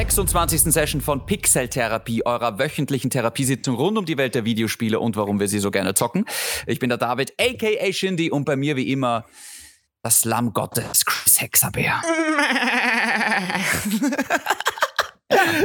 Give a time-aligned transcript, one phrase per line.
[0.00, 0.72] 26.
[0.72, 5.40] Session von Pixel Therapie, eurer wöchentlichen Therapiesitzung rund um die Welt der Videospiele und warum
[5.40, 6.24] wir sie so gerne zocken.
[6.66, 9.26] Ich bin der David, aka Shindy, und bei mir wie immer
[10.02, 12.00] das Lamm Gottes, Chris Hexabeer.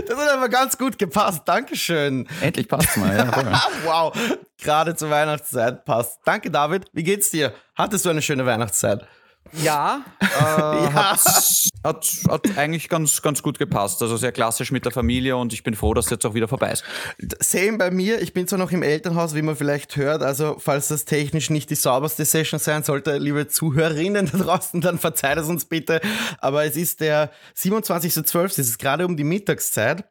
[0.07, 1.41] Das hat aber ganz gut gepasst.
[1.45, 2.27] Dankeschön.
[2.39, 3.63] Endlich passt's mal, ja.
[3.83, 4.15] wow.
[4.61, 6.19] Gerade zur Weihnachtszeit passt.
[6.23, 6.85] Danke, David.
[6.93, 7.51] Wie geht's dir?
[7.73, 9.07] Hattest du eine schöne Weihnachtszeit?
[9.53, 10.93] Ja, äh, ja.
[10.93, 14.01] Hat, hat, hat, eigentlich ganz, ganz gut gepasst.
[14.01, 16.47] Also sehr klassisch mit der Familie und ich bin froh, dass es jetzt auch wieder
[16.47, 16.83] vorbei ist.
[17.39, 18.21] Same bei mir.
[18.21, 20.23] Ich bin zwar noch im Elternhaus, wie man vielleicht hört.
[20.23, 24.99] Also, falls das technisch nicht die sauberste Session sein sollte, liebe Zuhörerinnen da draußen, dann
[24.99, 26.01] verzeiht es uns bitte.
[26.39, 30.05] Aber es ist der 27.12., es ist gerade um die Mittagszeit.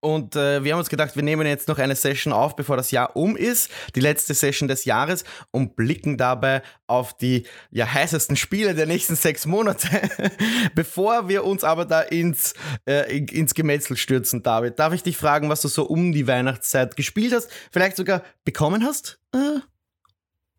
[0.00, 2.90] Und äh, wir haben uns gedacht, wir nehmen jetzt noch eine Session auf, bevor das
[2.90, 8.36] Jahr um ist, die letzte Session des Jahres und blicken dabei auf die ja, heißesten
[8.36, 9.88] Spiele der nächsten sechs Monate.
[10.74, 12.54] bevor wir uns aber da ins,
[12.88, 16.96] äh, ins Gemetzel stürzen, David, darf ich dich fragen, was du so um die Weihnachtszeit
[16.96, 19.20] gespielt hast, vielleicht sogar bekommen hast?
[19.34, 19.60] Äh?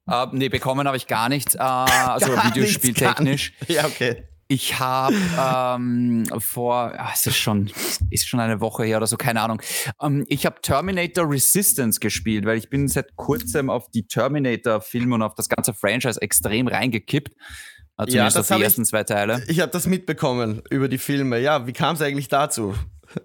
[0.10, 1.56] Uh, nee, bekommen habe ich gar nichts.
[1.56, 3.54] Uh, also Videospieltechnisch.
[3.68, 4.28] Ja, okay.
[4.52, 7.72] Ich habe ähm, vor, ach, es ist schon,
[8.10, 9.62] ist schon eine Woche her oder so, keine Ahnung.
[10.02, 15.22] Ähm, ich habe Terminator Resistance gespielt, weil ich bin seit kurzem auf die Terminator-Filme und
[15.22, 17.30] auf das ganze Franchise extrem reingekippt.
[17.30, 19.42] Äh, zumindest ja, das auf die ersten ich, zwei Teile.
[19.48, 21.40] Ich habe das mitbekommen über die Filme.
[21.40, 22.76] Ja, wie kam es eigentlich dazu?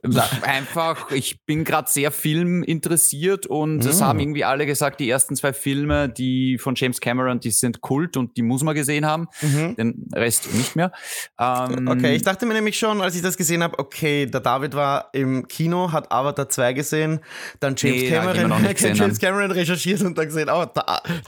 [0.43, 3.89] Einfach, ich bin gerade sehr Film interessiert und mm.
[3.89, 7.81] es haben irgendwie alle gesagt, die ersten zwei Filme, die von James Cameron, die sind
[7.81, 9.29] Kult und die muss man gesehen haben.
[9.41, 9.77] Mhm.
[9.77, 10.93] Den Rest nicht mehr.
[11.39, 14.75] Ähm, okay, ich dachte mir nämlich schon, als ich das gesehen habe, okay, der David
[14.75, 17.21] war im Kino, hat Avatar 2 gesehen,
[17.61, 20.67] dann James nee, Cameron, James Cameron recherchiert und dann gesehen, oh,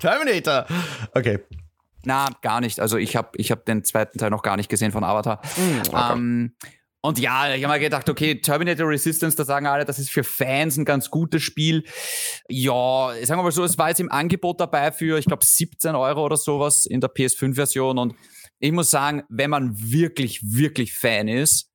[0.00, 0.66] Terminator.
[1.14, 1.40] Okay.
[2.04, 2.80] Na, gar nicht.
[2.80, 5.40] Also ich habe ich hab den zweiten Teil noch gar nicht gesehen von Avatar.
[5.56, 6.12] Mm, okay.
[6.12, 6.52] ähm,
[7.00, 10.24] und ja, ich habe mir gedacht, okay, Terminator Resistance, da sagen alle, das ist für
[10.24, 11.84] Fans ein ganz gutes Spiel.
[12.48, 15.94] Ja, sagen wir mal so, es war jetzt im Angebot dabei für, ich glaube, 17
[15.94, 17.98] Euro oder sowas in der PS5-Version.
[17.98, 18.16] Und
[18.58, 21.70] ich muss sagen, wenn man wirklich, wirklich Fan ist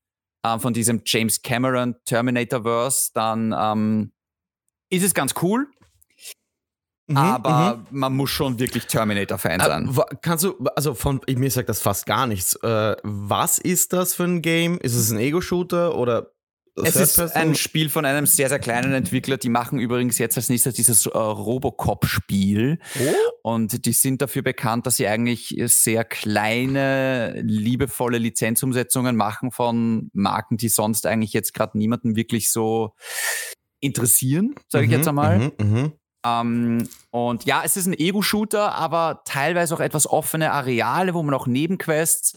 [0.46, 4.12] äh, von diesem James Cameron Terminator-Verse, dann ähm,
[4.90, 5.68] ist es ganz cool.
[7.08, 8.00] Mhm, aber mhm.
[8.00, 9.96] man muss schon wirklich Terminator-Fan äh, sein.
[9.96, 12.56] Äh, kannst du, also von mir sagt das fast gar nichts.
[12.64, 14.78] Äh, was ist das für ein Game?
[14.80, 16.34] Ist es ein Ego-Shooter oder
[16.76, 19.38] es ist ein Spiel von einem sehr, sehr kleinen Entwickler.
[19.38, 22.80] Die machen übrigens jetzt als nächstes dieses äh, Robocop-Spiel.
[23.00, 23.52] Oh?
[23.52, 30.58] Und die sind dafür bekannt, dass sie eigentlich sehr kleine, liebevolle Lizenzumsetzungen machen von Marken,
[30.58, 32.96] die sonst eigentlich jetzt gerade niemanden wirklich so
[33.80, 35.40] interessieren, sage ich mhm, jetzt einmal.
[35.40, 35.92] Mhm, mh.
[36.26, 41.34] Ähm, und ja, es ist ein Ego-Shooter, aber teilweise auch etwas offene Areale, wo man
[41.34, 42.36] auch Nebenquests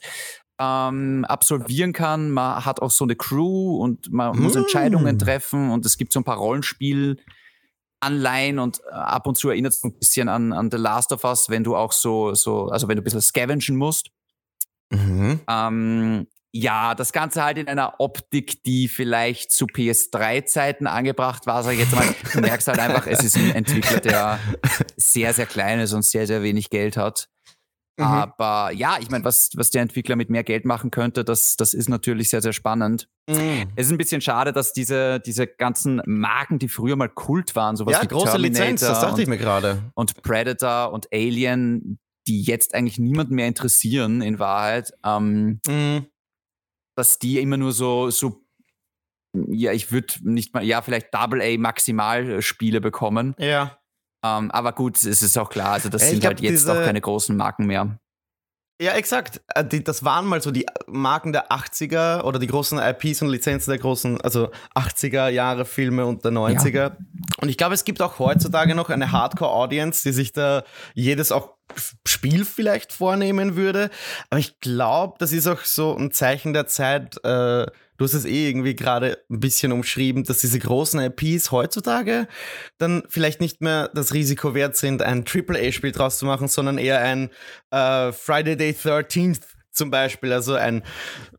[0.59, 2.31] ähm, absolvieren kann.
[2.31, 4.43] Man hat auch so eine Crew und man mm.
[4.43, 7.19] muss Entscheidungen treffen und es gibt so ein paar Rollenspiel.
[8.01, 11.25] Anleihen und äh, ab und zu erinnert es ein bisschen an, an The Last of
[11.25, 14.11] Us, wenn du auch so, so, also wenn du ein bisschen scavengen musst.
[14.91, 15.41] Mhm.
[15.49, 21.73] Ähm, ja, das Ganze halt in einer Optik, die vielleicht zu PS3-Zeiten angebracht war, sag
[21.73, 22.07] ich jetzt mal.
[22.33, 24.39] Du merkst halt einfach, es ist ein Entwickler, der
[24.97, 27.29] sehr, sehr klein ist und sehr, sehr wenig Geld hat.
[27.99, 28.05] Mhm.
[28.05, 31.73] Aber ja, ich meine, was, was der Entwickler mit mehr Geld machen könnte, das, das
[31.73, 33.09] ist natürlich sehr, sehr spannend.
[33.29, 33.71] Mhm.
[33.75, 37.77] Es ist ein bisschen schade, dass diese, diese ganzen Marken, die früher mal Kult waren,
[37.77, 39.83] sowas ja, wie große Terminator Lizenz, das dachte ich mir gerade.
[39.95, 44.93] Und Predator und Alien, die jetzt eigentlich niemanden mehr interessieren, in Wahrheit.
[45.05, 46.07] Ähm, mhm
[46.97, 48.43] dass die immer nur so, so
[49.49, 53.35] ja, ich würde nicht mal, ja, vielleicht Double A Maximalspiele bekommen.
[53.39, 53.79] Ja.
[54.25, 57.01] Ähm, aber gut, es ist auch klar, also das Ey, sind halt jetzt auch keine
[57.01, 57.99] großen Marken mehr.
[58.81, 59.41] Ja, exakt.
[59.55, 63.71] Äh, das waren mal so die Marken der 80er oder die großen IPs und Lizenzen
[63.71, 66.75] der großen, also 80er Jahre Filme und der 90er.
[66.75, 66.97] Ja.
[67.41, 70.63] Und ich glaube, es gibt auch heutzutage noch eine Hardcore-Audience, die sich da
[70.95, 71.57] jedes auch
[72.07, 73.91] Spiel vielleicht vornehmen würde.
[74.31, 77.23] Aber ich glaube, das ist auch so ein Zeichen der Zeit.
[77.25, 82.29] Äh, du hast es eh irgendwie gerade ein bisschen umschrieben, dass diese großen IPs heutzutage
[82.79, 87.01] dann vielleicht nicht mehr das Risiko wert sind, ein AAA-Spiel draus zu machen, sondern eher
[87.01, 87.31] ein
[87.71, 89.41] äh, Friday the 13th
[89.73, 90.33] zum Beispiel.
[90.33, 90.83] Also ein,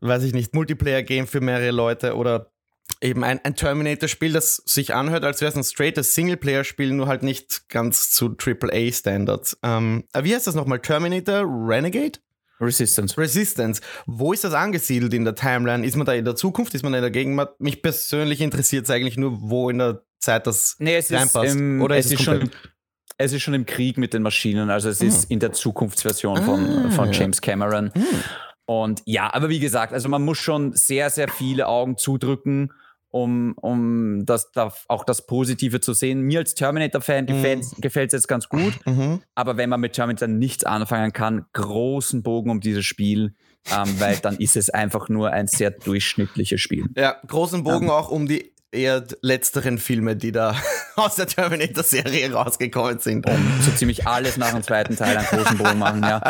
[0.00, 2.52] weiß ich nicht, Multiplayer-Game für mehrere Leute oder
[3.00, 7.22] eben ein, ein Terminator-Spiel, das sich anhört, als wäre es ein straightes Singleplayer-Spiel, nur halt
[7.22, 9.58] nicht ganz zu AAA-Standards.
[9.62, 10.80] Ähm, äh, wie heißt das nochmal?
[10.80, 12.18] Terminator Renegade?
[12.60, 13.16] Resistance.
[13.16, 13.80] Resistance.
[14.06, 15.86] Wo ist das angesiedelt in der Timeline?
[15.86, 16.74] Ist man da in der Zukunft?
[16.74, 17.60] Ist man in der Gegenwart?
[17.60, 21.46] Mich persönlich interessiert es eigentlich nur, wo in der Zeit das nee, es reinpasst.
[21.46, 22.50] Ist im, Oder es ist, es schon
[23.18, 25.26] es ist schon im Krieg mit den Maschinen, also es ist ah.
[25.30, 27.90] in der Zukunftsversion von, ah, von James Cameron.
[27.92, 28.04] Hm.
[28.64, 32.72] Und ja, aber wie gesagt, also man muss schon sehr, sehr viele Augen zudrücken
[33.10, 36.22] um, um das, da auch das Positive zu sehen.
[36.22, 37.62] Mir als Terminator-Fan mhm.
[37.80, 39.22] gefällt es jetzt ganz gut, mhm.
[39.34, 43.34] aber wenn man mit Terminator nichts anfangen kann, großen Bogen um dieses Spiel,
[43.70, 46.86] ähm, weil dann ist es einfach nur ein sehr durchschnittliches Spiel.
[46.96, 50.54] Ja, großen Bogen ähm, auch um die eher letzteren Filme, die da
[50.96, 53.26] aus der Terminator-Serie rausgekommen sind.
[53.26, 56.20] Um so ziemlich alles nach dem zweiten Teil einen großen Bogen machen, ja.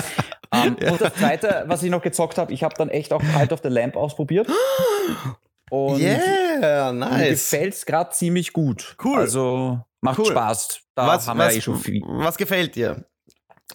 [0.50, 0.92] Um, ja.
[0.92, 3.60] Und das zweite, was ich noch gezockt habe, ich habe dann echt auch Cult of
[3.62, 4.48] the Lamp ausprobiert.
[5.70, 7.19] Und yeah, nice.
[7.19, 8.97] Mir gefällt es gerade ziemlich gut.
[9.03, 9.20] Cool.
[9.20, 10.26] Also macht cool.
[10.26, 10.81] Spaß.
[10.94, 12.03] Da was, haben wir was, ja eh schon viel.
[12.05, 13.05] Was gefällt dir?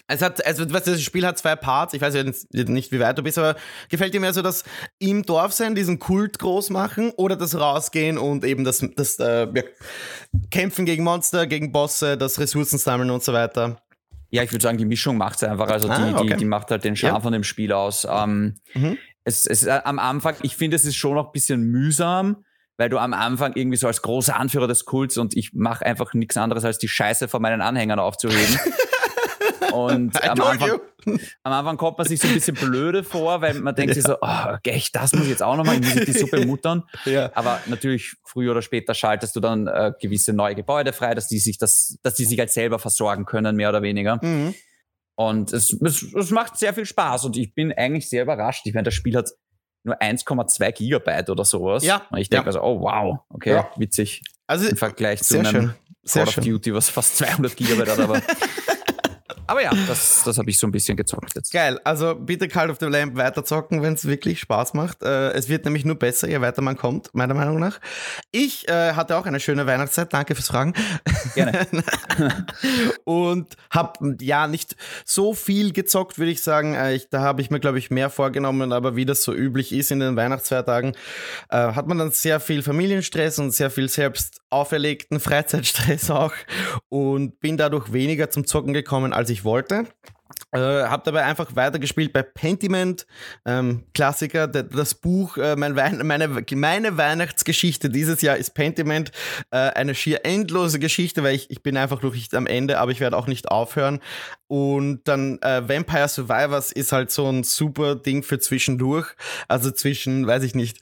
[0.07, 1.94] Es hat, also das Spiel hat zwei Parts.
[1.94, 3.56] Ich weiß ja nicht, wie weit du bist, aber
[3.90, 4.63] gefällt dir mehr so das
[5.00, 9.48] im Dorf sein, diesen Kult groß machen oder das Rausgehen und eben das, das äh,
[9.54, 9.63] ja,
[10.50, 13.78] Kämpfen gegen Monster, gegen Bosse, das Ressourcen sammeln und so weiter?
[14.30, 15.69] Ja, ich würde sagen, die Mischung macht es einfach.
[15.69, 16.28] Also ah, die, okay.
[16.30, 17.22] die, die, macht halt den Charme ja.
[17.22, 18.06] von dem Spiel aus.
[18.10, 21.63] Ähm, mhm es, es äh, am Anfang, ich finde, es ist schon noch ein bisschen
[21.63, 22.43] mühsam,
[22.77, 26.13] weil du am Anfang irgendwie so als großer Anführer des Kults und ich mache einfach
[26.13, 28.59] nichts anderes, als die Scheiße von meinen Anhängern aufzuheben.
[29.71, 30.79] Und am Anfang,
[31.41, 33.93] am Anfang, kommt man sich so ein bisschen blöde vor, weil man denkt ja.
[33.95, 36.83] sich so, oh, echt, das muss ich jetzt auch nochmal, ich muss die Suppe muttern.
[37.05, 37.31] Ja.
[37.33, 41.39] Aber natürlich, früher oder später schaltest du dann äh, gewisse neue Gebäude frei, dass die
[41.39, 44.23] sich das, dass die sich halt selber versorgen können, mehr oder weniger.
[44.23, 44.53] Mhm.
[45.15, 48.65] Und es, es, es macht sehr viel Spaß und ich bin eigentlich sehr überrascht.
[48.65, 49.30] Ich meine, das Spiel hat
[49.83, 51.83] nur 1,2 Gigabyte oder sowas.
[51.83, 52.07] Ja.
[52.10, 52.48] Und ich denke ja.
[52.48, 53.69] also, oh wow, okay, ja.
[53.77, 54.21] witzig.
[54.48, 55.74] Also im Vergleich zu einem schön.
[56.12, 58.21] Call of Duty, was fast 200 Gigabyte hat, aber
[59.48, 61.51] Aber ja, das, das habe ich so ein bisschen gezockt jetzt.
[61.51, 61.80] Geil.
[61.84, 65.04] Also bitte Call of the Lamp weiterzocken, wenn es wirklich Spaß macht.
[65.04, 67.80] Äh, es wird nämlich nur besser, je weiter man kommt, meiner Meinung nach.
[68.31, 70.13] Ich äh, hatte auch eine schöne Weihnachtszeit.
[70.13, 70.74] Danke fürs Fragen.
[71.36, 71.68] Gerne.
[73.04, 74.75] Und habe ja nicht
[75.06, 76.75] so viel gezockt, würde ich sagen.
[76.75, 78.72] Äh, ich, da habe ich mir, glaube ich, mehr vorgenommen.
[78.72, 80.95] Aber wie das so üblich ist in den Weihnachtsfeiertagen,
[81.50, 86.33] äh, hat man dann sehr viel Familienstress und sehr viel selbst auferlegten Freizeitstress auch.
[86.89, 89.88] Und bin dadurch weniger zum Zocken gekommen, als ich wollte.
[90.51, 93.07] Äh, habe dabei einfach weitergespielt bei Pentiment,
[93.45, 99.11] ähm, Klassiker, das Buch, äh, mein meine, meine Weihnachtsgeschichte dieses Jahr ist Pentiment,
[99.51, 102.91] äh, eine schier endlose Geschichte, weil ich, ich bin einfach noch nicht am Ende, aber
[102.91, 103.99] ich werde auch nicht aufhören.
[104.53, 109.07] Und dann äh, Vampire Survivors ist halt so ein super Ding für zwischendurch.
[109.47, 110.77] Also zwischen, weiß ich nicht,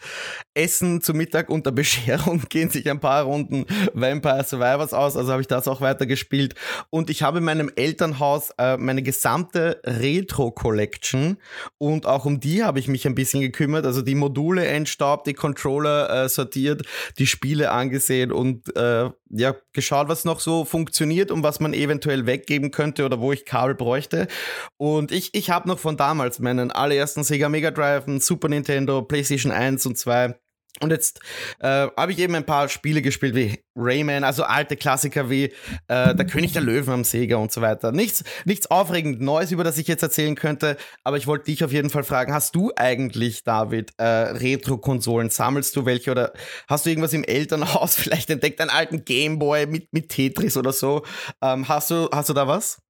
[0.54, 5.16] Essen zu Mittag und der Bescherung gehen sich ein paar Runden Vampire Survivors aus.
[5.16, 6.54] Also habe ich das auch weitergespielt.
[6.90, 11.38] Und ich habe in meinem Elternhaus äh, meine gesamte Retro Collection
[11.78, 13.86] und auch um die habe ich mich ein bisschen gekümmert.
[13.86, 16.82] Also die Module entstaubt, die Controller äh, sortiert,
[17.20, 22.26] die Spiele angesehen und äh, ja, geschaut, was noch so funktioniert und was man eventuell
[22.26, 24.28] weggeben könnte oder wo ich Kabel bräuchte.
[24.78, 29.52] Und ich, ich habe noch von damals meinen allerersten Sega Mega Drive, Super Nintendo, PlayStation
[29.52, 30.36] 1 und 2
[30.80, 31.20] und jetzt
[31.60, 35.46] äh, habe ich eben ein paar Spiele gespielt wie Rayman, also alte Klassiker wie
[35.88, 37.92] äh, Der König der Löwen am Sega und so weiter.
[37.92, 41.72] Nichts, nichts aufregend Neues, über das ich jetzt erzählen könnte, aber ich wollte dich auf
[41.72, 45.30] jeden Fall fragen, hast du eigentlich, David, äh, Retro-Konsolen?
[45.30, 46.34] Sammelst du welche oder
[46.68, 51.04] hast du irgendwas im Elternhaus vielleicht entdeckt, einen alten Gameboy mit, mit Tetris oder so?
[51.42, 52.82] Ähm, hast, du, hast du da was?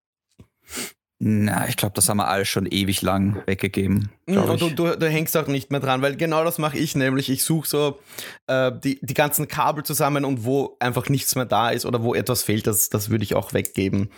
[1.23, 4.09] Na, ich glaube, das haben wir alles schon ewig lang weggegeben.
[4.25, 7.29] Und du, du, du, hängst auch nicht mehr dran, weil genau das mache ich nämlich.
[7.29, 7.99] Ich suche so
[8.47, 12.15] äh, die, die ganzen Kabel zusammen und wo einfach nichts mehr da ist oder wo
[12.15, 14.09] etwas fehlt, das, das würde ich auch weggeben.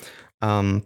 [0.41, 0.83] Ähm,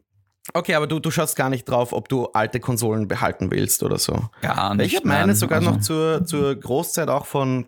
[0.55, 3.99] okay, aber du, du schaust gar nicht drauf, ob du alte Konsolen behalten willst oder
[3.99, 4.27] so.
[4.41, 4.87] Gar nicht.
[4.87, 5.69] Ich habe meine sogar also.
[5.69, 7.67] noch zur, zur Großzeit auch von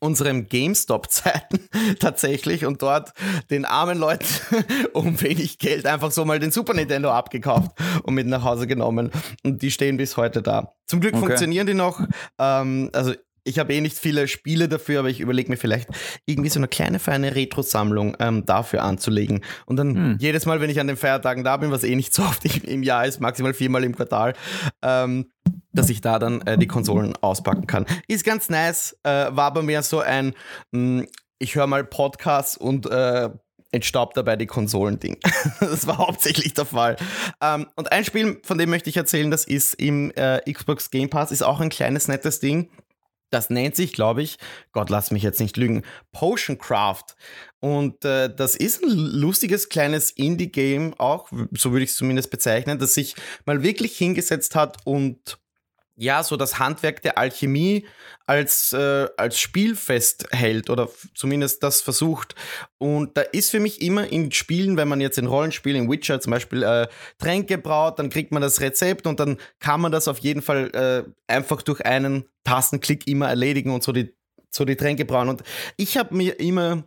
[0.00, 1.68] unserem GameStop-Zeiten
[2.00, 3.12] tatsächlich und dort
[3.50, 4.26] den armen Leuten
[4.92, 9.10] um wenig Geld einfach so mal den Super Nintendo abgekauft und mit nach Hause genommen.
[9.44, 10.74] Und die stehen bis heute da.
[10.86, 11.26] Zum Glück okay.
[11.26, 12.00] funktionieren die noch.
[12.38, 13.14] Ähm, also
[13.48, 15.88] ich habe eh nicht viele Spiele dafür, aber ich überlege mir vielleicht
[16.26, 19.42] irgendwie so eine kleine feine Retro-Sammlung ähm, dafür anzulegen.
[19.64, 20.16] Und dann hm.
[20.20, 22.82] jedes Mal, wenn ich an den Feiertagen da bin, was eh nicht so oft im
[22.82, 24.34] Jahr ist, maximal viermal im Quartal,
[24.82, 25.30] ähm,
[25.72, 27.86] dass ich da dann äh, die Konsolen auspacken kann.
[28.06, 30.34] Ist ganz nice, äh, war bei mir so ein,
[30.72, 31.06] mh, hm,
[31.38, 33.30] ich höre mal Podcasts und äh,
[33.70, 35.18] entstaubt dabei die Konsolending.
[35.60, 36.96] das war hauptsächlich der Fall.
[37.40, 41.10] Ähm, und ein Spiel, von dem möchte ich erzählen, das ist im äh, Xbox Game
[41.10, 42.70] Pass, ist auch ein kleines, nettes Ding.
[43.30, 44.38] Das nennt sich, glaube ich,
[44.72, 45.82] Gott lass mich jetzt nicht lügen,
[46.12, 47.14] Potion Craft.
[47.60, 52.78] Und äh, das ist ein lustiges kleines Indie-Game auch, so würde ich es zumindest bezeichnen,
[52.78, 55.38] das sich mal wirklich hingesetzt hat und
[56.00, 57.84] ja, so das Handwerk der Alchemie
[58.24, 62.36] als, äh, als Spiel festhält oder zumindest das versucht.
[62.78, 66.20] Und da ist für mich immer in Spielen, wenn man jetzt in Rollenspielen, in Witcher
[66.20, 66.86] zum Beispiel äh,
[67.18, 70.70] Tränke braut, dann kriegt man das Rezept und dann kann man das auf jeden Fall
[70.72, 74.14] äh, einfach durch einen Tastenklick immer erledigen und so die
[74.50, 75.28] so die Tränke brauen.
[75.28, 75.42] Und
[75.76, 76.84] ich habe mir immer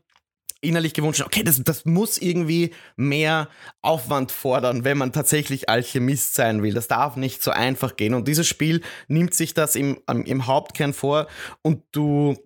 [0.62, 3.50] innerlich gewünscht, okay, das, das muss irgendwie mehr
[3.82, 6.74] Aufwand fordern, wenn man tatsächlich Alchemist sein will.
[6.74, 8.13] Das darf nicht so einfach gehen.
[8.13, 11.27] Und dieses Spiel nimmt sich das im, im Hauptkern vor
[11.62, 12.38] und du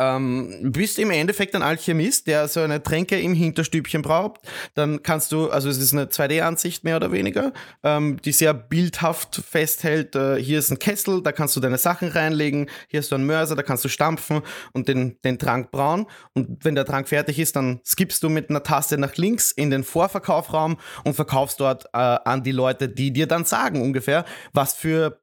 [0.00, 4.40] ähm, bist im Endeffekt ein Alchemist, der so eine Tränke im Hinterstübchen braucht.
[4.74, 7.52] Dann kannst du, also es ist eine 2D-Ansicht mehr oder weniger,
[7.82, 10.16] ähm, die sehr bildhaft festhält.
[10.16, 12.70] Äh, hier ist ein Kessel, da kannst du deine Sachen reinlegen.
[12.88, 14.40] Hier hast du einen Mörser, da kannst du stampfen
[14.72, 16.06] und den, den Trank brauen.
[16.32, 19.70] Und wenn der Trank fertig ist, dann skippst du mit einer Taste nach links in
[19.70, 24.74] den Vorverkaufraum und verkaufst dort äh, an die Leute, die dir dann sagen ungefähr, was
[24.74, 25.19] für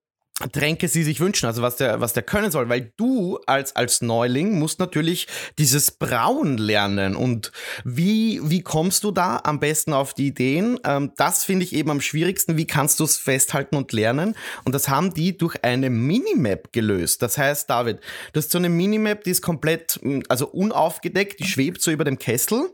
[0.51, 4.01] Tränke sie sich wünschen, also was der, was der können soll, weil du als, als
[4.01, 5.27] Neuling musst natürlich
[5.57, 7.51] dieses Brauen lernen und
[7.83, 10.79] wie, wie kommst du da am besten auf die Ideen?
[10.83, 14.35] Ähm, das finde ich eben am schwierigsten, wie kannst du es festhalten und lernen?
[14.63, 17.23] Und das haben die durch eine Minimap gelöst.
[17.23, 17.99] Das heißt, David,
[18.33, 22.19] du hast so eine Minimap, die ist komplett, also unaufgedeckt, die schwebt so über dem
[22.19, 22.69] Kessel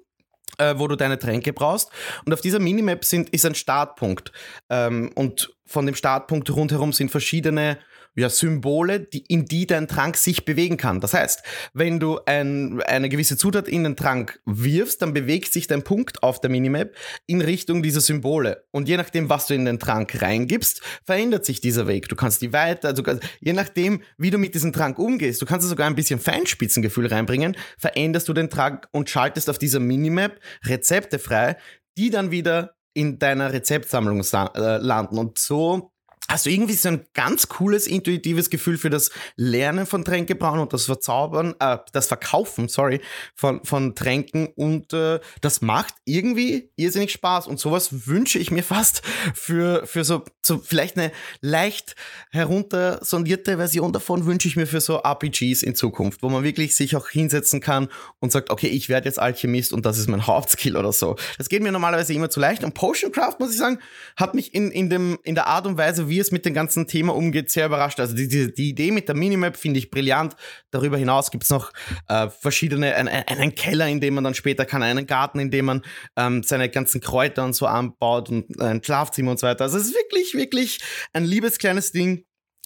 [0.57, 1.89] äh, wo du deine Tränke brauchst.
[2.25, 4.31] Und auf dieser Minimap sind, ist ein Startpunkt.
[4.69, 7.77] Ähm, und von dem Startpunkt rundherum sind verschiedene
[8.15, 10.99] ja, Symbole, die, in die dein Trank sich bewegen kann.
[10.99, 11.43] Das heißt,
[11.73, 16.21] wenn du ein, eine gewisse Zutat in den Trank wirfst, dann bewegt sich dein Punkt
[16.21, 16.91] auf der Minimap
[17.25, 18.65] in Richtung dieser Symbole.
[18.71, 22.07] Und je nachdem, was du in den Trank reingibst, verändert sich dieser Weg.
[22.07, 23.03] Du kannst die weiter, also
[23.39, 27.55] je nachdem, wie du mit diesem Trank umgehst, du kannst sogar ein bisschen Feinspitzengefühl reinbringen,
[27.77, 31.57] veränderst du den Trank und schaltest auf dieser Minimap Rezepte frei,
[31.97, 35.17] die dann wieder in deiner Rezeptsammlung äh, landen.
[35.17, 35.92] Und so
[36.41, 40.85] du irgendwie so ein ganz cooles, intuitives Gefühl für das Lernen von Tränkebrauen und das
[40.85, 43.01] Verzaubern, äh, das Verkaufen, sorry,
[43.35, 48.63] von, von Tränken und äh, das macht irgendwie irrsinnig Spaß und sowas wünsche ich mir
[48.63, 49.03] fast
[49.35, 51.95] für, für so, so vielleicht eine leicht
[52.31, 56.95] heruntersondierte Version davon wünsche ich mir für so RPGs in Zukunft, wo man wirklich sich
[56.95, 60.75] auch hinsetzen kann und sagt, okay, ich werde jetzt Alchemist und das ist mein Hauptskill
[60.77, 61.15] oder so.
[61.37, 63.79] Das geht mir normalerweise immer zu leicht und Potioncraft, muss ich sagen,
[64.15, 66.87] hat mich in, in, dem, in der Art und Weise, wie es mit dem ganzen
[66.87, 67.99] Thema umgeht, sehr überrascht.
[67.99, 70.35] Also die, die, die Idee mit der Minimap finde ich brillant.
[70.71, 71.71] Darüber hinaus gibt es noch
[72.07, 75.65] äh, verschiedene, ein, einen Keller, in dem man dann später kann, einen Garten, in dem
[75.65, 75.81] man
[76.17, 79.63] ähm, seine ganzen Kräuter und so anbaut und ein Schlafzimmer und so weiter.
[79.63, 80.79] Also es ist wirklich, wirklich
[81.13, 82.25] ein liebes kleines Ding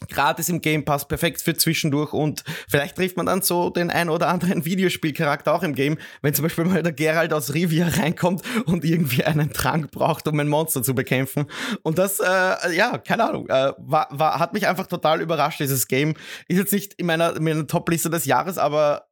[0.09, 4.09] gratis im Game Pass, perfekt für zwischendurch und vielleicht trifft man dann so den ein
[4.09, 8.43] oder anderen Videospielcharakter auch im Game, wenn zum Beispiel mal der Gerald aus Rivia reinkommt
[8.65, 11.47] und irgendwie einen Trank braucht, um ein Monster zu bekämpfen.
[11.81, 15.88] Und das, äh, ja, keine Ahnung, äh, war, war, hat mich einfach total überrascht, dieses
[15.88, 16.13] Game.
[16.47, 19.07] Ist jetzt nicht in meiner, in meiner Top-Liste des Jahres, aber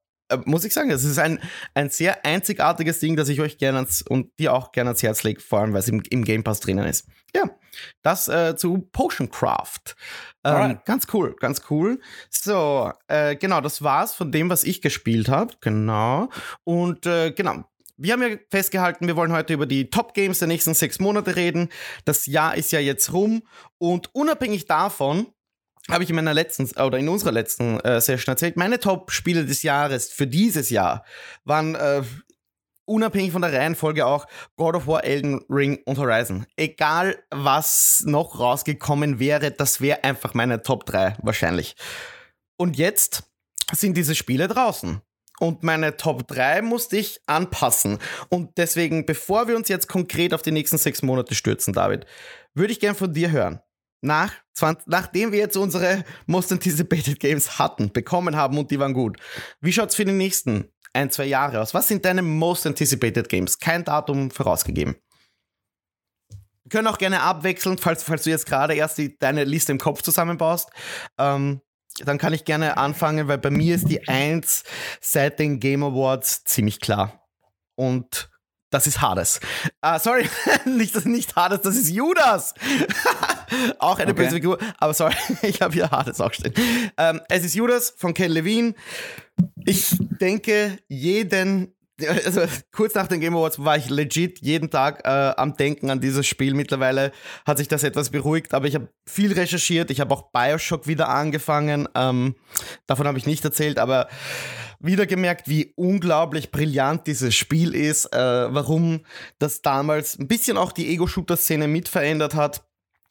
[0.45, 1.39] muss ich sagen, es ist ein,
[1.73, 5.23] ein sehr einzigartiges Ding, das ich euch gerne ans, und dir auch gerne ans Herz
[5.23, 7.07] lege, vor allem weil es im, im Game Pass drinnen ist.
[7.35, 7.43] Ja,
[8.01, 9.95] das äh, zu Potion Craft.
[10.43, 11.99] Ähm, ganz cool, ganz cool.
[12.29, 15.53] So, äh, genau, das war's von dem, was ich gespielt habe.
[15.59, 16.29] Genau.
[16.63, 17.65] Und äh, genau,
[17.97, 21.35] wir haben ja festgehalten, wir wollen heute über die Top Games der nächsten sechs Monate
[21.35, 21.69] reden.
[22.03, 23.43] Das Jahr ist ja jetzt rum
[23.77, 25.27] und unabhängig davon
[25.89, 29.63] habe ich in meiner letzten oder in unserer letzten äh, Session erzählt, meine Top-Spiele des
[29.63, 31.05] Jahres für dieses Jahr
[31.43, 32.01] waren äh,
[32.85, 34.25] unabhängig von der Reihenfolge auch
[34.55, 36.45] God of War, Elden Ring und Horizon.
[36.55, 41.75] Egal was noch rausgekommen wäre, das wäre einfach meine Top 3 wahrscheinlich.
[42.57, 43.23] Und jetzt
[43.73, 45.01] sind diese Spiele draußen.
[45.39, 47.99] Und meine Top 3 musste ich anpassen.
[48.29, 52.05] Und deswegen, bevor wir uns jetzt konkret auf die nächsten sechs Monate stürzen, David,
[52.53, 53.59] würde ich gern von dir hören.
[54.01, 58.93] Nach 20, nachdem wir jetzt unsere Most Anticipated Games hatten, bekommen haben und die waren
[58.93, 59.17] gut,
[59.61, 61.73] wie schaut es für die nächsten ein, zwei Jahre aus?
[61.73, 63.59] Was sind deine Most Anticipated Games?
[63.59, 64.95] Kein Datum vorausgegeben.
[66.63, 69.77] Wir können auch gerne abwechseln, falls, falls du jetzt gerade erst die, deine Liste im
[69.77, 70.69] Kopf zusammenbaust.
[71.19, 71.61] Ähm,
[72.03, 74.63] dann kann ich gerne anfangen, weil bei mir ist die 1
[74.99, 77.25] seit den Game Awards ziemlich klar.
[77.75, 78.29] Und
[78.69, 79.39] das ist Hades.
[79.85, 80.27] Uh, sorry,
[80.65, 82.53] nicht, nicht Hades, das ist Judas.
[83.79, 84.23] auch eine okay.
[84.23, 86.53] böse Figur, aber sorry, ich habe hier Hades auch stehen.
[86.97, 88.73] Ähm, es ist Judas von Ken Levine.
[89.65, 91.75] Ich denke, jeden
[92.25, 92.41] also
[92.71, 96.27] kurz nach den Game Awards war ich legit jeden Tag äh, am Denken an dieses
[96.27, 96.53] Spiel.
[96.53, 97.11] Mittlerweile
[97.45, 99.89] hat sich das etwas beruhigt, aber ich habe viel recherchiert.
[99.91, 101.87] Ich habe auch Bioshock wieder angefangen.
[101.95, 102.35] Ähm,
[102.85, 104.09] davon habe ich nicht erzählt, aber
[104.85, 109.05] wieder gemerkt, wie unglaublich brillant dieses Spiel ist, äh, warum
[109.39, 112.65] das damals ein bisschen auch die Ego-Shooter-Szene mit verändert hat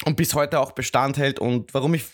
[0.04, 2.06] und bis heute auch Bestand hält und warum ich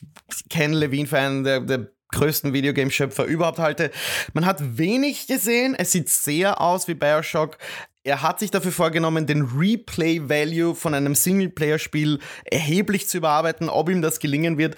[0.49, 3.91] Ken Levine für einen der, der größten Videogame-Schöpfer überhaupt halte.
[4.33, 7.57] Man hat wenig gesehen, es sieht sehr aus wie Bioshock.
[8.03, 13.69] Er hat sich dafür vorgenommen, den Replay-Value von einem Singleplayer-Spiel erheblich zu überarbeiten.
[13.69, 14.77] Ob ihm das gelingen wird,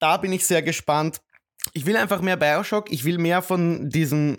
[0.00, 1.20] da bin ich sehr gespannt.
[1.72, 4.38] Ich will einfach mehr Bioshock, ich will mehr von diesem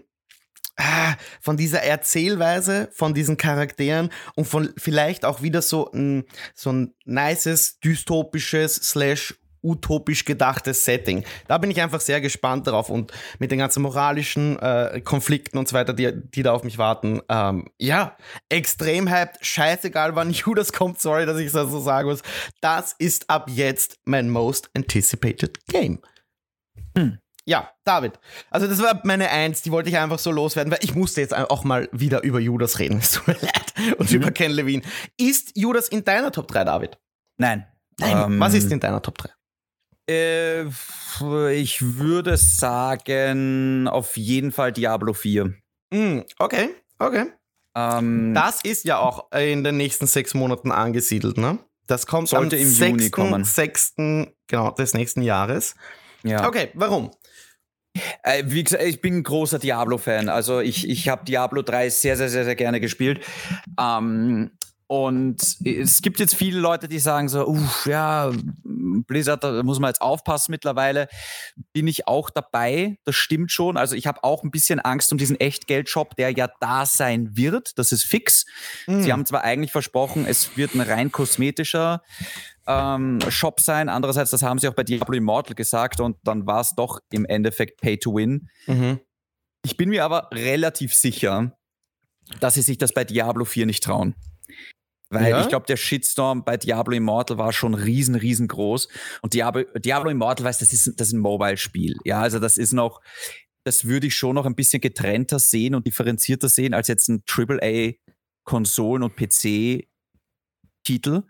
[0.77, 6.71] ah, von dieser Erzählweise, von diesen Charakteren und von vielleicht auch wieder so ein, so
[6.71, 11.23] ein nices, dystopisches, slash utopisch gedachtes Setting.
[11.47, 15.67] Da bin ich einfach sehr gespannt darauf und mit den ganzen moralischen äh, Konflikten und
[15.67, 17.21] so weiter, die, die da auf mich warten.
[17.29, 18.15] Ähm, ja,
[18.47, 22.21] extrem hyped, scheißegal wann Judas kommt, sorry, dass ich das so sagen muss.
[22.61, 25.99] Das ist ab jetzt mein most anticipated game.
[26.97, 27.19] Hm.
[27.47, 28.13] Ja, David.
[28.49, 31.35] Also das war meine Eins, die wollte ich einfach so loswerden, weil ich musste jetzt
[31.35, 32.97] auch mal wieder über Judas reden.
[33.01, 33.73] Es tut mir leid.
[33.99, 34.15] Und mhm.
[34.15, 34.81] über Ken Levine.
[35.17, 36.97] Ist Judas in deiner Top 3, David?
[37.37, 37.67] Nein.
[37.99, 38.31] Nein.
[38.31, 39.29] Ähm, Was ist in deiner Top 3?
[40.09, 40.63] Äh,
[41.53, 45.53] ich würde sagen, auf jeden Fall Diablo 4.
[45.91, 47.25] Mm, okay, okay.
[47.75, 51.59] Ähm, das ist ja auch in den nächsten sechs Monaten angesiedelt, ne?
[51.87, 52.89] Das kommt sollte am im 6.
[52.89, 53.43] Juni kommen.
[53.43, 53.95] 6.
[54.47, 55.75] genau, des nächsten Jahres.
[56.25, 56.47] Ja.
[56.47, 57.11] Okay, warum?
[58.23, 60.27] Äh, wie gesagt, ich bin ein großer Diablo-Fan.
[60.27, 63.23] Also ich, ich habe Diablo 3 sehr, sehr, sehr, sehr gerne gespielt.
[63.79, 64.51] Ähm,
[64.87, 68.31] und es gibt jetzt viele Leute, die sagen so, uff, ja,
[68.63, 71.07] Blizzard, da muss man jetzt aufpassen mittlerweile.
[71.73, 73.77] Bin ich auch dabei, das stimmt schon.
[73.77, 77.79] Also ich habe auch ein bisschen Angst um diesen Echtgeldshop, der ja da sein wird.
[77.79, 78.45] Das ist fix.
[78.85, 79.01] Mhm.
[79.01, 82.03] Sie haben zwar eigentlich versprochen, es wird ein rein kosmetischer
[82.67, 83.89] ähm, Shop sein.
[83.89, 87.25] Andererseits, das haben sie auch bei Diablo Immortal gesagt und dann war es doch im
[87.25, 88.49] Endeffekt Pay to Win.
[88.67, 88.99] Mhm.
[89.65, 91.57] Ich bin mir aber relativ sicher,
[92.39, 94.13] dass sie sich das bei Diablo 4 nicht trauen.
[95.09, 95.41] Weil ja?
[95.41, 98.87] ich glaube, der Shitstorm bei Diablo Immortal war schon riesen, riesengroß.
[99.21, 101.95] Und Diablo, Diablo Immortal, weißt das ist, das ist ein Mobile-Spiel.
[102.03, 103.01] Ja, also das ist noch,
[103.63, 107.23] das würde ich schon noch ein bisschen getrennter sehen und differenzierter sehen als jetzt ein
[107.27, 111.23] AAA-Konsolen- und PC-Titel.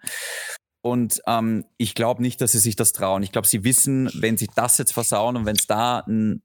[0.81, 3.23] Und ähm, ich glaube nicht, dass sie sich das trauen.
[3.23, 6.41] Ich glaube, sie wissen, wenn sie das jetzt versauen und wenn es da einen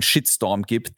[0.00, 0.92] Shitstorm gibt,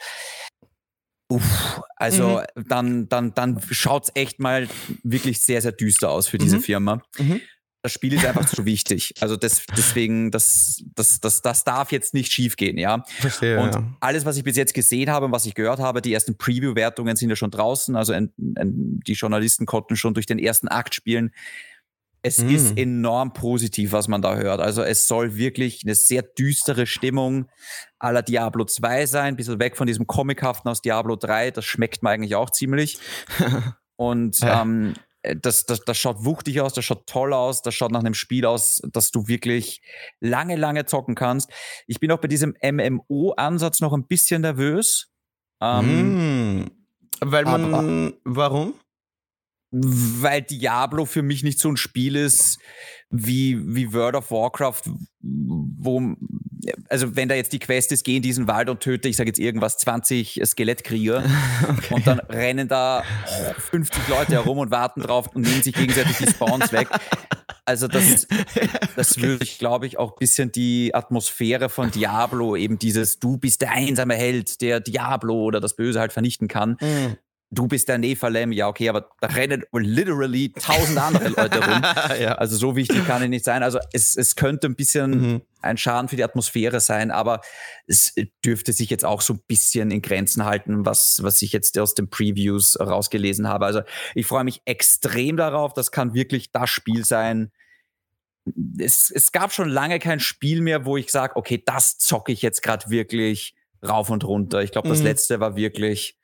[1.37, 2.69] Uff, also mhm.
[2.69, 4.69] dann, dann, dann schaut es echt mal
[5.03, 6.63] wirklich sehr, sehr düster aus für diese mhm.
[6.63, 7.03] Firma.
[7.19, 7.41] Mhm.
[7.81, 9.15] Das Spiel ist einfach zu wichtig.
[9.21, 13.03] Also das, deswegen, das, das, das, das darf jetzt nicht schiefgehen, ja.
[13.19, 13.83] Verstehe, und ja.
[13.99, 17.17] alles, was ich bis jetzt gesehen habe und was ich gehört habe, die ersten Preview-Wertungen
[17.17, 17.97] sind ja schon draußen.
[17.97, 21.33] Also ein, ein, die Journalisten konnten schon durch den ersten Akt spielen.
[22.23, 22.49] Es mm.
[22.51, 24.61] ist enorm positiv, was man da hört.
[24.61, 27.49] Also es soll wirklich eine sehr düstere Stimmung
[28.01, 31.51] la Diablo 2 sein, ein bisschen weg von diesem Comichaften aus Diablo 3.
[31.51, 32.99] Das schmeckt mir eigentlich auch ziemlich.
[33.97, 34.63] Und ja.
[34.63, 38.15] ähm, das, das, das schaut wuchtig aus, das schaut toll aus, das schaut nach einem
[38.15, 39.81] Spiel aus, das du wirklich
[40.21, 41.51] lange, lange zocken kannst.
[41.87, 45.13] Ich bin auch bei diesem MMO-Ansatz noch ein bisschen nervös.
[45.61, 46.71] Ähm, mm.
[47.21, 48.75] Weil man, aber, warum?
[49.73, 52.59] Weil Diablo für mich nicht so ein Spiel ist
[53.11, 54.83] wie, wie World of Warcraft,
[55.21, 56.15] wo,
[56.89, 59.29] also wenn da jetzt die Quest ist, geh in diesen Wald und töte, ich sage
[59.29, 61.25] jetzt irgendwas, 20 Skelettkrieger
[61.69, 61.95] okay.
[61.95, 63.03] und dann rennen da
[63.71, 66.89] 50 Leute herum und warten drauf und nehmen sich gegenseitig die Spawns weg.
[67.65, 68.27] Also das,
[68.97, 73.39] das würde ich, glaube ich, auch ein bisschen die Atmosphäre von Diablo, eben dieses, du
[73.39, 76.77] bist der einsame Held, der Diablo oder das Böse halt vernichten kann.
[76.81, 77.17] Mhm
[77.53, 81.83] du bist der Nephalem, ja, okay, aber da rennen literally tausend andere Leute rum.
[82.21, 82.35] ja.
[82.37, 83.63] Also so wichtig kann es nicht sein.
[83.63, 85.43] Also es, es könnte ein bisschen mhm.
[85.61, 87.43] ein Schaden für die Atmosphäre sein, aber
[87.87, 91.79] es dürfte sich jetzt auch so ein bisschen in Grenzen halten, was, was ich jetzt
[91.79, 93.67] aus den Previews rausgelesen habe.
[93.67, 93.83] Also
[94.15, 95.75] ich freue mich extrem darauf.
[95.75, 97.53] Das kann wirklich das Spiel sein.
[98.79, 102.41] Es, es gab schon lange kein Spiel mehr, wo ich sage, okay, das zocke ich
[102.41, 103.55] jetzt gerade wirklich
[103.87, 104.63] rauf und runter.
[104.63, 105.07] Ich glaube, das mhm.
[105.07, 106.19] letzte war wirklich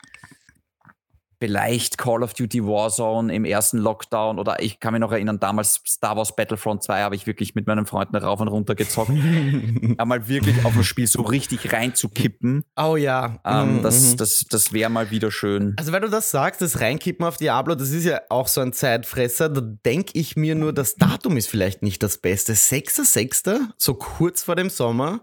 [1.39, 5.81] vielleicht Call of Duty Warzone im ersten Lockdown oder ich kann mich noch erinnern, damals
[5.87, 9.09] Star Wars Battlefront 2 habe ich wirklich mit meinen Freunden rauf und runter gezockt.
[9.97, 12.65] Einmal wirklich auf das Spiel so richtig reinzukippen.
[12.75, 13.39] Oh ja.
[13.45, 13.83] Ähm, mhm.
[13.83, 15.75] Das, das, das wäre mal wieder schön.
[15.77, 18.73] Also wenn du das sagst, das Reinkippen auf Diablo, das ist ja auch so ein
[18.73, 22.53] Zeitfresser, da denke ich mir nur, das Datum ist vielleicht nicht das Beste.
[22.53, 25.21] 6.6., so kurz vor dem Sommer.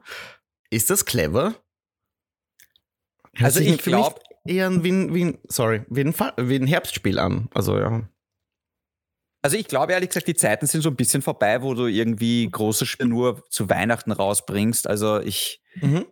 [0.71, 1.55] Ist das clever?
[3.39, 7.49] Also ich glaube, eher wie ein, wie ein, sorry, wie ein, wie ein Herbstspiel an.
[7.55, 8.09] Also ja.
[9.43, 12.49] Also ich glaube ehrlich gesagt, die Zeiten sind so ein bisschen vorbei, wo du irgendwie
[12.51, 14.89] große Spiele nur zu Weihnachten rausbringst.
[14.89, 16.05] Also ich, mhm.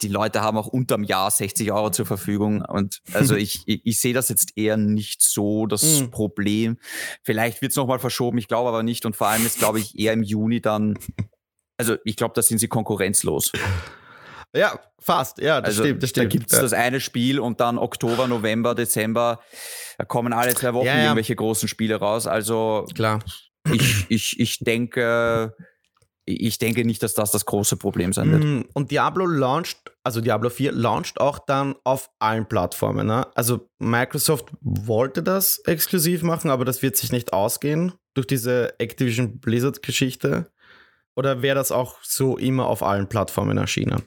[0.00, 2.62] die Leute haben auch unterm Jahr 60 Euro zur Verfügung.
[2.62, 6.10] Und also ich, ich, ich sehe das jetzt eher nicht so das mhm.
[6.10, 6.78] Problem.
[7.22, 9.04] Vielleicht wird es nochmal verschoben, ich glaube aber nicht.
[9.04, 10.98] Und vor allem ist, glaube ich, eher im Juni dann,
[11.76, 13.52] also ich glaube, da sind sie konkurrenzlos.
[14.54, 15.38] Ja, fast.
[15.38, 16.02] Ja, das also, stimmt.
[16.02, 16.26] Das stimmt.
[16.26, 16.62] Da gibt es ja.
[16.62, 19.40] das eine Spiel und dann Oktober, November, Dezember
[20.02, 21.02] da kommen alle zwei Wochen ja, ja.
[21.04, 22.26] irgendwelche großen Spiele raus.
[22.26, 23.20] Also klar.
[23.72, 25.54] Ich, ich, ich denke,
[26.24, 28.42] ich denke nicht, dass das das große Problem sein wird.
[28.42, 33.06] Mm, und Diablo launcht, also Diablo 4 launcht auch dann auf allen Plattformen.
[33.06, 33.28] Ne?
[33.36, 39.38] Also Microsoft wollte das exklusiv machen, aber das wird sich nicht ausgehen durch diese Activision
[39.38, 40.50] Blizzard-Geschichte.
[41.14, 44.02] Oder wäre das auch so immer auf allen Plattformen erschienen?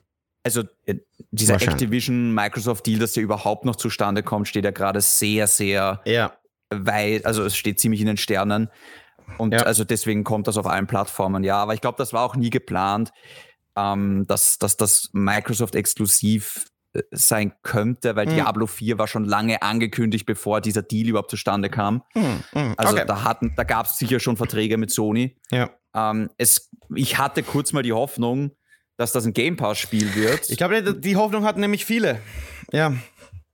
[0.45, 0.97] Also äh,
[1.31, 6.01] dieser Activision Microsoft Deal, dass der überhaupt noch zustande kommt, steht ja gerade sehr, sehr
[6.05, 6.33] ja.
[6.69, 8.69] weit, also es steht ziemlich in den Sternen.
[9.39, 9.61] Und ja.
[9.61, 11.57] also deswegen kommt das auf allen Plattformen, ja.
[11.57, 13.11] Aber ich glaube, das war auch nie geplant,
[13.75, 18.35] ähm, dass, dass das Microsoft exklusiv äh, sein könnte, weil mhm.
[18.35, 22.03] Diablo 4 war schon lange angekündigt, bevor dieser Deal überhaupt zustande kam.
[22.13, 22.43] Mhm.
[22.53, 22.73] Mhm.
[22.77, 23.05] Also okay.
[23.07, 25.37] da, hatten, da gab es sicher schon Verträge mit Sony.
[25.49, 25.71] Ja.
[25.95, 28.51] Ähm, es, ich hatte kurz mal die Hoffnung,
[28.97, 30.49] dass das ein Game Pass-Spiel wird.
[30.49, 32.19] Ich glaube, die Hoffnung hatten nämlich viele.
[32.71, 32.93] Ja.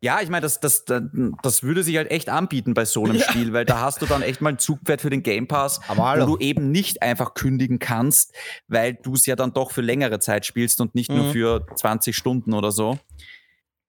[0.03, 3.29] Ja, ich meine, das, das, das würde sich halt echt anbieten bei so einem ja.
[3.29, 6.25] Spiel, weil da hast du dann echt mal ein Zugpferd für den Game Pass, wo
[6.25, 8.33] du eben nicht einfach kündigen kannst,
[8.67, 11.17] weil du es ja dann doch für längere Zeit spielst und nicht mhm.
[11.17, 12.97] nur für 20 Stunden oder so.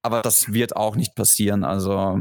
[0.02, 2.20] Aber das wird auch nicht passieren, also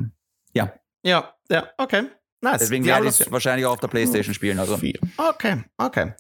[0.53, 0.73] ja.
[1.03, 2.03] Ja, ja, okay.
[2.39, 2.59] Nice.
[2.59, 4.57] Deswegen werde ich es wahrscheinlich auch auf der Playstation spielen.
[4.57, 4.79] Also.
[5.17, 6.13] Okay, okay.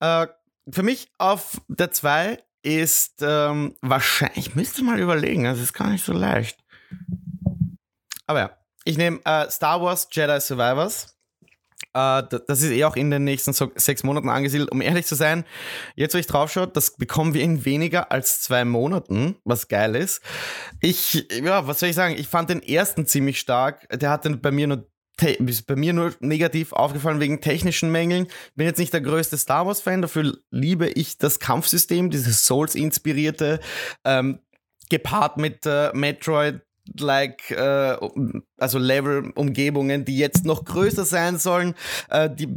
[0.00, 0.26] Äh,
[0.70, 5.88] für mich auf der 2 ist ähm, wahrscheinlich, ich müsste mal überlegen, das ist gar
[5.88, 6.58] nicht so leicht.
[8.26, 8.50] Aber ja,
[8.84, 11.16] ich nehme äh, Star Wars Jedi Survivors.
[11.94, 14.72] Äh, das ist eh auch in den nächsten sechs Monaten angesiedelt.
[14.72, 15.44] Um ehrlich zu sein,
[15.94, 19.94] jetzt wo ich drauf schaue, das bekommen wir in weniger als zwei Monaten, was geil
[19.94, 20.20] ist.
[20.80, 22.16] Ich, ja, was soll ich sagen?
[22.18, 23.88] Ich fand den ersten ziemlich stark.
[23.96, 24.88] Der hat dann bei mir nur
[25.22, 28.26] ist bei mir nur negativ aufgefallen wegen technischen Mängeln.
[28.54, 33.60] Bin jetzt nicht der größte Star Wars-Fan, dafür liebe ich das Kampfsystem, dieses Souls-inspirierte,
[34.04, 34.40] ähm,
[34.90, 36.60] gepaart mit äh, Metroid
[36.98, 37.96] like äh,
[38.58, 41.74] also Level Umgebungen, die jetzt noch größer sein sollen,
[42.10, 42.48] äh, die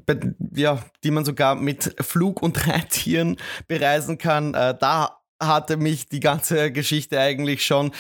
[0.53, 4.53] ja, die man sogar mit Flug und Reittieren bereisen kann.
[4.53, 7.91] Äh, da hatte mich die ganze Geschichte eigentlich schon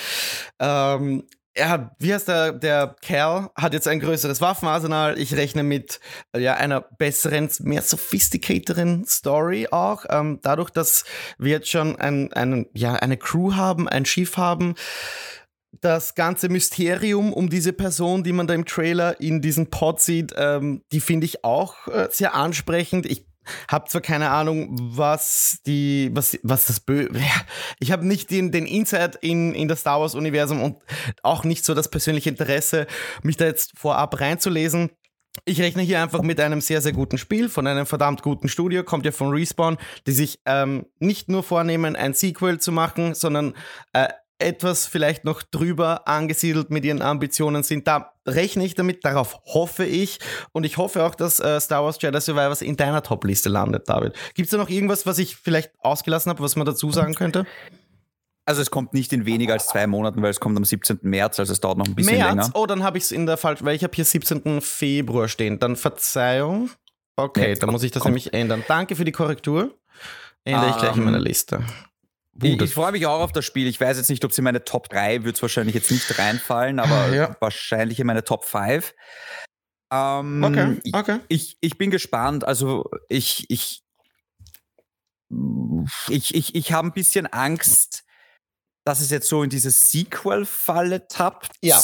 [0.59, 1.23] ähm,
[1.59, 5.19] ja, wie heißt der, der Kerl hat jetzt ein größeres Waffenarsenal.
[5.19, 5.99] Ich rechne mit
[6.35, 10.05] ja, einer besseren, mehr sophisticateren Story auch.
[10.09, 11.03] Ähm, dadurch, dass
[11.37, 14.75] wir jetzt schon ein, ein, ja, eine Crew haben, ein Schiff haben,
[15.81, 20.33] das ganze Mysterium um diese Person, die man da im Trailer in diesem Pod sieht,
[20.35, 23.05] ähm, die finde ich auch äh, sehr ansprechend.
[23.05, 23.28] Ich
[23.67, 27.09] habe zwar keine Ahnung, was die, was, was das Bö.
[27.79, 30.77] Ich habe nicht den, den Insight in, in das Star Wars-Universum und
[31.23, 32.87] auch nicht so das persönliche Interesse,
[33.23, 34.91] mich da jetzt vorab reinzulesen.
[35.45, 38.83] Ich rechne hier einfach mit einem sehr, sehr guten Spiel von einem verdammt guten Studio,
[38.83, 43.53] kommt ja von Respawn, die sich ähm, nicht nur vornehmen, ein Sequel zu machen, sondern
[43.93, 47.87] äh, etwas vielleicht noch drüber angesiedelt mit ihren Ambitionen sind.
[47.87, 50.19] Da rechne ich damit, darauf hoffe ich.
[50.53, 54.13] Und ich hoffe auch, dass äh, Star Wars Jedi Survivors in deiner Top-Liste landet, David.
[54.33, 57.45] Gibt es da noch irgendwas, was ich vielleicht ausgelassen habe, was man dazu sagen könnte?
[58.45, 60.99] Also es kommt nicht in weniger als zwei Monaten, weil es kommt am 17.
[61.03, 62.29] März, also es dauert noch ein bisschen März?
[62.29, 62.49] länger.
[62.55, 64.61] Oh, dann habe ich es in der falschen, weil ich habe hier 17.
[64.61, 65.59] Februar stehen.
[65.59, 66.71] Dann Verzeihung.
[67.15, 68.13] Okay, nee, dann muss ich das kommt.
[68.13, 68.63] nämlich ändern.
[68.67, 69.75] Danke für die Korrektur.
[70.45, 71.63] Ändere um, ich gleich in meiner ähm, Liste.
[72.41, 73.67] Ich, ich freue mich auch auf das Spiel.
[73.67, 76.17] Ich weiß jetzt nicht, ob sie in meine Top 3 wird es wahrscheinlich jetzt nicht
[76.17, 77.35] reinfallen, aber ja.
[77.39, 78.93] wahrscheinlich in meine Top 5.
[79.91, 81.19] Ähm, okay, okay.
[81.27, 82.45] Ich, ich bin gespannt.
[82.45, 83.83] Also ich, ich,
[86.07, 88.05] ich, ich, ich habe ein bisschen Angst,
[88.85, 91.55] dass es jetzt so in diese Sequel-Falle tappt.
[91.61, 91.79] Ja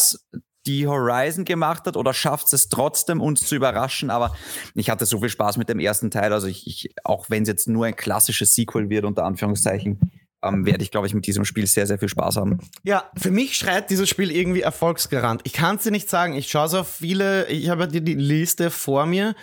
[0.66, 4.10] die Horizon gemacht hat oder schafft es trotzdem, uns zu überraschen.
[4.10, 4.36] Aber
[4.74, 6.34] ich hatte so viel Spaß mit dem ersten Teil.
[6.34, 10.00] Also ich, ich auch wenn es jetzt nur ein klassisches Sequel wird, unter Anführungszeichen,
[10.46, 12.60] ähm, werde ich, glaube ich, mit diesem Spiel sehr, sehr viel Spaß haben.
[12.84, 15.42] Ja, für mich schreit dieses Spiel irgendwie Erfolgsgarant.
[15.44, 16.34] Ich kann es dir nicht sagen.
[16.34, 19.36] Ich schaue so viele, ich habe die, die Liste vor mir.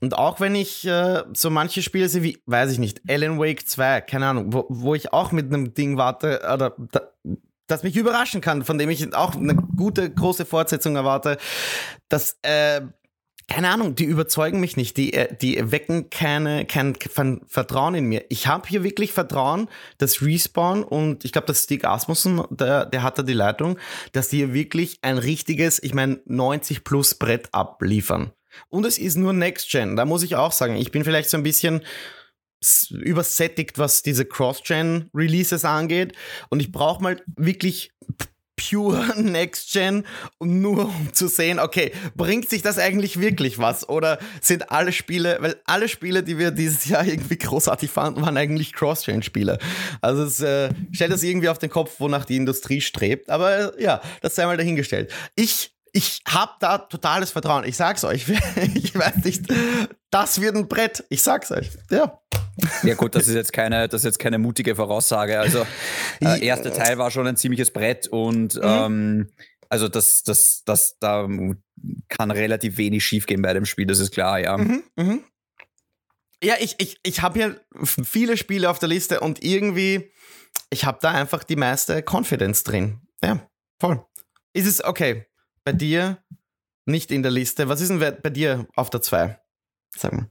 [0.00, 3.66] Und auch wenn ich äh, so manche Spiele sehe wie, weiß ich nicht, Alan Wake
[3.66, 7.02] 2, keine Ahnung, wo, wo ich auch mit einem Ding warte, oder da,
[7.66, 11.38] das mich überraschen kann, von dem ich auch eine gute, große Fortsetzung erwarte,
[12.08, 12.82] dass äh,
[13.48, 16.96] keine Ahnung, die überzeugen mich nicht, die, äh, die wecken keine, kein
[17.46, 18.24] Vertrauen in mir.
[18.28, 23.02] Ich habe hier wirklich Vertrauen, dass Respawn und ich glaube, dass Stieg Asmussen, der, der
[23.02, 23.78] hat da die Leitung,
[24.12, 28.32] dass die hier wirklich ein richtiges, ich meine, 90 plus Brett abliefern.
[28.68, 29.96] Und es ist nur Next Gen.
[29.96, 31.82] Da muss ich auch sagen, ich bin vielleicht so ein bisschen
[32.90, 36.14] übersättigt, was diese Cross-Gen-Releases angeht.
[36.48, 37.92] Und ich brauche mal wirklich
[38.56, 40.04] pure Next Gen,
[40.40, 43.88] nur um zu sehen, okay, bringt sich das eigentlich wirklich was?
[43.88, 48.36] Oder sind alle Spiele, weil alle Spiele, die wir dieses Jahr irgendwie großartig fanden, waren
[48.36, 49.58] eigentlich Cross-Gen-Spiele.
[50.00, 53.30] Also es äh, stellt das irgendwie auf den Kopf, wonach die Industrie strebt.
[53.30, 55.12] Aber äh, ja, das sei mal dahingestellt.
[55.34, 57.64] Ich ich habe da totales Vertrauen.
[57.64, 58.26] Ich sag's euch.
[58.74, 59.44] ich weiß nicht.
[60.10, 61.04] Das wird ein Brett.
[61.10, 61.68] Ich sag's euch.
[61.90, 62.18] Ja.
[62.82, 65.38] Ja gut, das ist jetzt keine, das ist jetzt keine mutige Voraussage.
[65.38, 65.66] Also
[66.20, 68.62] äh, erster Teil war schon ein ziemliches Brett und mhm.
[68.62, 69.30] ähm,
[69.68, 71.26] also das, das, das, da
[72.08, 74.58] kann relativ wenig schiefgehen bei dem Spiel, das ist klar, ja.
[74.58, 75.18] Mhm, mh.
[76.44, 77.60] Ja, ich, ich, ich habe hier
[78.04, 80.10] viele Spiele auf der Liste und irgendwie,
[80.70, 83.00] ich habe da einfach die meiste Confidence drin.
[83.22, 83.48] Ja,
[83.80, 84.04] voll.
[84.52, 85.26] Ist es okay?
[85.64, 86.22] Bei dir
[86.84, 87.68] nicht in der Liste.
[87.68, 89.38] Was ist denn bei dir auf der 2?
[89.96, 90.28] Sag mal.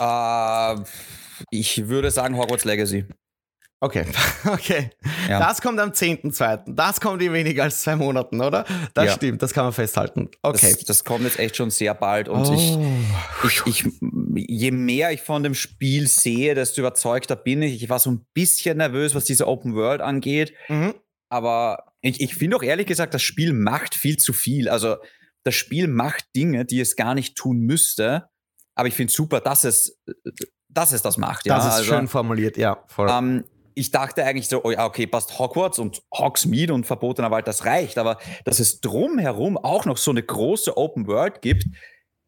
[0.00, 0.84] Uh,
[1.50, 3.06] ich würde sagen Hogwarts Legacy.
[3.82, 4.06] Okay,
[4.46, 4.90] okay.
[5.28, 5.40] Ja.
[5.40, 6.72] Das kommt am 10.2.
[6.72, 8.64] Das kommt in weniger als zwei Monaten, oder?
[8.94, 9.12] Das ja.
[9.14, 10.30] stimmt, das kann man festhalten.
[10.40, 10.72] Okay.
[10.72, 12.54] Das, das, kommt jetzt echt schon sehr bald und oh.
[12.54, 13.92] ich, ich, ich,
[14.36, 17.82] je mehr ich von dem Spiel sehe, desto überzeugter bin ich.
[17.82, 20.94] Ich war so ein bisschen nervös, was diese Open World angeht, mhm.
[21.28, 24.68] aber ich, ich finde auch ehrlich gesagt, das Spiel macht viel zu viel.
[24.68, 24.94] Also
[25.42, 28.28] das Spiel macht Dinge, die es gar nicht tun müsste,
[28.76, 30.00] aber ich finde super, dass es,
[30.72, 31.46] dass es das macht.
[31.46, 31.56] Ja?
[31.56, 32.82] Das ist also, schön formuliert, ja.
[32.86, 33.08] Voll.
[33.10, 37.48] Ähm, ich dachte eigentlich so, oh ja, okay, passt Hogwarts und Hogsmeade und Verbotener Wald,
[37.48, 37.98] das reicht.
[37.98, 41.66] Aber dass es drumherum auch noch so eine große Open World gibt,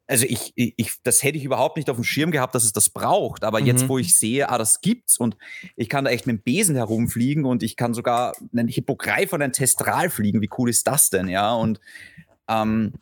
[0.07, 2.91] also ich, ich, das hätte ich überhaupt nicht auf dem Schirm gehabt, dass es das
[2.91, 3.43] braucht.
[3.43, 3.67] Aber mhm.
[3.67, 5.37] jetzt, wo ich sehe, ah, das gibt's und
[5.77, 9.41] ich kann da echt mit dem Besen herumfliegen und ich kann sogar einen Hippogreif und
[9.41, 11.55] ein Testral fliegen, wie cool ist das denn, ja?
[11.55, 11.81] Und
[12.49, 12.95] ähm,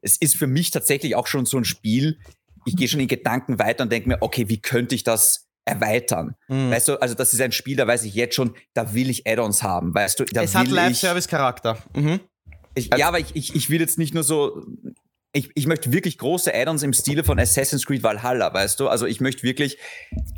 [0.00, 2.18] es ist für mich tatsächlich auch schon so ein Spiel.
[2.64, 6.34] Ich gehe schon in Gedanken weiter und denke mir, okay, wie könnte ich das erweitern.
[6.48, 6.70] Mhm.
[6.70, 9.26] Weißt du, also das ist ein Spiel, da weiß ich jetzt schon, da will ich
[9.26, 9.94] Add-ons haben.
[9.94, 11.78] Weißt du, es hat Live-Service-Charakter.
[11.94, 12.20] Mhm.
[12.74, 14.64] Ich, ja, aber ich, ich, ich will jetzt nicht nur so.
[15.34, 18.88] Ich, ich möchte wirklich große Add-ons im Stile von Assassin's Creed Valhalla, weißt du?
[18.88, 19.78] Also ich möchte wirklich,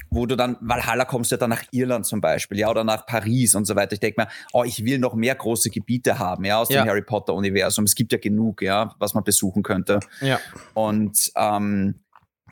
[0.09, 3.57] wo du dann, Valhalla kommst ja dann nach Irland zum Beispiel, ja, oder nach Paris
[3.57, 3.95] und so weiter.
[3.95, 6.85] Ich denke mir, oh, ich will noch mehr große Gebiete haben, ja, aus ja.
[6.85, 7.87] dem Harry Potter-Universum.
[7.87, 9.99] Es gibt ja genug, ja, was man besuchen könnte.
[10.21, 10.39] Ja.
[10.75, 12.04] Und ähm,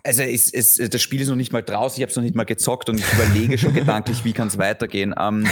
[0.05, 2.35] also es, es, das Spiel ist noch nicht mal draußen, ich habe es noch nicht
[2.35, 5.15] mal gezockt und ich überlege schon gedanklich, wie kann es weitergehen.
[5.17, 5.47] Ähm,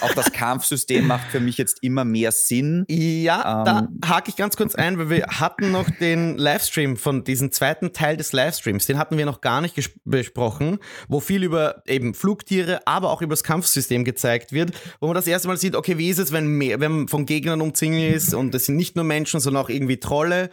[0.00, 2.86] auch das Kampfsystem macht für mich jetzt immer mehr Sinn.
[2.88, 7.24] Ja, ähm, da hake ich ganz kurz ein, weil wir hatten noch den Livestream von
[7.24, 9.74] diesem zweiten Teil des Livestreams, den hatten wir noch gar nicht
[10.04, 10.78] besprochen,
[11.08, 15.26] wo viel über eben Flugtiere, aber auch über das Kampfsystem gezeigt wird, wo man das
[15.26, 18.32] erste Mal sieht, okay, wie ist es, wenn, mehr, wenn man von Gegnern umzingelt ist
[18.32, 20.48] und es sind nicht nur Menschen, sondern auch irgendwie Trolle.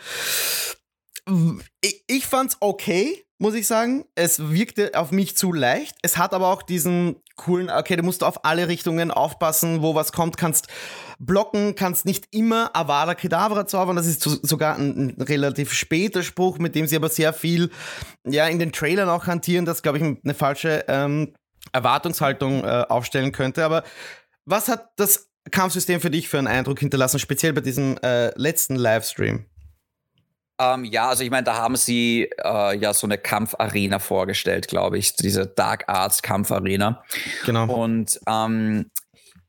[1.82, 4.06] Ich, ich fand's okay muss ich sagen.
[4.15, 5.95] Es wirkte auf mich zu leicht.
[6.02, 10.12] Es hat aber auch diesen coolen, okay, du musst auf alle Richtungen aufpassen, wo was
[10.12, 10.67] kommt, kannst
[11.19, 13.95] blocken, kannst nicht immer Avada Kedavra zaubern.
[13.95, 17.71] Das ist sogar ein, ein, relativ später Spruch, mit dem sie aber sehr viel
[18.25, 21.34] ja, in den Trailern auch hantieren, das, glaube ich, eine falsche ähm,
[21.71, 23.63] Erwartungshaltung äh, aufstellen könnte.
[23.63, 23.84] Aber
[24.45, 28.75] was hat das Kampfsystem für dich für einen Eindruck hinterlassen, speziell bei diesem äh, letzten
[28.75, 29.45] Livestream?
[30.60, 34.98] Ähm, ja, also ich meine, da haben sie äh, ja so eine Kampfarena vorgestellt, glaube
[34.98, 37.04] ich, diese Dark Arts Kampfarena.
[37.45, 37.74] Genau.
[37.74, 38.91] Und ähm,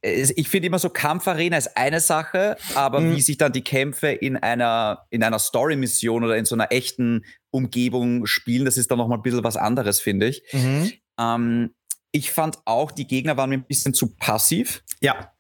[0.03, 3.17] ich finde immer so Kampfarena ist eine Sache, aber mhm.
[3.17, 7.25] wie sich dann die Kämpfe in einer in einer Story-Mission oder in so einer echten
[7.51, 10.43] Umgebung spielen, das ist dann noch mal ein bisschen was anderes, finde ich.
[10.53, 10.93] Mhm.
[11.19, 11.75] Ähm,
[12.13, 14.83] ich fand auch, die Gegner waren mir ein bisschen zu passiv.
[15.01, 15.33] Ja.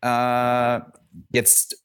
[0.00, 0.80] Äh,
[1.32, 1.82] jetzt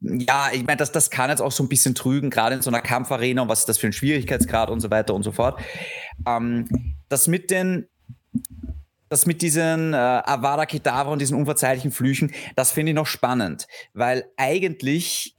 [0.00, 2.70] ja, ich meine, das, das kann jetzt auch so ein bisschen trügen, gerade in so
[2.70, 5.60] einer Kampfarena und was ist das für ein Schwierigkeitsgrad und so weiter und so fort.
[6.26, 7.88] Ähm, das mit den
[9.08, 13.68] das mit diesen äh, Avada Kedavra und diesen unverzeihlichen Flüchen, das finde ich noch spannend,
[13.94, 15.36] weil eigentlich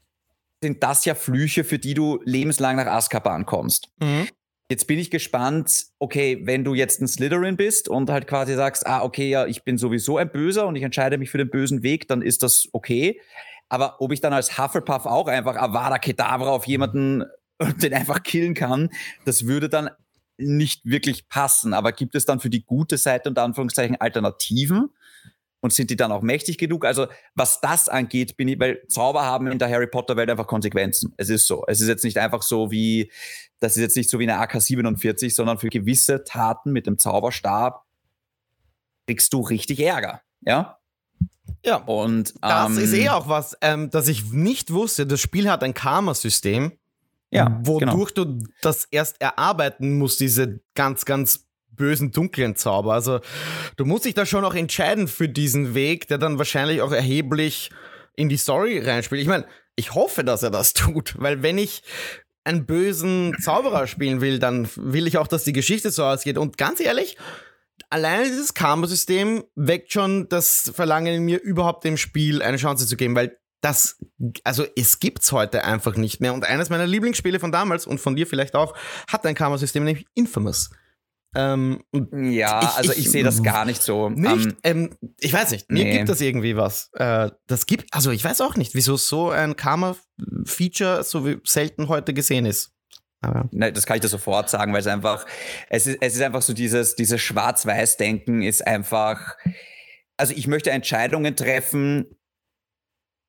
[0.61, 3.89] sind das ja Flüche, für die du lebenslang nach Azkaban kommst.
[3.99, 4.27] Mhm.
[4.69, 8.85] Jetzt bin ich gespannt, okay, wenn du jetzt ein Slytherin bist und halt quasi sagst,
[8.85, 11.83] ah, okay, ja, ich bin sowieso ein Böser und ich entscheide mich für den bösen
[11.83, 13.19] Weg, dann ist das okay.
[13.69, 17.25] Aber ob ich dann als Hufflepuff auch einfach Avada Kedavra auf jemanden
[17.81, 18.89] den einfach killen kann,
[19.25, 19.89] das würde dann
[20.37, 21.73] nicht wirklich passen.
[21.73, 24.89] Aber gibt es dann für die gute Seite unter Anführungszeichen Alternativen?
[25.59, 26.85] Und sind die dann auch mächtig genug?
[26.85, 30.45] Also, was das angeht, bin ich, weil Zauber haben in der Harry Potter Welt einfach
[30.45, 31.15] Konsequenzen.
[31.17, 31.65] Es ist so.
[31.67, 33.11] Es ist jetzt nicht einfach so wie,
[33.59, 37.83] das ist jetzt nicht so wie eine AK-47, sondern für gewisse Taten mit dem Zauberstab
[39.07, 40.21] kriegst du richtig Ärger.
[40.41, 40.76] Ja?
[41.65, 41.77] Ja.
[41.77, 45.05] Und das ähm, ist eh auch was, ähm, das ich nicht wusste.
[45.05, 46.71] Das Spiel hat ein Karma-System,
[47.29, 48.25] ja, wodurch genau.
[48.25, 52.93] du das erst erarbeiten musst, diese ganz, ganz bösen, dunklen Zauber.
[52.93, 53.19] Also
[53.75, 57.69] du musst dich da schon auch entscheiden für diesen Weg, der dann wahrscheinlich auch erheblich
[58.15, 59.21] in die Story reinspielt.
[59.21, 61.83] Ich meine, ich hoffe, dass er das tut, weil wenn ich
[62.43, 66.37] einen bösen Zauberer spielen will, dann will ich auch, dass die Geschichte so ausgeht.
[66.37, 67.17] Und ganz ehrlich,
[67.89, 72.97] alleine dieses Karma-System weckt schon das Verlangen in mir, überhaupt dem Spiel eine Chance zu
[72.97, 73.97] geben, weil das,
[74.43, 76.33] also es gibt's heute einfach nicht mehr.
[76.33, 78.75] Und eines meiner Lieblingsspiele von damals und von dir vielleicht auch,
[79.09, 80.69] hat ein Karma-System, nämlich Infamous.
[81.35, 84.09] Ähm, ja, ich, also ich, ich sehe das gar nicht so.
[84.09, 84.31] Nicht?
[84.31, 85.97] Um, ähm, ähm, ich weiß nicht, mir nee.
[85.97, 86.89] gibt das irgendwie was.
[86.93, 92.13] Äh, das gibt, also ich weiß auch nicht, wieso so ein Karma-Feature so selten heute
[92.13, 92.71] gesehen ist.
[93.21, 95.25] Aber Nein, das kann ich dir sofort sagen, weil es einfach,
[95.69, 99.37] es ist, es ist einfach so dieses, dieses Schwarz-Weiß-Denken ist einfach,
[100.17, 102.05] also ich möchte Entscheidungen treffen,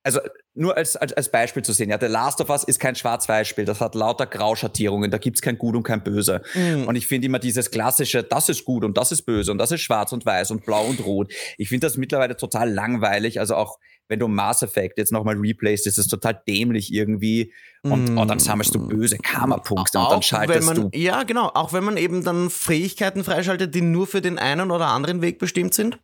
[0.04, 0.20] also
[0.54, 3.64] nur als, als, als Beispiel zu sehen, ja, The Last of Us ist kein Schwarz-Weiß-Spiel,
[3.64, 6.42] das hat lauter Grauschattierungen, da gibt's kein Gut und kein Böse.
[6.54, 6.86] Mhm.
[6.86, 9.70] Und ich finde immer dieses klassische, das ist gut und das ist böse und das
[9.70, 11.32] ist schwarz und weiß und blau und rot.
[11.56, 15.86] Ich finde das mittlerweile total langweilig, also auch wenn du Mass Effect jetzt nochmal replayst,
[15.86, 18.18] ist es total dämlich irgendwie und mm.
[18.18, 20.90] oh, dann sammelst du böse Karma-Punkte und dann schaltest man, du.
[20.94, 24.88] Ja, genau, auch wenn man eben dann Fähigkeiten freischaltet, die nur für den einen oder
[24.88, 25.98] anderen Weg bestimmt sind.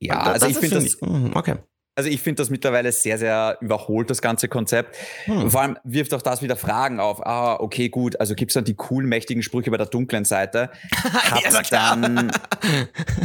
[0.00, 1.00] Ja, also ich finde das.
[1.00, 1.56] Mhm, okay.
[1.98, 4.96] Also ich finde das mittlerweile sehr, sehr überholt, das ganze Konzept.
[5.24, 5.50] Hm.
[5.50, 7.26] Vor allem wirft auch das wieder Fragen auf.
[7.26, 10.70] Ah, okay, gut, also gibt es dann die coolen, mächtigen Sprüche bei der dunklen Seite?
[10.92, 12.30] Hat ja, dann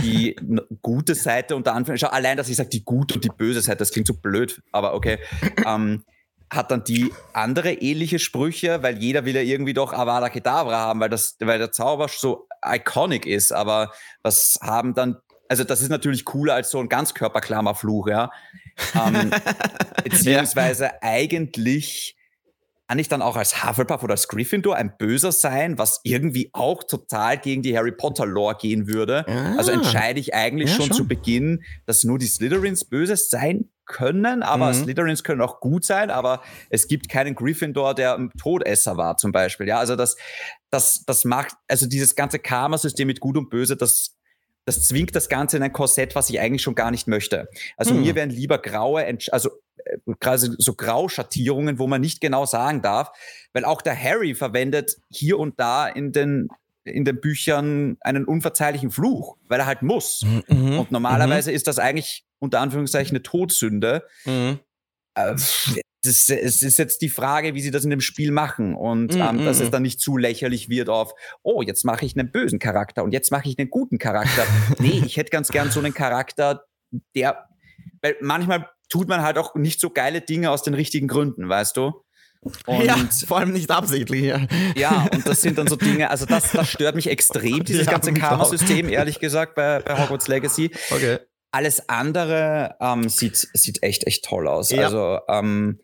[0.02, 0.36] die
[0.82, 3.92] gute Seite unter Anführungszeichen, allein, dass ich sage, die gute und die böse Seite, das
[3.92, 5.20] klingt so blöd, aber okay.
[5.68, 6.04] ähm,
[6.50, 11.00] hat dann die andere ähnliche Sprüche, weil jeder will ja irgendwie doch Avada Kedavra haben,
[11.00, 13.92] weil, das, weil der Zauber so iconic ist, aber
[14.24, 15.18] was haben dann
[15.54, 18.32] also das ist natürlich cooler als so ein Ganzkörperklammerfluch, ja.
[18.96, 19.32] Ähm,
[20.04, 20.94] beziehungsweise ja.
[21.02, 22.16] eigentlich
[22.88, 26.84] kann ich dann auch als Hufflepuff oder als Gryffindor ein Böser sein, was irgendwie auch
[26.84, 29.26] total gegen die Harry Potter Lore gehen würde.
[29.28, 29.56] Ah.
[29.58, 33.70] Also entscheide ich eigentlich ja, schon, schon, zu Beginn, dass nur die Slytherins Böses sein
[33.86, 34.74] können, aber mhm.
[34.76, 39.32] Slytherins können auch gut sein, aber es gibt keinen Gryffindor, der ein Todesser war zum
[39.32, 39.68] Beispiel.
[39.68, 40.16] Ja, also das,
[40.70, 44.16] das, das macht, also dieses ganze Karma-System mit Gut und Böse, das
[44.66, 47.50] das zwingt das Ganze in ein Korsett, was ich eigentlich schon gar nicht möchte.
[47.78, 48.02] Also hm.
[48.02, 49.50] mir wären lieber graue, also
[49.84, 53.12] äh, quasi so Grauschattierungen, wo man nicht genau sagen darf,
[53.54, 56.48] weil auch der Harry verwendet hier und da in den
[56.86, 60.26] in den Büchern einen unverzeihlichen Fluch, weil er halt muss.
[60.50, 60.80] Mhm.
[60.80, 61.56] Und normalerweise mhm.
[61.56, 64.04] ist das eigentlich unter Anführungszeichen eine Todsünde.
[64.26, 64.60] Mhm.
[65.16, 65.36] Äh,
[66.04, 69.22] das, es ist jetzt die Frage, wie sie das in dem Spiel machen und mm,
[69.22, 69.64] ähm, dass mm.
[69.64, 71.14] es dann nicht zu lächerlich wird auf,
[71.44, 74.46] oh, jetzt mache ich einen bösen Charakter und jetzt mache ich einen guten Charakter.
[74.80, 76.66] nee, ich hätte ganz gern so einen Charakter,
[77.16, 77.48] der,
[78.02, 81.78] weil manchmal tut man halt auch nicht so geile Dinge aus den richtigen Gründen, weißt
[81.78, 82.04] du?
[82.42, 84.24] Und ja, vor allem nicht absichtlich.
[84.24, 84.46] Ja.
[84.76, 87.92] ja, und das sind dann so Dinge, also das, das stört mich extrem, dieses ja,
[87.94, 90.72] ganze Karma-System, ehrlich gesagt, bei, bei Hogwarts Legacy.
[90.92, 91.20] Okay.
[91.52, 94.72] Alles andere ähm, sieht, sieht echt, echt toll aus.
[94.72, 94.86] Ja.
[94.86, 95.80] Also ähm,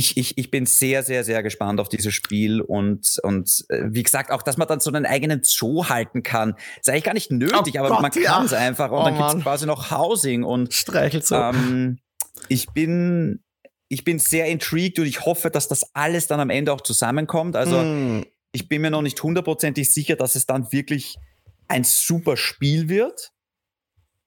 [0.00, 4.02] ich, ich, ich bin sehr, sehr, sehr gespannt auf dieses Spiel und, und äh, wie
[4.02, 6.54] gesagt, auch, dass man dann so einen eigenen Zoo halten kann.
[6.80, 8.58] Ist eigentlich gar nicht nötig, oh aber Gott, man kann es ja.
[8.58, 11.34] einfach und oh, dann gibt es quasi noch Housing und Streichelt so.
[11.34, 11.98] Ähm,
[12.48, 13.44] ich bin,
[13.88, 17.54] ich bin sehr intrigued und ich hoffe, dass das alles dann am Ende auch zusammenkommt.
[17.54, 18.24] Also mm.
[18.52, 21.18] ich bin mir noch nicht hundertprozentig sicher, dass es dann wirklich
[21.68, 23.32] ein super Spiel wird.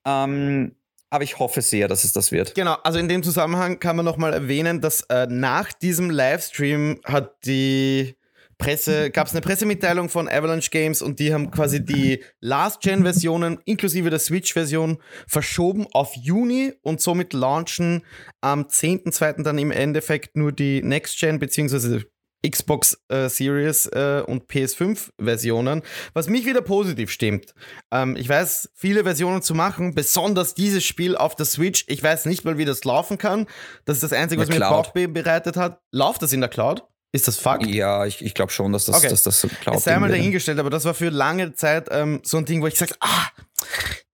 [0.06, 0.76] Ähm,
[1.14, 2.56] aber ich hoffe sehr, dass es das wird.
[2.56, 7.36] Genau, also in dem Zusammenhang kann man nochmal erwähnen, dass äh, nach diesem Livestream hat
[7.44, 8.16] die
[8.58, 14.10] Presse, gab es eine Pressemitteilung von Avalanche Games und die haben quasi die Last-Gen-Versionen inklusive
[14.10, 14.98] der Switch-Version
[15.28, 18.02] verschoben auf Juni und somit launchen
[18.40, 19.42] am 10.2.
[19.44, 22.02] dann im Endeffekt nur die Next-Gen bzw.
[22.48, 27.54] Xbox äh, Series äh, und PS5-Versionen, was mich wieder positiv stimmt.
[27.90, 31.84] Ähm, ich weiß, viele Versionen zu machen, besonders dieses Spiel auf der Switch.
[31.88, 33.46] Ich weiß nicht mal, wie das laufen kann.
[33.84, 35.80] Das ist das Einzige, was mir Bauchbeben bereitet hat.
[35.90, 36.84] Läuft das in der Cloud?
[37.14, 37.64] Ist das Fakt?
[37.66, 39.08] Ja, ich, ich glaube schon, dass das, okay.
[39.08, 39.84] dass das so Cloud ist.
[39.84, 42.74] sei mal dahingestellt, aber das war für lange Zeit ähm, so ein Ding, wo ich
[42.74, 43.28] gesagt ah,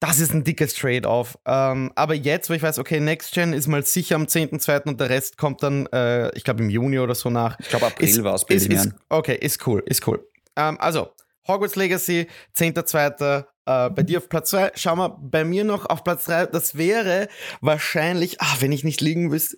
[0.00, 1.38] das ist ein dickes Trade-off.
[1.46, 4.86] Ähm, aber jetzt, wo ich weiß, okay, Next Gen ist mal sicher am 10.2.
[4.86, 7.58] und der Rest kommt dann, äh, ich glaube, im Juni oder so nach.
[7.58, 8.68] Ich glaube, April war es bei ist,
[9.08, 10.22] Okay, ist cool, ist cool.
[10.56, 11.08] Ähm, also,
[11.48, 13.46] Hogwarts Legacy, 10.2.
[13.64, 14.72] Äh, bei dir auf Platz 2.
[14.74, 16.46] Schau mal, bei mir noch auf Platz 3.
[16.46, 17.28] Das wäre
[17.62, 19.56] wahrscheinlich, ah, wenn ich nicht liegen wüsste.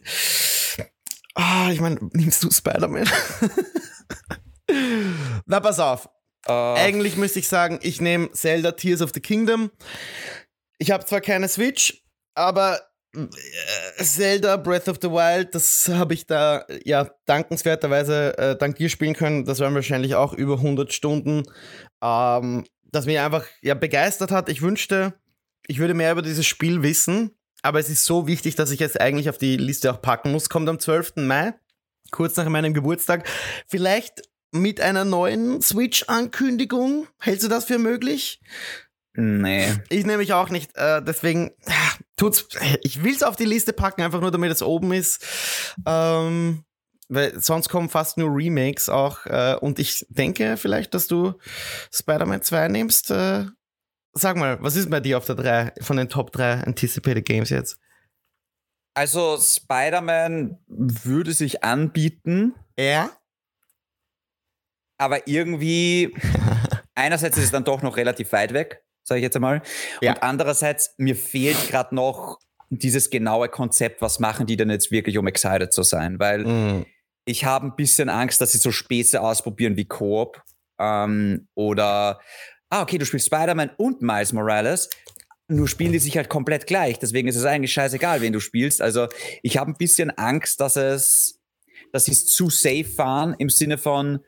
[1.35, 3.09] Ah, ich meine, nimmst du Spider-Man?
[5.47, 6.09] Na, pass auf.
[6.49, 6.75] Uh.
[6.77, 9.71] Eigentlich müsste ich sagen, ich nehme Zelda Tears of the Kingdom.
[10.79, 12.03] Ich habe zwar keine Switch,
[12.35, 12.81] aber
[13.15, 18.89] äh, Zelda Breath of the Wild, das habe ich da ja dankenswerterweise äh, dank dir
[18.89, 19.45] spielen können.
[19.45, 21.45] Das waren wahrscheinlich auch über 100 Stunden,
[22.03, 24.49] ähm, das mich einfach ja begeistert hat.
[24.49, 25.15] Ich wünschte,
[25.67, 27.31] ich würde mehr über dieses Spiel wissen.
[27.63, 30.49] Aber es ist so wichtig, dass ich es eigentlich auf die Liste auch packen muss.
[30.49, 31.15] Kommt am 12.
[31.17, 31.55] Mai,
[32.11, 33.29] kurz nach meinem Geburtstag.
[33.67, 37.07] Vielleicht mit einer neuen Switch-Ankündigung.
[37.19, 38.41] Hältst du das für möglich?
[39.15, 39.75] Nee.
[39.89, 40.77] Ich nehme mich auch nicht.
[40.77, 41.53] Äh, deswegen
[42.17, 42.47] tut's.
[42.83, 45.25] Ich will es auf die Liste packen, einfach nur damit es oben ist.
[45.87, 46.65] Ähm,
[47.09, 49.27] weil sonst kommen fast nur Remakes auch.
[49.27, 51.35] Äh, und ich denke vielleicht, dass du
[51.93, 53.11] Spider-Man 2 nimmst.
[53.11, 53.47] Äh,
[54.13, 57.51] sag mal, was ist bei dir auf der 3 von den Top 3 Anticipated Games
[57.51, 57.79] jetzt?
[58.95, 62.55] Also Spider-Man würde sich anbieten.
[62.79, 63.11] Ja.
[64.99, 66.15] Aber irgendwie,
[66.95, 69.63] einerseits ist es dann doch noch relativ weit weg, sage ich jetzt einmal.
[70.01, 70.13] Ja.
[70.13, 72.39] Und andererseits, mir fehlt gerade noch
[72.69, 76.19] dieses genaue Konzept, was machen die denn jetzt wirklich, um excited zu sein?
[76.19, 76.87] Weil mm.
[77.25, 80.43] ich habe ein bisschen Angst, dass sie so Späße ausprobieren wie Coop
[80.79, 82.21] ähm, oder
[82.73, 84.89] ah, okay, du spielst Spider-Man und Miles Morales.
[85.49, 86.99] Nur spielen die sich halt komplett gleich.
[86.99, 88.81] Deswegen ist es eigentlich scheißegal, wen du spielst.
[88.81, 89.09] Also
[89.43, 91.41] ich habe ein bisschen Angst, dass es,
[91.93, 94.21] dass sie es zu safe fahren im Sinne von,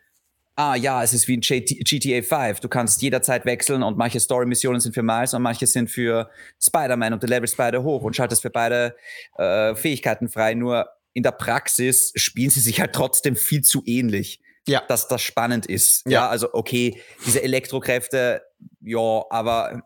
[0.57, 2.61] ah ja, es ist wie ein GTA 5.
[2.61, 6.29] Du kannst jederzeit wechseln und manche Story-Missionen sind für Miles und manche sind für
[6.63, 8.95] Spider-Man und der Level Spider hoch und schaltest für beide
[9.39, 10.53] äh, Fähigkeiten frei.
[10.53, 14.41] Nur in der Praxis spielen sie sich halt trotzdem viel zu ähnlich.
[14.67, 14.83] Ja.
[14.89, 16.03] Dass das spannend ist.
[16.07, 16.13] Ja.
[16.13, 18.43] ja, also okay, diese Elektrokräfte,
[18.81, 19.83] ja, aber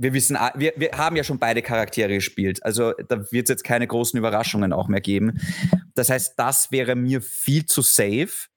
[0.00, 2.64] wir wissen, wir, wir haben ja schon beide Charaktere gespielt.
[2.64, 5.40] Also da wird es jetzt keine großen Überraschungen auch mehr geben.
[5.94, 8.48] Das heißt, das wäre mir viel zu safe.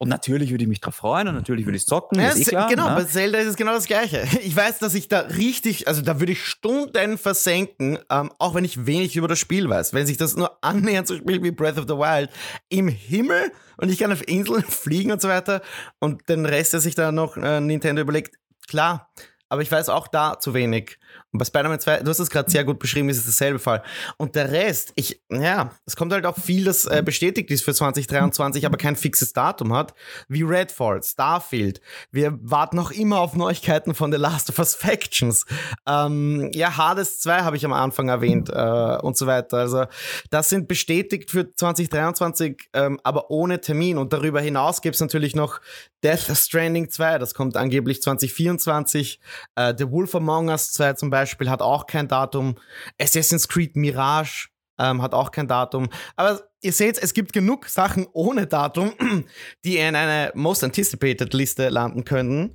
[0.00, 2.20] Und natürlich würde ich mich drauf freuen und natürlich würde ich zocken.
[2.20, 2.94] Ja, ist eh klar, genau, ne?
[2.94, 4.26] bei Zelda ist es genau das Gleiche.
[4.48, 8.64] Ich weiß, dass ich da richtig, also da würde ich Stunden versenken, ähm, auch wenn
[8.64, 9.92] ich wenig über das Spiel weiß.
[9.92, 12.30] Wenn sich das nur annähernd so spielt wie Breath of the Wild
[12.68, 15.62] im Himmel und ich kann auf Inseln fliegen und so weiter
[15.98, 18.36] und den Rest, der sich da noch äh, Nintendo überlegt,
[18.68, 19.10] klar.
[19.48, 20.98] Aber ich weiß auch da zu wenig.
[21.32, 23.82] Und bei Spider-Man 2, du hast es gerade sehr gut beschrieben, ist es dasselbe Fall.
[24.16, 27.74] Und der Rest, ich, ja, es kommt halt auch viel, das äh, bestätigt ist für
[27.74, 29.94] 2023, aber kein fixes Datum hat,
[30.28, 31.80] wie Redfall, Starfield.
[32.10, 35.44] Wir warten noch immer auf Neuigkeiten von The Last of Us Factions.
[35.86, 39.58] Ähm, ja, Hades 2 habe ich am Anfang erwähnt äh, und so weiter.
[39.58, 39.84] Also,
[40.30, 43.98] das sind bestätigt für 2023, ähm, aber ohne Termin.
[43.98, 45.60] Und darüber hinaus gibt es natürlich noch
[46.02, 49.20] Death Stranding 2, das kommt angeblich 2024.
[49.54, 52.56] Äh, The Wolf Among Us 2 zum Beispiel hat auch kein Datum.
[53.00, 55.88] Assassin's Creed Mirage ähm, hat auch kein Datum.
[56.16, 58.92] Aber ihr seht, es gibt genug Sachen ohne Datum,
[59.64, 62.54] die in eine Most Anticipated Liste landen könnten.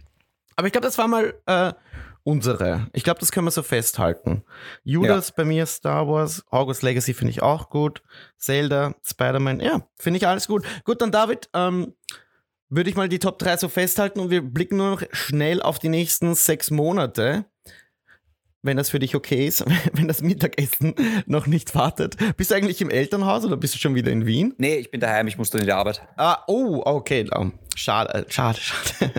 [0.55, 1.73] Aber ich glaube, das war mal äh,
[2.23, 2.87] unsere.
[2.93, 4.43] Ich glaube, das können wir so festhalten.
[4.83, 5.33] Judas ja.
[5.37, 8.01] bei mir, Star Wars, August Legacy finde ich auch gut.
[8.37, 10.65] Zelda, Spider-Man, ja, finde ich alles gut.
[10.85, 11.93] Gut, dann David, ähm,
[12.75, 15.79] würde ich mal die Top 3 so festhalten und wir blicken nur noch schnell auf
[15.79, 17.45] die nächsten sechs Monate.
[18.65, 20.95] Wenn das für dich okay ist, wenn das Mittagessen
[21.25, 22.15] noch nicht wartet.
[22.37, 24.53] Bist du eigentlich im Elternhaus oder bist du schon wieder in Wien?
[24.57, 26.01] Nee, ich bin daheim, ich muss dann in die Arbeit.
[26.17, 27.29] Ah, oh, okay.
[27.75, 29.11] Schade, äh, schade, schade.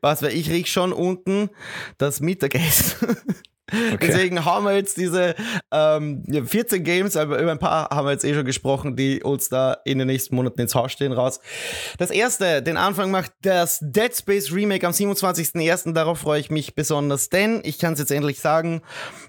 [0.00, 1.50] Was, weil ich riech schon unten
[1.98, 3.16] das Mittagessen.
[3.72, 3.96] Okay.
[4.00, 5.34] Deswegen haben wir jetzt diese
[5.72, 9.48] ähm, 14 Games, aber über ein paar haben wir jetzt eh schon gesprochen, die uns
[9.48, 11.40] da in den nächsten Monaten ins Haus stehen raus.
[11.96, 15.94] Das erste, den Anfang macht das Dead Space Remake am 27.01.
[15.94, 18.82] Darauf freue ich mich besonders, denn ich kann es jetzt endlich sagen,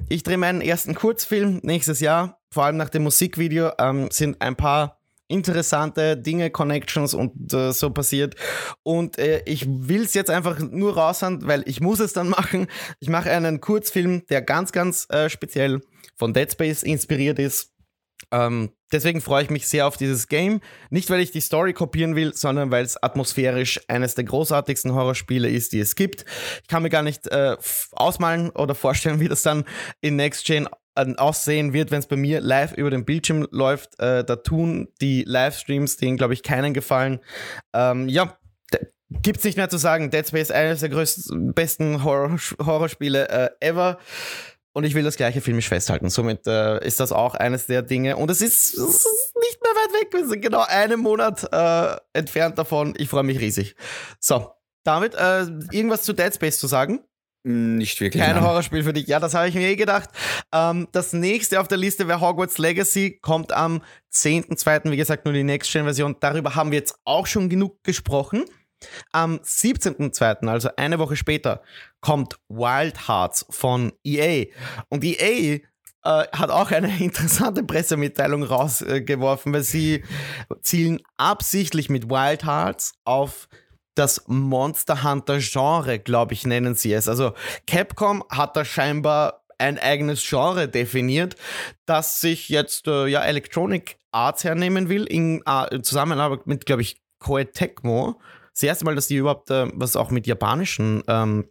[0.09, 2.39] ich drehe meinen ersten Kurzfilm nächstes Jahr.
[2.51, 7.89] Vor allem nach dem Musikvideo ähm, sind ein paar interessante Dinge, Connections und äh, so
[7.89, 8.35] passiert.
[8.83, 12.67] Und äh, ich will es jetzt einfach nur raushauen, weil ich muss es dann machen.
[12.99, 15.81] Ich mache einen Kurzfilm, der ganz, ganz äh, speziell
[16.15, 17.71] von Dead Space inspiriert ist.
[18.31, 20.61] Ähm, deswegen freue ich mich sehr auf dieses Game.
[20.89, 25.49] Nicht, weil ich die Story kopieren will, sondern weil es atmosphärisch eines der großartigsten Horrorspiele
[25.49, 26.25] ist, die es gibt.
[26.61, 27.57] Ich kann mir gar nicht äh,
[27.91, 29.65] ausmalen oder vorstellen, wie das dann
[30.01, 33.99] in Next Gen aussehen wird, wenn es bei mir live über den Bildschirm läuft.
[33.99, 37.19] Äh, da tun die Livestreams denen, glaube ich, keinen Gefallen.
[37.73, 38.37] Ähm, ja,
[39.09, 40.09] gibt's nicht mehr zu sagen.
[40.09, 43.97] Dead Space eines der größten, besten Horror Horrorspiele äh, ever.
[44.73, 46.09] Und ich will das gleiche filmisch festhalten.
[46.09, 48.17] Somit äh, ist das auch eines der Dinge.
[48.17, 50.07] Und es ist, es ist nicht mehr weit weg.
[50.11, 52.93] Wir sind genau einen Monat äh, entfernt davon.
[52.97, 53.75] Ich freue mich riesig.
[54.19, 54.51] So,
[54.83, 57.05] damit äh, irgendwas zu Dead Space zu sagen?
[57.47, 58.23] Nicht wirklich.
[58.23, 58.43] Kein nein.
[58.43, 59.05] Horrorspiel für dich.
[59.05, 60.09] Ja, das habe ich mir eh gedacht.
[60.51, 63.19] Ähm, das nächste auf der Liste wäre Hogwarts Legacy.
[63.21, 64.89] Kommt am 10.2.
[64.89, 66.15] Wie gesagt, nur die Next-Gen-Version.
[66.19, 68.45] Darüber haben wir jetzt auch schon genug gesprochen.
[69.11, 71.61] Am 17.2., also eine Woche später,
[72.01, 74.45] kommt Wild Hearts von EA.
[74.89, 75.59] Und EA
[76.03, 80.03] äh, hat auch eine interessante Pressemitteilung rausgeworfen, weil sie
[80.63, 83.47] zielen absichtlich mit Wild Hearts auf
[83.95, 87.07] das Monster Hunter Genre, glaube ich, nennen sie es.
[87.07, 87.33] Also
[87.65, 91.35] Capcom hat da scheinbar ein eigenes Genre definiert,
[91.85, 97.01] das sich jetzt äh, ja Electronic Arts hernehmen will, in, äh, Zusammenarbeit mit, glaube ich,
[97.19, 98.19] Koei Tecmo.
[98.53, 101.45] Das erste Mal, dass die überhaupt äh, was auch mit japanischen ähm,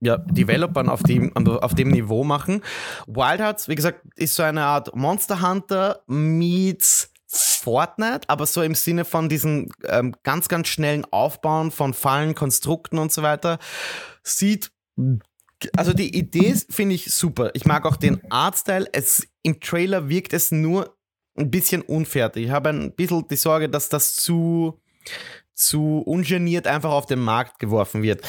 [0.00, 2.62] ja, Developern auf dem, auf dem Niveau machen.
[3.06, 8.74] Wild Hearts, wie gesagt, ist so eine Art Monster Hunter meets Fortnite, aber so im
[8.74, 13.58] Sinne von diesen ähm, ganz, ganz schnellen Aufbauen von Fallen, Konstrukten und so weiter,
[14.22, 14.72] sieht
[15.76, 17.50] also die Idee finde ich super.
[17.52, 18.86] Ich mag auch den Artstyle.
[18.92, 20.96] Es, Im Trailer wirkt es nur
[21.36, 22.46] ein bisschen unfertig.
[22.46, 24.80] Ich habe ein bisschen die Sorge, dass das zu
[25.60, 28.22] zu ungeniert einfach auf den Markt geworfen wird.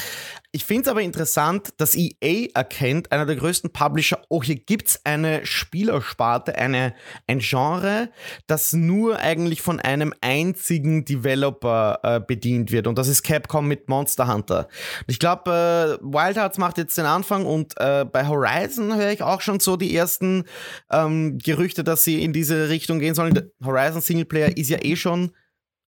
[0.54, 4.88] Ich finde es aber interessant, dass EA erkennt, einer der größten Publisher, oh, hier gibt
[4.88, 6.94] es eine Spielersparte, eine,
[7.26, 8.10] ein Genre,
[8.46, 12.86] das nur eigentlich von einem einzigen Developer äh, bedient wird.
[12.86, 14.68] Und das ist Capcom mit Monster Hunter.
[15.06, 19.22] Ich glaube, äh, Wild Hearts macht jetzt den Anfang und äh, bei Horizon höre ich
[19.22, 20.44] auch schon so die ersten
[20.90, 23.50] ähm, Gerüchte, dass sie in diese Richtung gehen sollen.
[23.64, 25.32] Horizon Singleplayer ist ja eh schon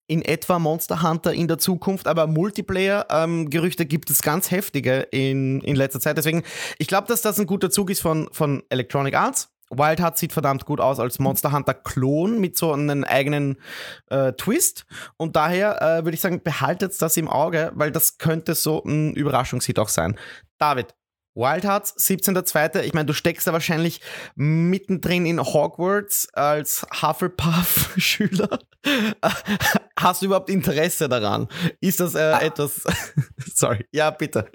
[0.07, 5.61] in etwa Monster Hunter in der Zukunft, aber Multiplayer-Gerüchte ähm, gibt es ganz heftige in,
[5.63, 6.19] in letzter Zeit.
[6.19, 6.43] Deswegen,
[6.79, 9.51] ich glaube, dass das ein guter Zug ist von, von Electronic Arts.
[9.71, 13.57] Wild Heart sieht verdammt gut aus als Monster Hunter-Klon mit so einem eigenen
[14.11, 14.85] äh, Twist.
[15.17, 19.15] Und daher äh, würde ich sagen, behaltet das im Auge, weil das könnte so ein
[19.15, 20.19] Überraschungshit auch sein.
[20.59, 20.95] David,
[21.35, 22.83] Wild Hearts, 17.02.
[22.83, 24.01] Ich meine, du steckst da wahrscheinlich
[24.37, 28.59] mittendrin in Hogwarts als Hufflepuff-Schüler.
[29.99, 31.49] Hast du überhaupt Interesse daran?
[31.81, 32.41] Ist das äh, ah.
[32.41, 32.83] etwas.
[33.55, 34.51] Sorry, ja, bitte.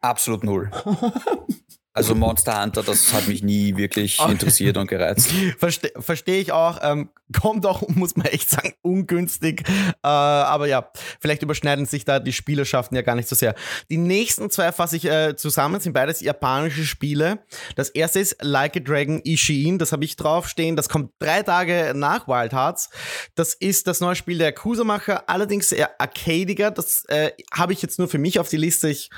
[0.00, 0.70] Absolut null.
[1.96, 5.30] Also Monster Hunter, das hat mich nie wirklich interessiert und gereizt.
[5.58, 6.80] Verstehe versteh ich auch.
[6.82, 9.62] Ähm, kommt auch, muss man echt sagen, ungünstig.
[9.68, 10.90] Äh, aber ja,
[11.20, 13.54] vielleicht überschneiden sich da die Spielerschaften ja gar nicht so sehr.
[13.90, 17.44] Die nächsten zwei fasse ich äh, zusammen, sind beides japanische Spiele.
[17.76, 20.74] Das erste ist Like a Dragon Ishin, das habe ich draufstehen.
[20.74, 22.90] Das kommt drei Tage nach Wild Hearts.
[23.36, 26.72] Das ist das neue Spiel der Yakuza-Macher, allerdings eher arcadiger.
[26.72, 28.88] Das äh, habe ich jetzt nur für mich auf die Liste.
[28.88, 29.10] Ich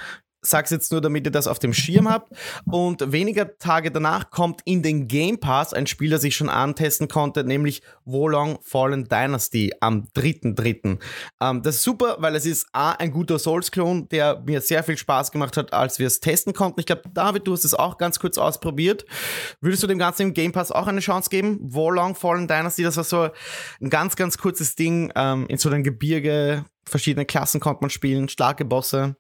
[0.49, 2.33] sag's jetzt nur, damit ihr das auf dem Schirm habt.
[2.65, 7.09] Und weniger Tage danach kommt in den Game Pass ein Spiel, das ich schon antesten
[7.09, 10.99] konnte, nämlich Wolong Fallen Dynasty am 3.3.
[11.41, 14.97] Ähm, das ist super, weil es ist A, ein guter Souls-Klon, der mir sehr viel
[14.97, 16.81] Spaß gemacht hat, als wir es testen konnten.
[16.81, 19.05] Ich glaube, David, du hast es auch ganz kurz ausprobiert.
[19.61, 21.59] Würdest du dem Ganzen im Game Pass auch eine Chance geben?
[21.63, 23.29] Wolong Fallen Dynasty, das war so
[23.81, 26.65] ein ganz, ganz kurzes Ding ähm, in so einem Gebirge.
[26.89, 29.17] Verschiedene Klassen konnte man spielen, starke Bosse.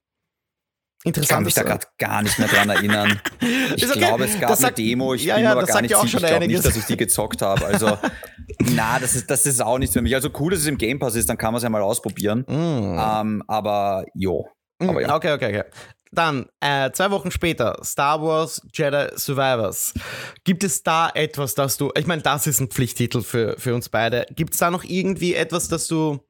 [1.05, 1.24] Interessant.
[1.24, 3.20] Ich kann mich da gerade gar nicht mehr dran erinnern.
[3.76, 3.99] Ich okay.
[3.99, 6.18] glaube, es gab sagt, eine Demo, ich ja, bin ja, aber gar nicht sicher.
[6.18, 7.64] Ich glaube nicht, dass ich die gezockt habe.
[7.66, 7.99] Also,
[8.74, 10.14] na, das ist, das ist auch nichts für mich.
[10.14, 12.44] Also cool, dass es im Game Pass ist, dann kann man es ja mal ausprobieren.
[12.49, 12.99] Mm.
[12.99, 14.49] Ähm, aber jo.
[14.78, 15.14] Mm, aber ja.
[15.14, 15.64] Okay, okay, okay.
[16.12, 19.92] Dann, äh, zwei Wochen später, Star Wars Jedi Survivors.
[20.44, 23.88] Gibt es da etwas, das du, ich meine, das ist ein Pflichttitel für, für uns
[23.90, 24.26] beide.
[24.30, 26.20] Gibt es da noch irgendwie etwas, das du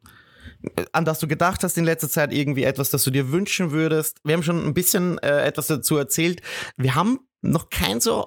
[0.93, 4.19] an das du gedacht hast in letzter Zeit, irgendwie etwas, das du dir wünschen würdest.
[4.25, 6.43] Wir haben schon ein bisschen äh, etwas dazu erzählt.
[6.77, 8.27] Wir haben noch kein so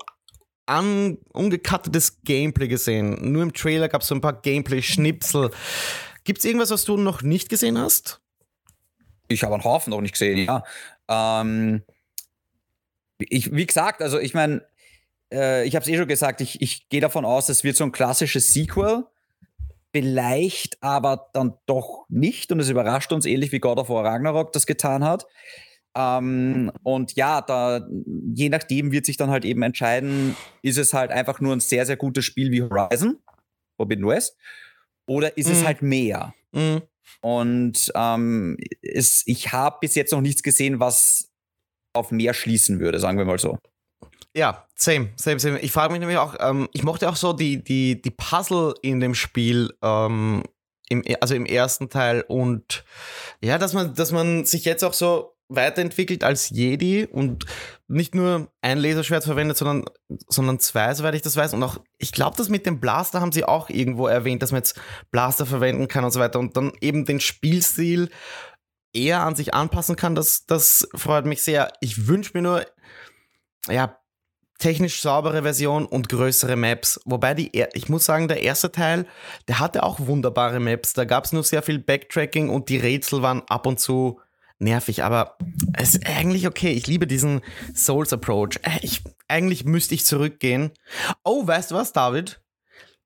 [0.69, 3.31] un ungekattetes Gameplay gesehen.
[3.31, 5.51] Nur im Trailer gab es so ein paar Gameplay-Schnipsel.
[6.23, 8.21] Gibt es irgendwas, was du noch nicht gesehen hast?
[9.27, 10.63] Ich habe einen Haufen noch nicht gesehen, ja.
[11.07, 11.83] Ähm,
[13.17, 14.63] ich, wie gesagt, also ich meine,
[15.31, 17.83] äh, ich habe es eh schon gesagt, ich, ich gehe davon aus, es wird so
[17.83, 19.05] ein klassisches Sequel
[19.91, 24.51] vielleicht aber dann doch nicht und es überrascht uns, ähnlich wie God of War Ragnarok
[24.53, 25.25] das getan hat.
[25.97, 27.87] Ähm, und ja, da,
[28.33, 31.85] je nachdem wird sich dann halt eben entscheiden, ist es halt einfach nur ein sehr,
[31.85, 33.17] sehr gutes Spiel wie Horizon,
[33.77, 34.37] Forbidden West,
[35.07, 35.51] oder ist mm.
[35.51, 35.65] es mhm.
[35.65, 36.33] halt mehr?
[36.51, 36.77] Mm.
[37.21, 41.31] Und ähm, es, ich habe bis jetzt noch nichts gesehen, was
[41.93, 43.57] auf mehr schließen würde, sagen wir mal so.
[44.35, 45.59] Ja, same, same, same.
[45.59, 48.99] Ich frage mich nämlich auch, ähm, ich mochte auch so die, die, die Puzzle in
[48.99, 50.43] dem Spiel, ähm,
[50.89, 52.83] im, also im ersten Teil und
[53.41, 57.45] ja, dass man, dass man sich jetzt auch so weiterentwickelt als Jedi und
[57.87, 59.85] nicht nur ein Laserschwert verwendet, sondern,
[60.27, 61.55] sondern zwei, soweit ich das weiß.
[61.55, 64.59] Und auch, ich glaube, das mit dem Blaster haben sie auch irgendwo erwähnt, dass man
[64.59, 66.37] jetzt Blaster verwenden kann und so weiter.
[66.37, 68.09] Und dann eben den Spielstil
[68.93, 71.73] eher an sich anpassen kann, das, das freut mich sehr.
[71.81, 72.65] Ich wünsche mir nur,
[73.67, 73.98] ja,
[74.59, 76.99] technisch saubere Version und größere Maps.
[77.05, 79.05] Wobei die, ich muss sagen, der erste Teil,
[79.47, 80.93] der hatte auch wunderbare Maps.
[80.93, 84.19] Da gab es nur sehr viel Backtracking und die Rätsel waren ab und zu
[84.59, 85.37] nervig, aber
[85.77, 86.71] es ist eigentlich okay.
[86.71, 87.41] Ich liebe diesen
[87.73, 88.59] Souls Approach.
[88.63, 90.71] Äh, ich, eigentlich müsste ich zurückgehen.
[91.23, 92.41] Oh, weißt du was, David?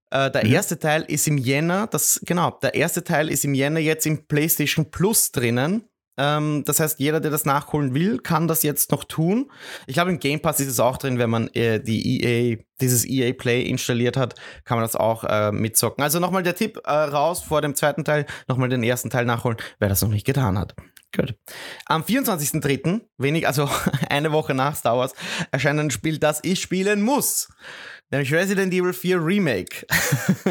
[0.10, 0.54] Äh, der mhm.
[0.54, 4.26] erste Teil ist im Jänner, das, genau, der erste Teil ist im Jänner jetzt im
[4.28, 5.88] PlayStation Plus drinnen.
[6.18, 9.51] Ähm, das heißt, jeder, der das nachholen will, kann das jetzt noch tun.
[9.88, 13.05] Ich glaube, im Game Pass ist es auch drin, wenn man äh, die EA, dieses
[13.05, 14.36] EA Play installiert hat,
[14.66, 16.03] kann man das auch äh, mitzocken.
[16.03, 19.57] Also nochmal der Tipp äh, raus vor dem zweiten Teil, nochmal den ersten Teil nachholen,
[19.80, 20.76] wer das noch nicht getan hat.
[21.16, 21.36] Gut.
[21.86, 23.70] Am 24.03., wenig, also
[24.09, 25.14] eine Woche nach Star Wars,
[25.51, 27.49] erscheint ein Spiel, das ich spielen muss.
[28.11, 29.88] Nämlich Resident Evil 4 Remake.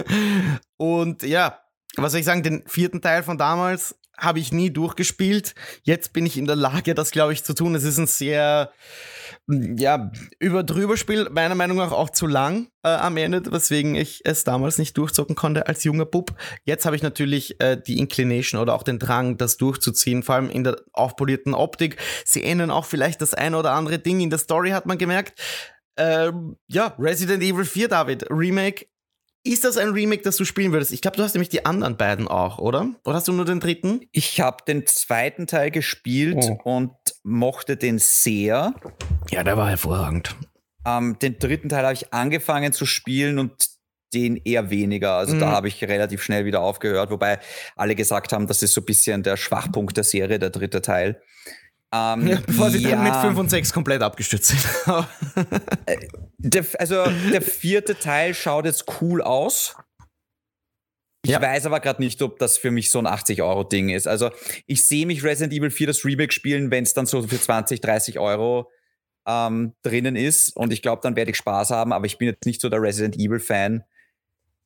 [0.76, 1.60] Und ja,
[1.96, 5.54] was soll ich sagen, den vierten Teil von damals habe ich nie durchgespielt.
[5.82, 7.74] Jetzt bin ich in der Lage, das, glaube ich, zu tun.
[7.74, 8.72] Es ist ein sehr,
[9.48, 14.22] ja, über drüber Spiel, meiner Meinung nach auch zu lang äh, am Ende, weswegen ich
[14.24, 16.34] es damals nicht durchzocken konnte als junger Bub.
[16.64, 20.50] Jetzt habe ich natürlich äh, die Inclination oder auch den Drang, das durchzuziehen, vor allem
[20.50, 21.96] in der aufpolierten Optik.
[22.24, 25.38] Sie ändern auch vielleicht das ein oder andere Ding in der Story, hat man gemerkt.
[25.96, 28.86] Ähm, ja, Resident Evil 4, David, Remake
[29.44, 30.92] ist das ein Remake, das du spielen würdest?
[30.92, 32.88] Ich glaube, du hast nämlich die anderen beiden auch, oder?
[33.04, 34.02] Oder hast du nur den dritten?
[34.12, 36.60] Ich habe den zweiten Teil gespielt oh.
[36.64, 36.92] und
[37.24, 38.74] mochte den sehr.
[39.30, 40.36] Ja, der war hervorragend.
[40.86, 43.52] Ähm, den dritten Teil habe ich angefangen zu spielen und
[44.14, 45.14] den eher weniger.
[45.14, 45.40] Also mhm.
[45.40, 47.38] da habe ich relativ schnell wieder aufgehört, wobei
[47.76, 51.20] alle gesagt haben, das ist so ein bisschen der Schwachpunkt der Serie, der dritte Teil.
[51.94, 54.66] Ähm, ja, bevor sie ja, dann mit 5 und 6 komplett abgestürzt sind.
[55.86, 55.96] Äh,
[56.38, 59.76] der, also der vierte Teil schaut jetzt cool aus.
[61.24, 61.40] Ich ja.
[61.40, 64.08] weiß aber gerade nicht, ob das für mich so ein 80-Euro-Ding ist.
[64.08, 64.30] Also
[64.66, 67.80] ich sehe mich Resident Evil 4 das Remake spielen, wenn es dann so für 20,
[67.80, 68.70] 30 Euro
[69.26, 70.56] ähm, drinnen ist.
[70.56, 71.92] Und ich glaube, dann werde ich Spaß haben.
[71.92, 73.84] Aber ich bin jetzt nicht so der Resident Evil-Fan,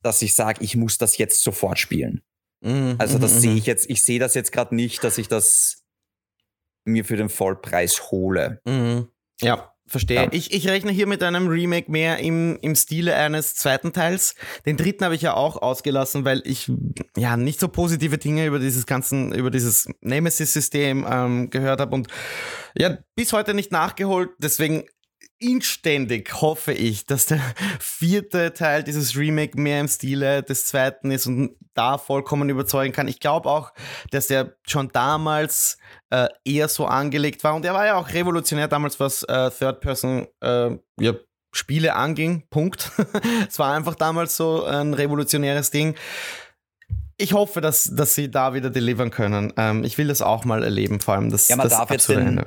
[0.01, 2.23] dass ich sage, ich muss das jetzt sofort spielen.
[2.61, 3.57] Mhm, also das mhm, sehe mhm.
[3.57, 5.86] ich jetzt, ich sehe das jetzt gerade nicht, dass ich das
[6.87, 8.61] mir für den Vollpreis hole.
[8.65, 9.07] Mhm.
[9.41, 10.23] Ja, verstehe.
[10.23, 10.27] Ja.
[10.31, 14.35] Ich, ich rechne hier mit einem Remake mehr im, im Stile eines zweiten Teils.
[14.65, 16.71] Den dritten habe ich ja auch ausgelassen, weil ich
[17.15, 22.07] ja nicht so positive Dinge über dieses ganzen, über dieses Nemesis-System ähm, gehört habe und
[22.77, 24.29] ja, bis heute nicht nachgeholt.
[24.39, 24.85] Deswegen
[25.39, 27.41] inständig hoffe ich, dass der
[27.79, 33.07] vierte Teil dieses Remake mehr im Stile des zweiten ist und da vollkommen überzeugen kann.
[33.07, 33.71] Ich glaube auch,
[34.11, 35.77] dass der schon damals
[36.09, 40.27] äh, eher so angelegt war und er war ja auch revolutionär damals, was äh, Third-Person
[40.41, 41.13] äh, ja,
[41.51, 42.43] Spiele anging.
[42.49, 42.91] Punkt.
[43.47, 45.95] es war einfach damals so ein revolutionäres Ding.
[47.17, 49.51] Ich hoffe, dass, dass sie da wieder delivern können.
[49.57, 51.47] Ähm, ich will das auch mal erleben, vor allem das.
[51.47, 52.43] Ja, man das darf jetzt den,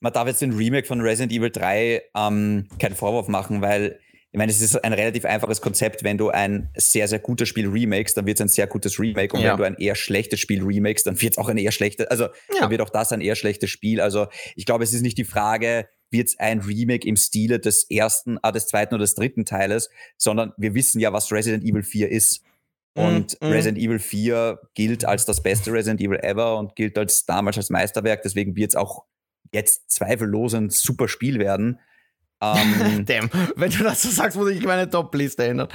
[0.00, 3.98] man darf jetzt den Remake von Resident Evil 3 ähm, keinen Vorwurf machen, weil
[4.36, 6.04] ich meine, es ist ein relativ einfaches Konzept.
[6.04, 9.34] Wenn du ein sehr, sehr gutes Spiel remakes, dann wird es ein sehr gutes Remake.
[9.34, 9.52] Und ja.
[9.52, 12.24] wenn du ein eher schlechtes Spiel remakes, dann wird es auch ein eher schlechtes, also
[12.24, 12.60] ja.
[12.60, 13.98] dann wird auch das ein eher schlechtes Spiel.
[13.98, 17.88] Also ich glaube, es ist nicht die Frage, wird es ein Remake im Stile des
[17.88, 19.88] ersten, ah, des zweiten oder des dritten Teiles,
[20.18, 22.42] sondern wir wissen ja, was Resident Evil 4 ist.
[22.94, 26.98] Mhm, und mm, Resident Evil 4 gilt als das beste Resident Evil ever und gilt
[26.98, 28.22] als damals als Meisterwerk.
[28.22, 29.04] Deswegen wird es auch
[29.52, 31.78] jetzt zweifellos ein super Spiel werden.
[32.42, 35.68] Ähm, Damn, wenn du das so sagst, muss ich meine Top-Liste ändern.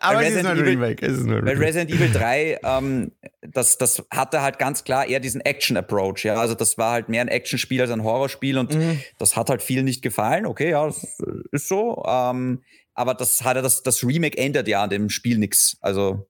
[0.00, 1.06] Aber es ist nur ein Remake.
[1.06, 1.58] Es ist nur ein Remake.
[1.58, 3.12] Bei Resident Evil 3, ähm,
[3.42, 6.24] das, das hatte halt ganz klar eher diesen Action-Approach.
[6.24, 6.36] Ja?
[6.36, 9.00] Also das war halt mehr ein Action-Spiel als ein Horrorspiel und mhm.
[9.18, 10.46] das hat halt vielen nicht gefallen.
[10.46, 11.18] Okay, ja, das
[11.52, 12.02] ist so.
[12.06, 12.62] Ähm,
[12.94, 15.76] aber das hat ja das, das Remake ändert ja an dem Spiel nichts.
[15.82, 16.26] Also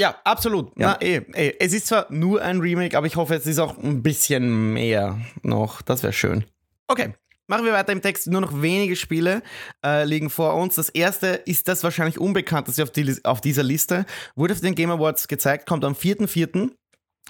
[0.00, 0.72] ja, absolut.
[0.78, 0.98] Ja.
[0.98, 1.54] Na, eh, eh.
[1.58, 5.18] Es ist zwar nur ein Remake, aber ich hoffe, es ist auch ein bisschen mehr
[5.42, 5.82] noch.
[5.82, 6.44] Das wäre schön.
[6.88, 7.14] Okay,
[7.50, 8.28] Machen wir weiter im Text.
[8.28, 9.42] Nur noch wenige Spiele
[9.84, 10.76] äh, liegen vor uns.
[10.76, 14.06] Das erste ist das wahrscheinlich unbekannteste auf, die, auf dieser Liste.
[14.36, 16.70] Wurde auf den Game Awards gezeigt, kommt am 4.4.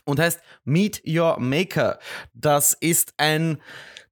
[0.04, 1.98] und heißt Meet Your Maker.
[2.34, 3.62] Das ist ein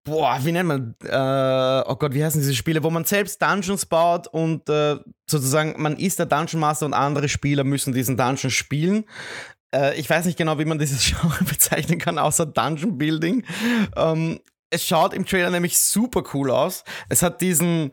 [0.08, 3.86] boah, wie nennt man, äh, oh Gott, wie heißen diese Spiele, wo man selbst Dungeons
[3.86, 4.96] baut und äh,
[5.26, 9.04] sozusagen man ist der Dungeon Master und andere Spieler müssen diesen Dungeon spielen.
[9.74, 13.44] Äh, ich weiß nicht genau, wie man dieses Genre bezeichnen kann, außer Dungeon Building.
[13.96, 14.40] Ähm,
[14.70, 16.84] es schaut im Trailer nämlich super cool aus.
[17.08, 17.92] Es hat diesen,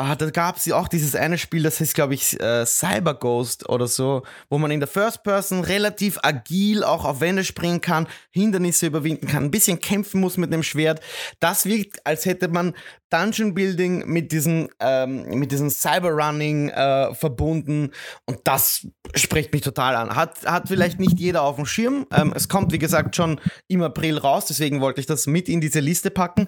[0.00, 3.14] Ah, da gab es ja auch dieses eine Spiel, das heißt, glaube ich, äh, Cyber
[3.14, 7.80] Ghost oder so, wo man in der First Person relativ agil auch auf Wände springen
[7.80, 11.00] kann, Hindernisse überwinden kann, ein bisschen kämpfen muss mit dem Schwert.
[11.40, 12.76] Das wirkt, als hätte man
[13.10, 17.90] Dungeon Building mit diesem, ähm, mit diesem Cyber Running äh, verbunden
[18.24, 18.86] und das
[19.16, 20.14] spricht mich total an.
[20.14, 22.06] Hat, hat vielleicht nicht jeder auf dem Schirm.
[22.12, 25.60] Ähm, es kommt, wie gesagt, schon im April raus, deswegen wollte ich das mit in
[25.60, 26.46] diese Liste packen.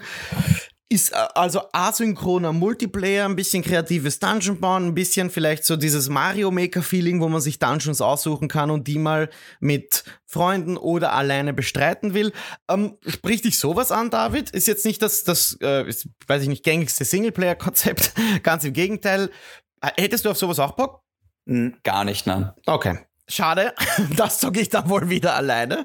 [0.93, 6.09] Ist äh, also asynchroner Multiplayer, ein bisschen kreatives Dungeon bauen, ein bisschen vielleicht so dieses
[6.09, 9.30] Mario Maker Feeling, wo man sich Dungeons aussuchen kann und die mal
[9.61, 12.32] mit Freunden oder alleine bestreiten will.
[12.68, 14.51] Ähm, spricht dich sowas an, David?
[14.51, 18.12] Ist jetzt nicht das, das äh, ist, weiß ich nicht, gängigste Singleplayer-Konzept.
[18.43, 19.30] Ganz im Gegenteil.
[19.80, 21.03] Äh, hättest du auf sowas auch Bock?
[21.84, 22.53] Gar nicht, nein.
[22.66, 22.99] Okay.
[23.31, 23.74] Schade,
[24.16, 25.85] das zog ich dann wohl wieder alleine.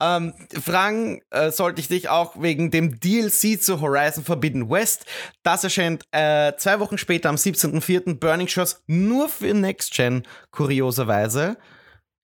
[0.00, 5.04] Ähm, fragen äh, sollte ich dich auch wegen dem DLC zu Horizon Forbidden West.
[5.42, 8.14] Das erscheint äh, zwei Wochen später am 17.04.
[8.14, 11.58] Burning Shores nur für Next Gen, kurioserweise.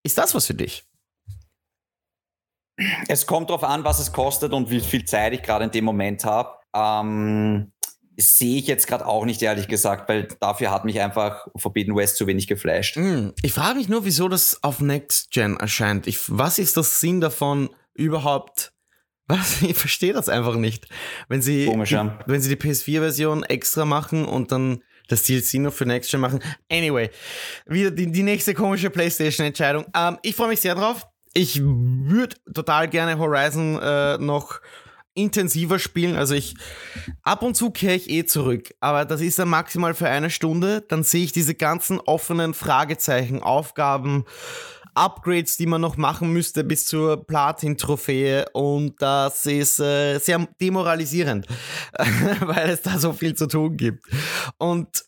[0.03, 0.85] Ist das was für dich?
[3.09, 5.85] Es kommt darauf an, was es kostet und wie viel Zeit ich gerade in dem
[5.85, 6.59] Moment habe.
[6.75, 7.73] Ähm,
[8.17, 12.17] sehe ich jetzt gerade auch nicht, ehrlich gesagt, weil dafür hat mich einfach Forbidden West
[12.17, 12.97] zu wenig geflasht.
[12.97, 16.07] Mm, ich frage mich nur, wieso das auf Next Gen erscheint.
[16.07, 18.73] Ich, was ist das Sinn davon überhaupt?
[19.27, 19.63] Was?
[19.63, 20.87] Ich verstehe das einfach nicht.
[21.29, 22.19] Wenn sie, Komisch, ja.
[22.27, 26.41] wenn sie die PS4-Version extra machen und dann das DLC nur für Next Gen machen.
[26.71, 27.11] Anyway,
[27.67, 29.87] wieder die, die nächste komische PlayStation-Entscheidung.
[29.97, 31.07] Ähm, ich freue mich sehr drauf.
[31.33, 34.61] Ich würde total gerne Horizon äh, noch
[35.15, 36.17] intensiver spielen.
[36.17, 36.55] Also ich
[37.23, 40.83] ab und zu kehre ich eh zurück, aber das ist dann maximal für eine Stunde.
[40.89, 44.25] Dann sehe ich diese ganzen offenen Fragezeichen, Aufgaben,
[44.95, 51.47] Upgrades, die man noch machen müsste bis zur Platin-Trophäe und das ist äh, sehr demoralisierend,
[52.41, 54.05] weil es da so viel zu tun gibt.
[54.59, 55.05] Und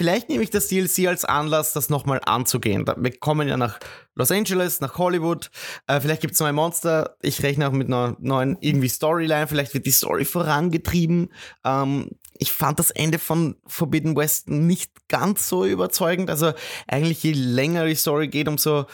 [0.00, 2.86] vielleicht nehme ich das DLC als Anlass, das nochmal anzugehen.
[2.96, 3.78] Wir kommen ja nach
[4.14, 5.50] Los Angeles, nach Hollywood.
[5.86, 7.18] Äh, vielleicht gibt es neue Monster.
[7.20, 9.46] Ich rechne auch mit einer neuen irgendwie Storyline.
[9.46, 11.28] Vielleicht wird die Story vorangetrieben.
[11.66, 16.30] Ähm, ich fand das Ende von Forbidden West nicht ganz so überzeugend.
[16.30, 16.54] Also
[16.88, 18.86] eigentlich je länger die Story geht, umso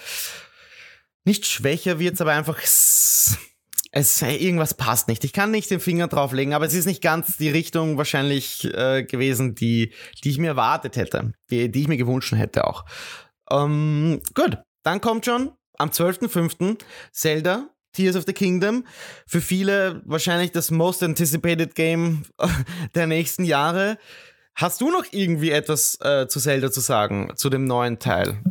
[1.25, 2.59] nicht schwächer wird es, aber einfach
[3.97, 5.25] es, irgendwas passt nicht.
[5.25, 9.05] Ich kann nicht den Finger drauflegen, aber es ist nicht ganz die Richtung wahrscheinlich äh,
[9.05, 12.85] gewesen, die, die ich mir erwartet hätte, die, die ich mir gewünscht hätte auch.
[13.51, 16.79] Ähm, gut, dann kommt schon am 12.05.
[17.11, 18.85] Zelda Tears of the Kingdom.
[19.27, 22.25] Für viele wahrscheinlich das most anticipated Game
[22.95, 23.97] der nächsten Jahre.
[24.55, 28.43] Hast du noch irgendwie etwas äh, zu Zelda zu sagen, zu dem neuen Teil?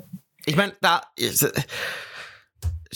[0.47, 1.03] Ich meine, da.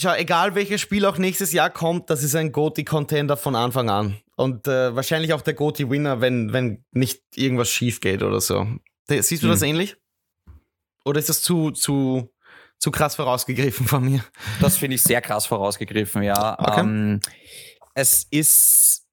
[0.00, 4.16] Schau, egal welches Spiel auch nächstes Jahr kommt, das ist ein GOTY-Contender von Anfang an.
[4.36, 8.66] Und äh, wahrscheinlich auch der GOTY-Winner, wenn, wenn nicht irgendwas schief geht oder so.
[9.08, 9.50] Siehst du hm.
[9.50, 9.96] das ähnlich?
[11.04, 12.30] Oder ist das zu, zu
[12.80, 14.24] zu krass vorausgegriffen von mir.
[14.60, 16.58] Das finde ich sehr krass vorausgegriffen, ja.
[16.58, 16.80] Okay.
[16.80, 17.20] Ähm,
[17.94, 19.06] es ist.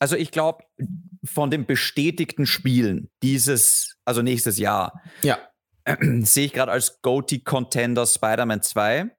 [0.00, 0.64] Also ich glaube,
[1.24, 5.38] von den bestätigten Spielen dieses, also nächstes Jahr, ja.
[6.22, 9.10] sehe ich gerade als GOTY-Contender Spider-Man 2.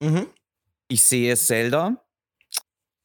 [0.00, 0.26] Mhm.
[0.88, 2.02] Ich sehe Zelda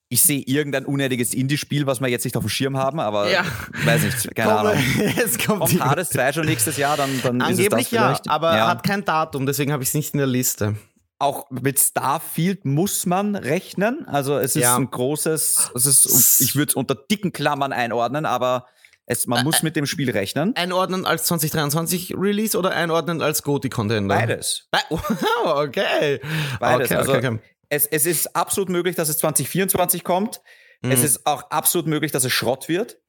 [0.10, 3.44] ich sehe irgendein unnötiges Indie-Spiel, was wir jetzt nicht auf dem Schirm haben, aber ja.
[3.84, 4.84] weiß nicht, keine Komm, Ahnung.
[5.24, 8.32] Es kommt Ob Hades 2 schon nächstes Jahr, dann, dann Angeblich ist es das ja,
[8.32, 8.68] aber ja.
[8.68, 10.76] hat kein Datum, deswegen habe ich es nicht in der Liste.
[11.20, 14.08] Auch mit Starfield muss man rechnen.
[14.08, 14.78] Also es ist ja.
[14.78, 18.68] ein großes, es ist, ich würde es unter dicken Klammern einordnen, aber
[19.08, 20.56] es, man muss mit dem Spiel rechnen.
[20.56, 24.16] Einordnen als 2023 Release oder einordnen als GOTY-Contender?
[24.16, 24.70] Beides.
[24.90, 26.20] Wow, okay.
[26.60, 26.92] Beides.
[26.92, 27.40] Okay, also, okay
[27.70, 30.42] es, es ist absolut möglich, dass es 2024 kommt.
[30.82, 30.92] Mhm.
[30.92, 33.00] Es ist auch absolut möglich, dass es Schrott wird.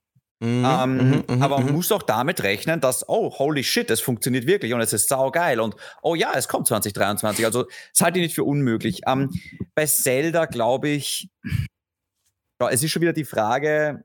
[0.41, 1.75] Mhm, ähm, mhm, mhm aber man mhm.
[1.75, 5.59] muss auch damit rechnen, dass, oh, holy shit, es funktioniert wirklich und es ist saugeil
[5.59, 7.45] und oh ja, es kommt 2023.
[7.45, 9.01] Also das halte ich nicht für unmöglich.
[9.07, 9.31] Ähm,
[9.75, 11.29] bei Zelda glaube ich,
[12.71, 14.05] es ist schon wieder die Frage,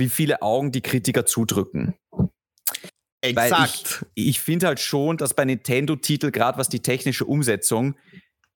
[0.00, 1.94] wie viele Augen die Kritiker zudrücken.
[3.22, 4.02] Exakt.
[4.02, 7.94] Weil ich, ich finde halt schon, dass bei Nintendo-Titel, gerade was die technische Umsetzung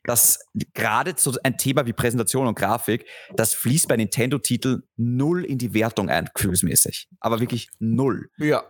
[0.04, 0.38] dass
[0.74, 5.74] gerade so ein Thema wie Präsentation und Grafik, das fließt bei Nintendo-Titeln null in die
[5.74, 7.08] Wertung ein, gefühlsmäßig.
[7.20, 8.30] Aber wirklich null.
[8.36, 8.64] Ja.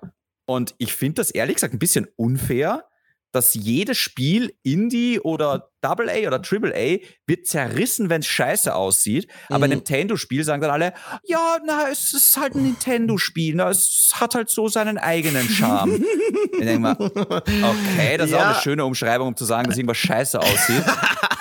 [0.46, 2.88] Und ich finde das ehrlich gesagt ein bisschen unfair,
[3.34, 8.74] dass jedes Spiel Indie oder Double A oder Triple A wird zerrissen, wenn es scheiße
[8.74, 9.26] aussieht.
[9.48, 9.54] Mhm.
[9.54, 14.34] Aber ein Nintendo-Spiel sagen dann alle, ja, na, es ist halt ein Nintendo-Spiel, es hat
[14.34, 16.04] halt so seinen eigenen Charme.
[16.52, 19.98] ich denke mal, okay, das ist auch eine schöne Umschreibung, um zu sagen, dass irgendwas
[19.98, 20.84] scheiße aussieht.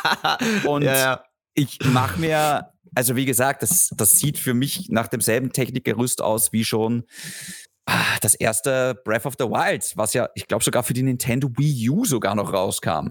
[0.65, 1.23] Und ja, ja.
[1.53, 6.51] ich mache mir, also wie gesagt, das, das sieht für mich nach demselben Technikgerüst aus
[6.51, 7.03] wie schon
[8.21, 11.89] das erste Breath of the Wild, was ja, ich glaube, sogar für die Nintendo Wii
[11.89, 13.09] U sogar noch rauskam.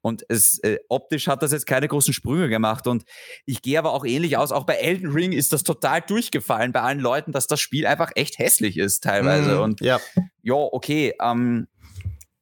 [0.00, 2.86] Und es, äh, optisch hat das jetzt keine großen Sprünge gemacht.
[2.86, 3.04] Und
[3.46, 4.52] ich gehe aber auch ähnlich aus.
[4.52, 8.12] Auch bei Elden Ring ist das total durchgefallen bei allen Leuten, dass das Spiel einfach
[8.14, 9.56] echt hässlich ist teilweise.
[9.56, 10.00] Mm, und ja,
[10.42, 11.66] ja okay, ähm,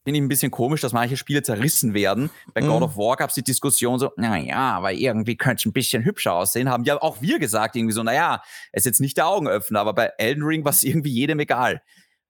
[0.06, 2.30] finde ich ein bisschen komisch, dass manche Spiele zerrissen werden.
[2.54, 2.68] Bei mhm.
[2.68, 6.04] God of War gab es die Diskussion so, naja, aber irgendwie könnte es ein bisschen
[6.04, 6.70] hübscher aussehen.
[6.70, 8.40] Haben ja auch wir gesagt, irgendwie so, naja,
[8.70, 11.82] es ist jetzt nicht der Augenöffner, aber bei Elden Ring war es irgendwie jedem egal.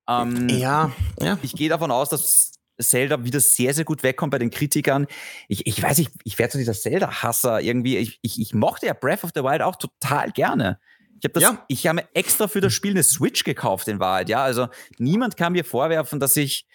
[0.08, 1.38] Ähm, ja, ja.
[1.42, 5.06] Ich gehe davon aus, dass Zelda wieder sehr, sehr gut wegkommt bei den Kritikern.
[5.46, 7.98] Ich, ich weiß, ich, ich werde so dieser Zelda-Hasser irgendwie.
[7.98, 10.80] Ich, ich, ich mochte ja Breath of the Wild auch total gerne.
[11.18, 11.62] Ich habe das, ja.
[11.68, 14.30] ich habe mir extra für das Spiel eine Switch gekauft in Wahrheit.
[14.30, 16.66] Ja, also niemand kann mir vorwerfen, dass ich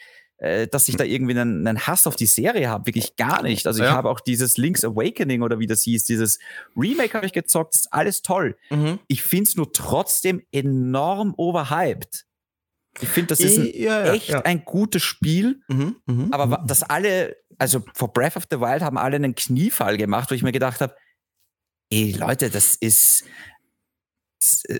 [0.42, 2.88] äh, dass ich da irgendwie einen, einen Hass auf die Serie habe.
[2.88, 3.68] Wirklich gar nicht.
[3.68, 3.94] Also ich ja.
[3.94, 6.40] habe auch dieses Link's Awakening oder wie das hieß, dieses
[6.76, 7.76] Remake habe ich gezockt.
[7.76, 8.58] Das ist alles toll.
[8.72, 8.98] Mhm.
[9.08, 12.26] Ich finde es nur trotzdem enorm overhyped.
[13.00, 14.42] Ich finde, das ist ein, ja, ja, echt ja.
[14.42, 16.66] ein gutes Spiel, mhm, mh, aber mh.
[16.68, 20.44] dass alle, also vor Breath of the Wild haben alle einen Kniefall gemacht, wo ich
[20.44, 20.94] mir gedacht habe,
[21.90, 23.24] ey Leute, das ist,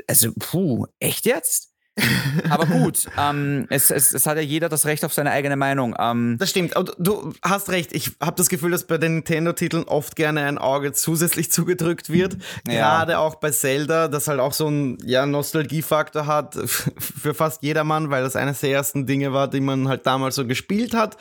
[0.08, 1.71] Also, puh, echt jetzt?
[2.50, 5.96] Aber gut, ähm, es, es, es, hat ja jeder das Recht auf seine eigene Meinung.
[6.00, 7.94] Ähm, das stimmt, aber du hast recht.
[7.94, 12.38] Ich habe das Gefühl, dass bei den Nintendo-Titeln oft gerne ein Auge zusätzlich zugedrückt wird.
[12.68, 12.74] Ja.
[12.74, 16.56] Gerade auch bei Zelda, das halt auch so einen ja, Nostalgiefaktor hat
[16.98, 20.46] für fast jedermann, weil das eines der ersten Dinge war, die man halt damals so
[20.46, 21.18] gespielt hat.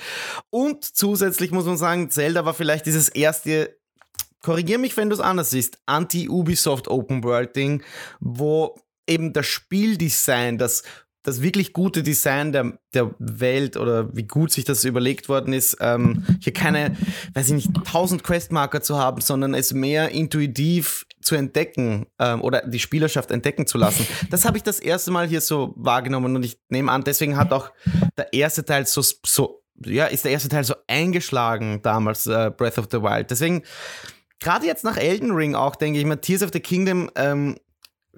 [0.50, 3.74] Und zusätzlich muss man sagen, Zelda war vielleicht dieses erste
[4.42, 7.82] korrigier mich, wenn du es anders siehst, Anti-Ubisoft Open World Ding,
[8.20, 8.74] wo
[9.06, 10.82] eben das Spieldesign, das,
[11.22, 15.76] das wirklich gute Design der, der Welt oder wie gut sich das überlegt worden ist,
[15.80, 16.96] ähm, hier keine,
[17.34, 22.62] weiß ich nicht, tausend Questmarker zu haben, sondern es mehr intuitiv zu entdecken ähm, oder
[22.66, 24.06] die Spielerschaft entdecken zu lassen.
[24.30, 27.52] Das habe ich das erste Mal hier so wahrgenommen und ich nehme an, deswegen hat
[27.52, 27.70] auch
[28.16, 32.78] der erste Teil so, so ja, ist der erste Teil so eingeschlagen damals, äh, Breath
[32.78, 33.30] of the Wild.
[33.30, 33.62] Deswegen,
[34.38, 37.56] gerade jetzt nach Elden Ring auch, denke ich mal, Tears of the Kingdom ähm,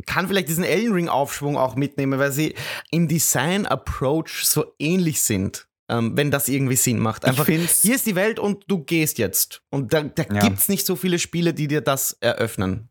[0.07, 2.55] kann vielleicht diesen Elden Ring Aufschwung auch mitnehmen, weil sie
[2.91, 5.69] im Design Approach so ähnlich sind.
[5.89, 7.25] Ähm, wenn das irgendwie Sinn macht.
[7.25, 9.63] Einfach, hier ist die Welt und du gehst jetzt.
[9.69, 10.41] Und da, da ja.
[10.41, 12.89] gibt es nicht so viele Spiele, die dir das eröffnen.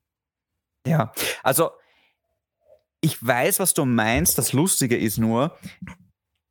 [0.86, 1.72] Ja, also
[3.00, 4.38] ich weiß, was du meinst.
[4.38, 5.58] Das Lustige ist nur,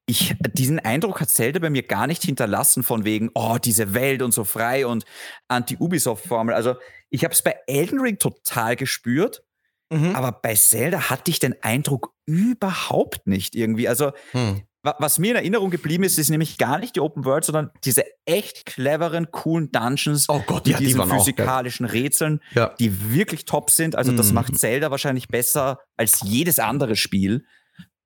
[0.06, 4.22] ich, diesen Eindruck hat Zelda bei mir gar nicht hinterlassen, von wegen, oh, diese Welt
[4.22, 5.04] und so frei und
[5.48, 6.54] Anti-Ubisoft-Formel.
[6.54, 6.74] Also,
[7.10, 9.44] ich habe es bei Elden Ring total gespürt,
[9.90, 10.14] Mhm.
[10.14, 13.88] Aber bei Zelda hatte ich den Eindruck überhaupt nicht irgendwie.
[13.88, 14.62] Also, hm.
[14.82, 18.04] was mir in Erinnerung geblieben ist, ist nämlich gar nicht die Open World, sondern diese
[18.24, 22.72] echt cleveren, coolen Dungeons oh Gott, mit ja, diesen die physikalischen Rätseln, ja.
[22.78, 23.96] die wirklich top sind.
[23.96, 24.34] Also, das mhm.
[24.34, 27.44] macht Zelda wahrscheinlich besser als jedes andere Spiel.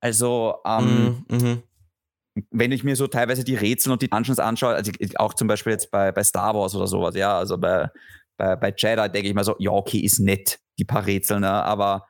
[0.01, 1.37] Also, ähm, mhm.
[1.37, 1.63] mhm.
[2.51, 5.73] wenn ich mir so teilweise die Rätsel und die Dungeons anschaue, also auch zum Beispiel
[5.73, 7.91] jetzt bei, bei Star Wars oder sowas, ja, also bei,
[8.37, 11.51] bei, bei Jedi denke ich mal so, ja, okay, ist nett die paar Rätsel, ne?
[11.51, 12.07] aber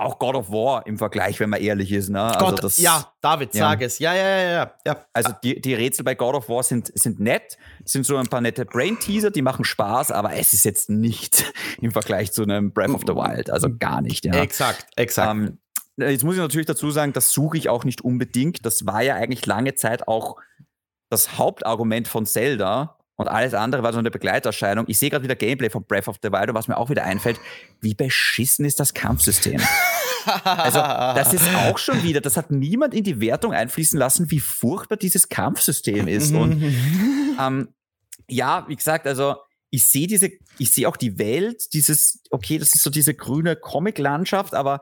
[0.00, 2.08] auch God of War im Vergleich, wenn man ehrlich ist.
[2.08, 2.22] Ne?
[2.22, 3.70] Also Gott, das, ja, David, ja.
[3.70, 3.98] sag es.
[3.98, 4.72] Ja, ja, ja, ja.
[4.86, 5.06] ja.
[5.12, 8.40] Also die, die Rätsel bei God of War sind, sind nett, sind so ein paar
[8.40, 12.90] nette Brain-Teaser, die machen Spaß, aber es ist jetzt nicht im Vergleich zu einem Breath
[12.90, 13.50] of the Wild.
[13.50, 14.24] Also gar nicht.
[14.24, 14.34] Ja.
[14.34, 15.30] Exakt, exakt.
[15.30, 15.58] Ähm,
[15.96, 18.64] jetzt muss ich natürlich dazu sagen, das suche ich auch nicht unbedingt.
[18.64, 20.36] Das war ja eigentlich lange Zeit auch
[21.10, 24.84] das Hauptargument von Zelda, und alles andere war so eine Begleiterscheinung.
[24.86, 27.02] Ich sehe gerade wieder Gameplay von Breath of the Wild und was mir auch wieder
[27.02, 27.40] einfällt,
[27.80, 29.60] wie beschissen ist das Kampfsystem?
[30.44, 34.38] also, das ist auch schon wieder, das hat niemand in die Wertung einfließen lassen, wie
[34.38, 36.32] furchtbar dieses Kampfsystem ist.
[36.32, 36.62] Und
[37.40, 37.74] ähm,
[38.28, 39.34] ja, wie gesagt, also
[39.70, 43.56] ich sehe diese, ich sehe auch die Welt, dieses, okay, das ist so diese grüne
[43.56, 44.80] Comic-Landschaft, aber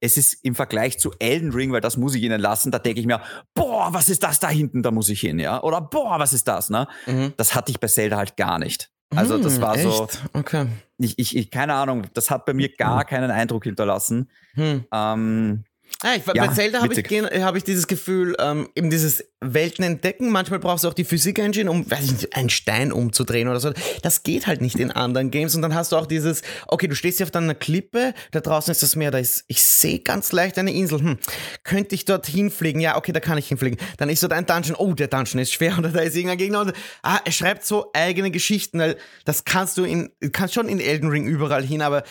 [0.00, 3.00] es ist im Vergleich zu Elden Ring, weil das muss ich ihnen lassen, da denke
[3.00, 3.20] ich mir,
[3.54, 5.62] boah, was ist das da hinten, da muss ich hin, ja?
[5.62, 6.86] Oder boah, was ist das, ne?
[7.06, 7.32] Mhm.
[7.36, 8.90] Das hatte ich bei Zelda halt gar nicht.
[9.14, 9.84] Also das hm, war echt?
[9.84, 10.66] so, okay.
[10.98, 14.30] ich, ich, ich, keine Ahnung, das hat bei mir gar keinen Eindruck hinterlassen.
[14.52, 14.84] Hm.
[14.92, 15.64] Ähm,
[16.02, 19.84] Ah, ich, ja, bei Zelda habe ich, hab ich dieses Gefühl, ähm, eben dieses Welten
[19.84, 20.30] entdecken.
[20.30, 23.72] Manchmal brauchst du auch die Physik-Engine, um, weiß ich nicht, einen Stein umzudrehen oder so.
[24.02, 25.54] Das geht halt nicht in anderen Games.
[25.54, 28.70] Und dann hast du auch dieses, okay, du stehst hier auf deiner Klippe, da draußen
[28.72, 31.00] ist das Meer, da ist, ich sehe ganz leicht eine Insel.
[31.00, 31.18] Hm,
[31.64, 32.80] könnte ich dort hinfliegen?
[32.80, 33.78] Ja, okay, da kann ich hinfliegen.
[33.96, 36.60] Dann ist dort ein Dungeon, oh, der Dungeon ist schwer oder da ist irgendein Gegner.
[36.60, 36.72] Und,
[37.02, 41.10] ah, er schreibt so eigene Geschichten, weil das kannst du in, kannst schon in Elden
[41.10, 42.02] Ring überall hin, aber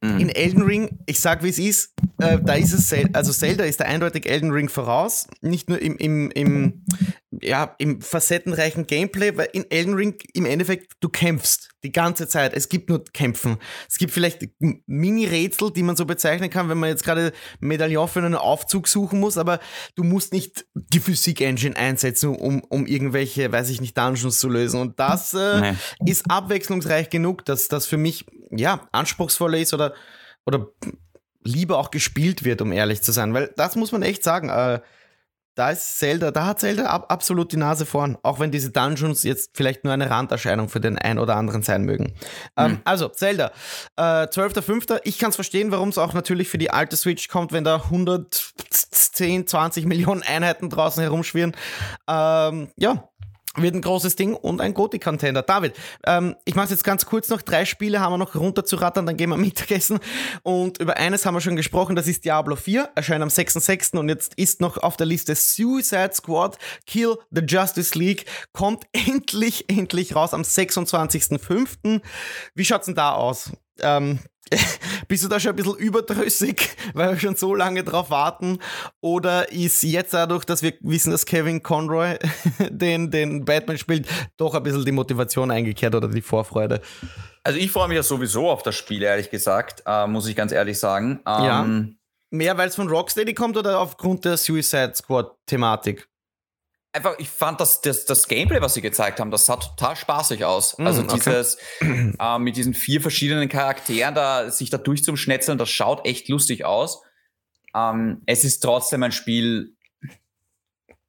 [0.00, 0.20] mhm.
[0.20, 3.80] in Elden Ring, ich sag wie es ist, äh, da ist es, also Zelda ist
[3.80, 5.26] da eindeutig Elden Ring voraus.
[5.40, 6.84] Nicht nur im, im, im,
[7.42, 12.54] ja, im facettenreichen Gameplay, weil in Elden Ring im Endeffekt du kämpfst die ganze Zeit.
[12.54, 13.58] Es gibt nur Kämpfen.
[13.88, 14.48] Es gibt vielleicht
[14.86, 19.20] Mini-Rätsel, die man so bezeichnen kann, wenn man jetzt gerade Medaillon für einen Aufzug suchen
[19.20, 19.60] muss, aber
[19.94, 24.80] du musst nicht die Physik-Engine einsetzen, um, um irgendwelche, weiß ich nicht, Dungeons zu lösen.
[24.80, 26.10] Und das äh, nee.
[26.10, 29.94] ist abwechslungsreich genug, dass das für mich ja anspruchsvoller ist oder
[30.46, 30.68] oder
[31.46, 33.32] lieber auch gespielt wird, um ehrlich zu sein.
[33.34, 34.48] Weil das muss man echt sagen.
[34.48, 34.80] Äh,
[35.56, 39.22] da ist Zelda, da hat Zelda ab, absolut die Nase vorn, auch wenn diese Dungeons
[39.22, 42.12] jetzt vielleicht nur eine Randerscheinung für den einen oder anderen sein mögen.
[42.58, 42.80] Ähm, mhm.
[42.84, 43.52] also, Zelda,
[43.96, 45.00] äh, 12.05.
[45.04, 47.76] Ich kann es verstehen, warum es auch natürlich für die alte Switch kommt, wenn da
[47.76, 51.56] 110, 20 Millionen Einheiten draußen herumschwirren.
[52.06, 53.08] Ähm, ja,
[53.56, 55.42] wird ein großes Ding und ein Gothic-Contender.
[55.42, 57.42] David, ähm, ich mache jetzt ganz kurz noch.
[57.42, 59.98] Drei Spiele haben wir noch runterzurattern, dann gehen wir Mittagessen.
[60.42, 63.96] Und über eines haben wir schon gesprochen, das ist Diablo 4, erscheint am 6.6.
[63.96, 69.68] Und jetzt ist noch auf der Liste Suicide Squad, Kill the Justice League, kommt endlich,
[69.68, 72.00] endlich raus am 26.05.
[72.54, 73.52] Wie schaut's denn da aus?
[73.80, 74.20] Ähm,
[75.08, 78.58] bist du da schon ein bisschen überdrüssig, weil wir schon so lange drauf warten?
[79.00, 82.16] Oder ist jetzt dadurch, dass wir wissen, dass Kevin Conroy
[82.70, 86.80] den, den Batman spielt, doch ein bisschen die Motivation eingekehrt oder die Vorfreude?
[87.42, 90.52] Also ich freue mich ja sowieso auf das Spiel, ehrlich gesagt, äh, muss ich ganz
[90.52, 91.20] ehrlich sagen.
[91.26, 91.66] Ähm, ja.
[92.30, 96.08] Mehr, weil es von Rocksteady kommt oder aufgrund der Suicide Squad-Thematik?
[96.96, 100.46] Einfach, ich fand das, das, das Gameplay, was sie gezeigt haben, das sah total spaßig
[100.46, 100.78] aus.
[100.78, 102.14] Mm, also dieses okay.
[102.18, 107.02] äh, mit diesen vier verschiedenen Charakteren da, sich da durchzuschnetzeln, das schaut echt lustig aus.
[107.74, 109.76] Ähm, es ist trotzdem ein Spiel,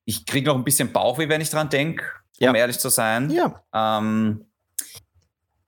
[0.04, 2.04] ich kriege noch ein bisschen Bauchweh, wenn ich dran denke,
[2.42, 2.54] um ja.
[2.54, 3.30] ehrlich zu sein.
[3.30, 3.64] Ja.
[3.74, 4.44] Ähm,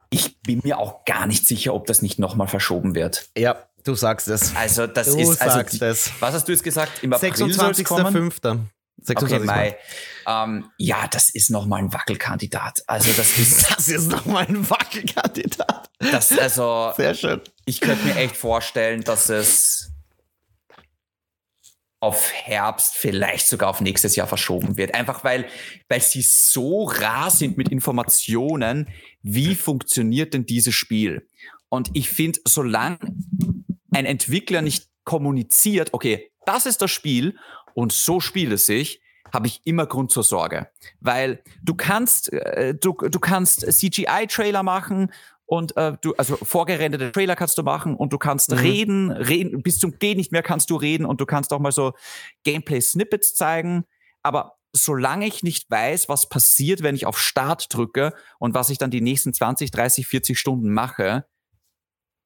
[0.10, 3.30] ich bin mir auch gar nicht sicher, ob das nicht nochmal verschoben wird.
[3.38, 4.54] Ja, du sagst es.
[4.54, 5.42] Also, das du ist.
[5.42, 6.12] Also, sagst es.
[6.20, 7.04] Was hast du jetzt gesagt?
[7.04, 8.60] Im April 26.05.
[9.02, 9.38] 26.
[9.38, 9.78] Okay, Mai.
[10.28, 12.84] Ähm, ja, das ist nochmal ein Wackelkandidat.
[12.88, 13.70] Also, das ist.
[13.78, 15.90] das ist nochmal ein Wackelkandidat.
[16.00, 16.94] Das, also.
[16.96, 17.42] Sehr schön.
[17.66, 19.92] Ich könnte mir echt vorstellen, dass es
[22.02, 24.94] auf Herbst, vielleicht sogar auf nächstes Jahr verschoben wird.
[24.94, 25.46] Einfach weil,
[25.90, 28.88] weil sie so rar sind mit Informationen,
[29.22, 31.28] wie funktioniert denn dieses Spiel?
[31.68, 33.00] Und ich finde, solange
[33.92, 37.38] ein Entwickler nicht kommuniziert, okay, das ist das Spiel
[37.74, 39.02] und so spielt es sich,
[39.34, 40.70] habe ich immer Grund zur Sorge.
[41.00, 45.12] Weil du kannst, äh, du, du kannst CGI-Trailer machen
[45.46, 48.58] und äh, du, also vorgerenderte Trailer kannst du machen und du kannst mhm.
[48.58, 51.72] reden, reden, bis zum Geh nicht mehr kannst du reden und du kannst auch mal
[51.72, 51.94] so
[52.44, 53.86] Gameplay-Snippets zeigen.
[54.22, 58.78] Aber solange ich nicht weiß, was passiert, wenn ich auf Start drücke und was ich
[58.78, 61.26] dann die nächsten 20, 30, 40 Stunden mache,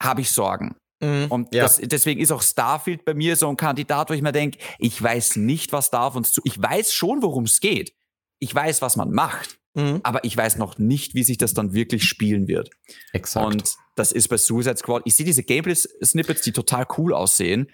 [0.01, 0.75] habe ich Sorgen.
[1.03, 1.63] Mhm, und ja.
[1.63, 5.01] das, deswegen ist auch Starfield bei mir so ein Kandidat, wo ich mir denke, ich
[5.01, 6.41] weiß nicht, was da auf uns zu.
[6.45, 7.93] Ich weiß schon, worum es geht.
[8.39, 9.59] Ich weiß, was man macht.
[9.75, 10.01] Mhm.
[10.03, 12.69] Aber ich weiß noch nicht, wie sich das dann wirklich spielen wird.
[13.11, 13.45] Exakt.
[13.45, 15.01] Und das ist bei Suicide Squad.
[15.05, 17.71] Ich sehe diese Gameplay-Snippets, die total cool aussehen.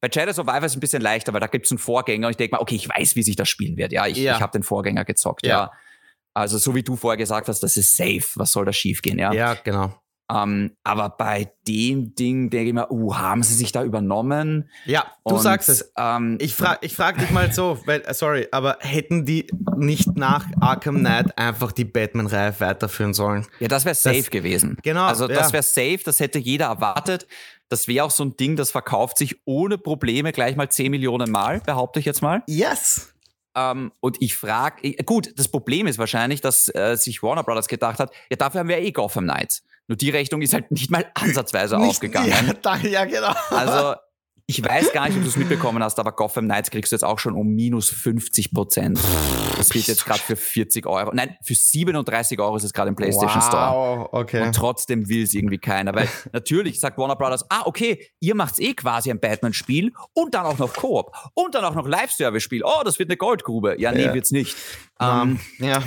[0.00, 2.32] Bei Shadow Survivor ist es ein bisschen leichter, weil da gibt es einen Vorgänger und
[2.32, 3.92] ich denke mal, okay, ich weiß, wie sich das spielen wird.
[3.92, 4.34] Ja, ich, ja.
[4.34, 5.50] ich habe den Vorgänger gezockt, ja.
[5.50, 5.72] ja.
[6.34, 8.24] Also so wie du vorher gesagt hast, das ist safe.
[8.36, 9.32] Was soll da schiefgehen, ja?
[9.34, 9.94] Ja, genau.
[10.30, 14.70] Ähm, aber bei dem Ding denke ich mir, uh, haben sie sich da übernommen?
[14.84, 15.92] Ja, du Und, sagst es.
[15.96, 19.46] Ähm, ich frage ich frag dich mal so, weil, äh, sorry, aber hätten die
[19.76, 23.46] nicht nach Arkham Knight einfach die Batman-Reihe weiterführen sollen?
[23.60, 24.78] Ja, das wäre safe das, gewesen.
[24.82, 25.04] Genau.
[25.04, 25.52] Also das ja.
[25.54, 27.26] wäre safe, das hätte jeder erwartet.
[27.68, 31.30] Das wäre auch so ein Ding, das verkauft sich ohne Probleme gleich mal 10 Millionen
[31.30, 32.42] Mal, behaupte ich jetzt mal.
[32.46, 33.14] Yes.
[33.54, 37.98] Ähm, und ich frage, gut, das Problem ist wahrscheinlich, dass äh, sich Warner Brothers gedacht
[37.98, 39.62] hat, ja, dafür haben wir eh Gotham Knights.
[39.88, 42.30] Nur die Rechnung ist halt nicht mal ansatzweise nicht, aufgegangen.
[42.30, 43.34] Ja, da, ja, genau.
[43.50, 43.94] Also
[44.46, 47.04] ich weiß gar nicht, ob du es mitbekommen hast, aber Gotham Knights kriegst du jetzt
[47.04, 48.98] auch schon um minus 50 Prozent.
[49.56, 51.12] Das wird jetzt gerade für 40 Euro.
[51.14, 54.08] Nein, für 37 Euro ist es gerade im PlayStation wow, Store.
[54.12, 54.42] okay.
[54.42, 55.94] Und trotzdem will es irgendwie keiner.
[55.94, 60.44] Weil natürlich sagt Warner Brothers, ah, okay, ihr macht eh quasi ein Batman-Spiel und dann
[60.44, 62.62] auch noch Koop und dann auch noch Live-Service-Spiel.
[62.64, 63.76] Oh, das wird eine Goldgrube.
[63.78, 64.14] Ja, nee, ja.
[64.14, 64.56] wird's nicht.
[64.98, 65.82] Um, ähm, ja.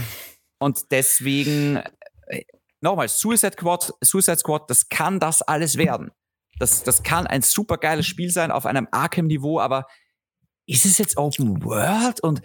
[0.58, 1.82] Und deswegen,
[2.28, 2.42] äh,
[2.82, 6.12] nochmal, Suicide Squad, Suicide Squad, das kann das alles werden.
[6.60, 9.88] Das, das kann ein super geiles Spiel sein auf einem Arkham-Niveau, aber
[10.66, 12.42] ist es jetzt Open World und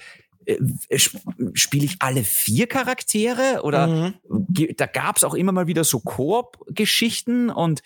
[1.55, 4.15] spiele ich alle vier Charaktere oder mhm.
[4.77, 7.83] da gab es auch immer mal wieder so Koop-Geschichten und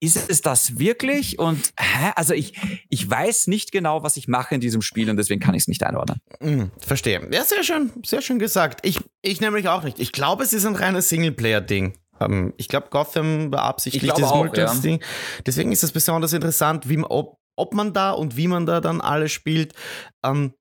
[0.00, 1.38] ist es das wirklich?
[1.38, 2.12] Und hä?
[2.16, 2.54] also ich,
[2.88, 5.68] ich weiß nicht genau, was ich mache in diesem Spiel und deswegen kann ich es
[5.68, 6.20] nicht einordnen.
[6.40, 7.28] Mhm, verstehe.
[7.30, 8.80] Ja, sehr schön, sehr schön gesagt.
[8.82, 9.98] Ich, ich nämlich auch nicht.
[9.98, 11.94] Ich glaube, es ist ein reines Singleplayer-Ding.
[12.20, 15.00] Ähm, ich glaube, Gotham beabsichtigt das Multiplayer-Ding.
[15.00, 15.06] Ja.
[15.46, 19.00] Deswegen ist es besonders interessant, wie, ob, ob man da und wie man da dann
[19.00, 19.74] alles spielt.
[20.24, 20.54] Ähm,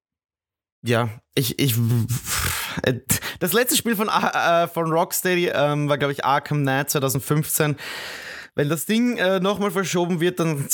[0.82, 1.75] ja, ich, ich,
[3.39, 7.75] das letzte Spiel von, äh, von Rocksteady ähm, war, glaube ich, Arkham Knight 2015.
[8.55, 10.67] Wenn das Ding äh, nochmal verschoben wird, dann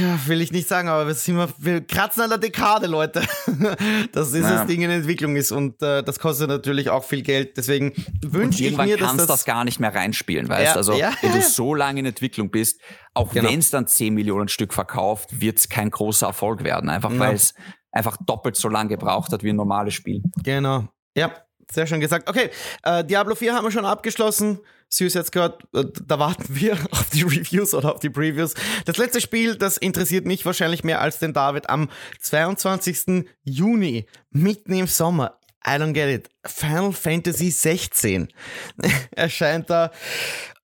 [0.00, 3.22] ja, will ich nicht sagen, aber wir, sind wir, wir kratzen an der Dekade, Leute,
[4.12, 4.64] dass dieses naja.
[4.64, 7.56] Ding in Entwicklung ist und äh, das kostet natürlich auch viel Geld.
[7.56, 7.92] Deswegen
[8.22, 10.72] wünsche ich mir, dass kannst das, das gar nicht mehr reinspielen, weißt?
[10.72, 12.80] Ja, also ja, wenn du so lange in Entwicklung bist,
[13.14, 13.48] auch genau.
[13.48, 17.34] wenn es dann 10 Millionen Stück verkauft, wird es kein großer Erfolg werden, einfach weil
[17.34, 17.54] es
[17.94, 20.22] einfach doppelt so lange gebraucht hat wie ein normales Spiel.
[20.42, 20.88] Genau.
[21.16, 21.32] Ja,
[21.70, 22.28] sehr schön gesagt.
[22.28, 22.50] Okay,
[22.82, 24.58] äh, Diablo 4 haben wir schon abgeschlossen.
[24.88, 28.54] Suicide Squad, äh, da warten wir auf die Reviews oder auf die Previews.
[28.84, 31.88] Das letzte Spiel, das interessiert mich wahrscheinlich mehr als den David, am
[32.20, 33.26] 22.
[33.42, 35.38] Juni, mitten im Sommer.
[35.66, 36.28] I don't get it.
[36.44, 38.28] Final Fantasy 16
[39.12, 39.90] erscheint da.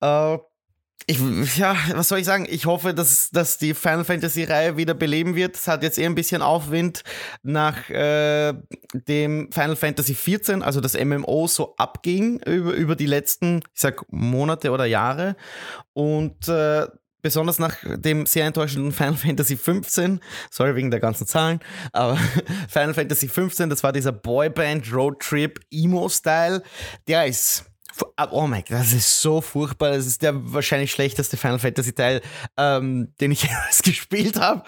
[0.00, 0.38] Äh,
[1.11, 2.46] ich, ja, was soll ich sagen?
[2.48, 5.56] Ich hoffe, dass, dass die Final Fantasy-Reihe wieder beleben wird.
[5.56, 7.02] Es hat jetzt eher ein bisschen Aufwind
[7.42, 8.54] nach äh,
[8.94, 14.04] dem Final Fantasy 14, also das MMO so abging über, über die letzten, ich sag,
[14.12, 15.36] Monate oder Jahre.
[15.92, 16.86] Und äh,
[17.22, 21.61] besonders nach dem sehr enttäuschenden Final Fantasy 15, sorry wegen der ganzen Zahlen,
[21.92, 22.16] aber
[22.68, 26.62] Final Fantasy 15, das war dieser Boyband Road Trip Emo Style,
[27.08, 27.69] der ist
[28.30, 29.91] oh mein Gott, das ist so furchtbar.
[29.91, 32.20] Das ist der wahrscheinlich schlechteste Final Fantasy Teil,
[32.57, 34.62] ähm, den ich jemals gespielt habe.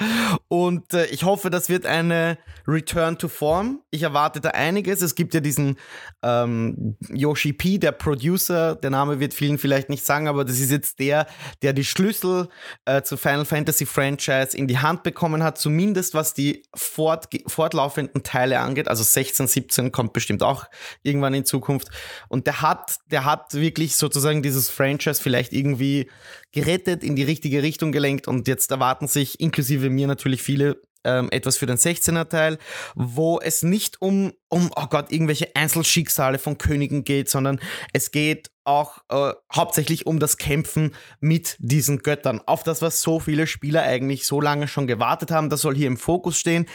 [0.49, 3.81] Und äh, ich hoffe, das wird eine Return to Form.
[3.91, 5.03] Ich erwarte da einiges.
[5.03, 5.77] Es gibt ja diesen
[6.23, 8.77] ähm, Yoshi P, der Producer.
[8.77, 11.27] Der Name wird vielen vielleicht nicht sagen, aber das ist jetzt der,
[11.63, 12.49] der die Schlüssel
[12.85, 15.59] äh, zu Final Fantasy Franchise in die Hand bekommen hat.
[15.59, 18.89] Zumindest was die fort, fortlaufenden Teile angeht.
[18.89, 20.65] Also 16, 17 kommt bestimmt auch
[21.03, 21.89] irgendwann in Zukunft.
[22.29, 26.11] Und der hat, der hat wirklich sozusagen dieses Franchise vielleicht irgendwie
[26.51, 31.29] gerettet, in die richtige Richtung gelenkt und jetzt erwarten sich inklusive mir natürlich viele ähm,
[31.31, 32.59] etwas für den 16er Teil,
[32.95, 37.61] wo es nicht um, um, oh Gott, irgendwelche Einzelschicksale von Königen geht, sondern
[37.93, 42.41] es geht auch äh, hauptsächlich um das Kämpfen mit diesen Göttern.
[42.47, 45.89] Auf das, was so viele Spieler eigentlich so lange schon gewartet haben, das soll hier
[45.89, 46.67] im Fokus stehen.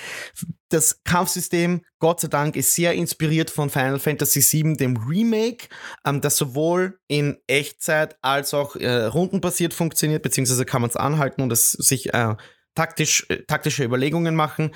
[0.70, 5.70] Das Kampfsystem, Gott sei Dank, ist sehr inspiriert von Final Fantasy VII, dem Remake,
[6.06, 11.42] ähm, das sowohl in Echtzeit als auch äh, rundenbasiert funktioniert, beziehungsweise kann man es anhalten
[11.42, 12.36] und es sich äh,
[12.78, 14.74] taktisch, äh, taktische Überlegungen machen.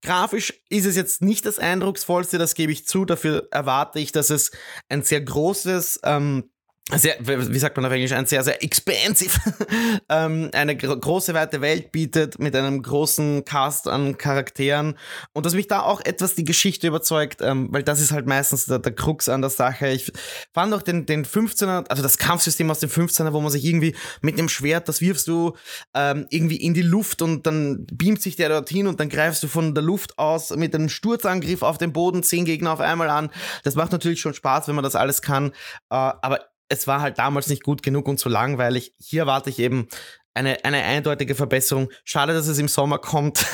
[0.00, 3.04] Grafisch ist es jetzt nicht das eindrucksvollste, das gebe ich zu.
[3.04, 4.52] Dafür erwarte ich, dass es
[4.88, 6.50] ein sehr großes ähm,
[6.90, 9.38] sehr, wie sagt man auf Englisch, ein sehr, sehr expensive,
[10.08, 14.98] ähm, eine große, weite Welt bietet mit einem großen Cast an Charakteren
[15.32, 18.66] und dass mich da auch etwas die Geschichte überzeugt, ähm, weil das ist halt meistens
[18.66, 19.88] der, der Krux an der Sache.
[19.88, 20.12] Ich
[20.52, 23.94] fand auch den, den 15er, also das Kampfsystem aus dem 15er, wo man sich irgendwie
[24.20, 25.56] mit dem Schwert, das wirfst du
[25.94, 29.48] ähm, irgendwie in die Luft und dann beamt sich der dorthin und dann greifst du
[29.48, 33.30] von der Luft aus mit einem Sturzangriff auf den Boden zehn Gegner auf einmal an.
[33.62, 35.50] Das macht natürlich schon Spaß, wenn man das alles kann,
[35.90, 38.94] äh, aber es war halt damals nicht gut genug und zu langweilig.
[38.98, 39.88] Hier warte ich eben
[40.32, 41.90] eine, eine eindeutige Verbesserung.
[42.04, 43.44] Schade, dass es im Sommer kommt,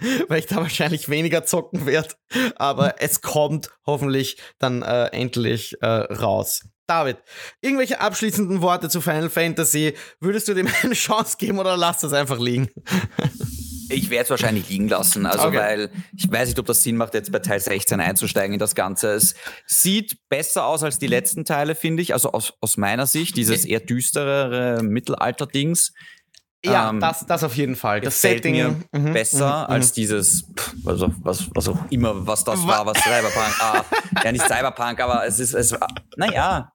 [0.28, 2.14] weil ich da wahrscheinlich weniger zocken werde.
[2.54, 6.62] Aber es kommt hoffentlich dann äh, endlich äh, raus.
[6.86, 7.18] David,
[7.60, 9.94] irgendwelche abschließenden Worte zu Final Fantasy?
[10.20, 12.68] Würdest du dem eine Chance geben oder lass das einfach liegen?
[13.90, 15.56] Ich werde es wahrscheinlich liegen lassen, also okay.
[15.56, 18.74] weil ich weiß nicht, ob das Sinn macht, jetzt bei Teil 16 einzusteigen in das
[18.74, 19.12] Ganze.
[19.12, 19.34] Es
[19.66, 23.64] sieht besser aus als die letzten Teile, finde ich, also aus, aus meiner Sicht, dieses
[23.64, 25.92] eher düsterere Mittelalter-Dings.
[26.64, 28.00] Ja, ähm, das, das auf jeden Fall.
[28.00, 30.44] Das Setting mir mhm, besser mhm, als dieses,
[30.84, 33.54] also was, was auch immer, was das war, was Cyberpunk.
[33.60, 33.84] ah,
[34.24, 35.74] ja, nicht Cyberpunk, aber es ist, es,
[36.16, 36.72] naja.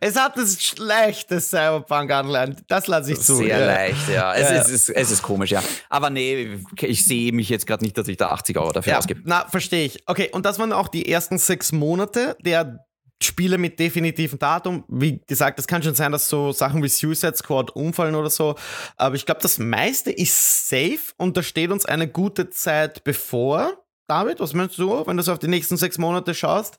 [0.00, 2.56] Es hat das schlechte Cyberpunk-Anleihen.
[2.66, 3.36] Das lasse ich zu.
[3.36, 3.66] Sehr ja.
[3.66, 4.34] leicht, ja.
[4.34, 4.56] Es, ja.
[4.56, 5.62] Ist, es, ist, es ist komisch, ja.
[5.88, 8.98] Aber nee, ich sehe mich jetzt gerade nicht, dass ich da 80 Euro dafür ja,
[8.98, 9.20] ausgebe.
[9.24, 10.02] Na, verstehe ich.
[10.06, 12.84] Okay, und das waren auch die ersten sechs Monate der
[13.22, 14.84] Spiele mit definitivem Datum.
[14.88, 18.54] Wie gesagt, es kann schon sein, dass so Sachen wie Suicide Squad umfallen oder so.
[18.96, 23.84] Aber ich glaube, das meiste ist safe und da steht uns eine gute Zeit bevor.
[24.06, 26.78] David, was meinst du, wenn du so auf die nächsten sechs Monate schaust?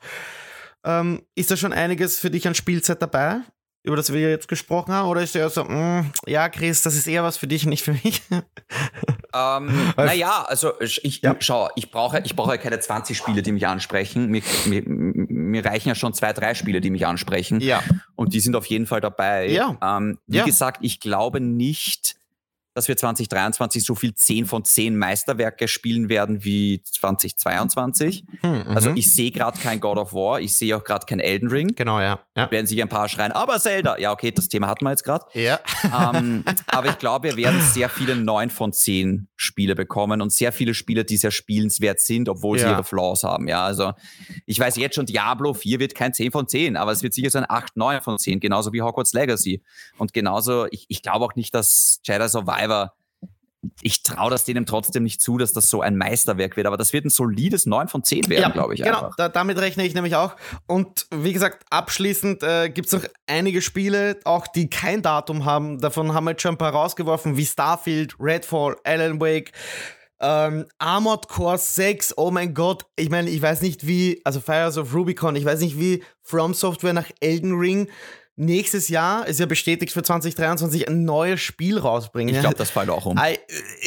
[0.84, 3.42] Ähm, ist da schon einiges für dich an Spielzeit dabei?
[3.84, 5.08] über das wir jetzt gesprochen haben?
[5.10, 7.94] Oder ist der so, mm, ja, Chris, das ist eher was für dich, nicht für
[7.94, 8.22] mich?
[9.34, 11.36] ähm, naja, also ich, ja.
[11.39, 14.28] schau, ich brauche, ich brauche keine 20 Spiele, die mich ansprechen.
[14.28, 14.84] Mir, mir,
[15.52, 17.60] mir, reichen ja schon zwei, drei Spiele, die mich ansprechen.
[17.60, 17.84] Ja.
[18.16, 19.47] Und die sind auf jeden Fall dabei.
[19.47, 19.78] Ja.
[19.82, 20.45] Ähm, wie ja.
[20.45, 22.16] gesagt, ich glaube nicht,
[22.74, 28.24] dass wir 2023 so viel 10 von 10 Meisterwerke spielen werden wie 2022.
[28.42, 28.98] Hm, also mhm.
[28.98, 31.76] ich sehe gerade kein God of War, ich sehe auch gerade kein Elden Ring.
[31.76, 32.20] Genau, ja.
[32.36, 32.50] ja.
[32.50, 33.98] Werden sich ein paar schreien, aber Zelda.
[33.98, 35.26] Ja, okay, das Thema hatten wir jetzt gerade.
[35.34, 35.60] Ja.
[35.84, 40.52] Ähm, aber ich glaube, wir werden sehr viele 9 von 10 Spiele bekommen und sehr
[40.52, 42.68] viele Spiele, die sehr spielenswert sind, obwohl ja.
[42.68, 43.48] sie ihre Flaws haben.
[43.48, 43.93] Ja, also
[44.46, 47.30] ich weiß jetzt schon, Diablo 4 wird kein 10 von 10, aber es wird sicher
[47.30, 49.62] so ein 8, 9 von 10, genauso wie Hogwarts Legacy.
[49.98, 52.93] Und genauso, ich, ich glaube auch nicht, dass Jedi Survivor Survivor,
[53.83, 56.93] ich traue das denen trotzdem nicht zu, dass das so ein Meisterwerk wird, aber das
[56.93, 58.82] wird ein solides 9 von 10 werden, ja, glaube ich.
[58.82, 60.36] Genau, da, damit rechne ich nämlich auch.
[60.66, 65.79] Und wie gesagt, abschließend äh, gibt es noch einige Spiele, auch die kein Datum haben.
[65.79, 69.51] Davon haben wir jetzt schon ein paar rausgeworfen, wie Starfield, Redfall, Alan Wake.
[70.20, 74.78] Ähm, Armored Core 6, oh mein Gott, ich meine, ich weiß nicht wie, also Fires
[74.78, 77.89] of Rubicon, ich weiß nicht wie From Software nach Elden Ring
[78.36, 82.33] nächstes Jahr ist ja bestätigt für 2023 ein neues Spiel rausbringen.
[82.33, 83.17] Ich glaube, das fällt auch um.
[83.17, 83.37] Äh,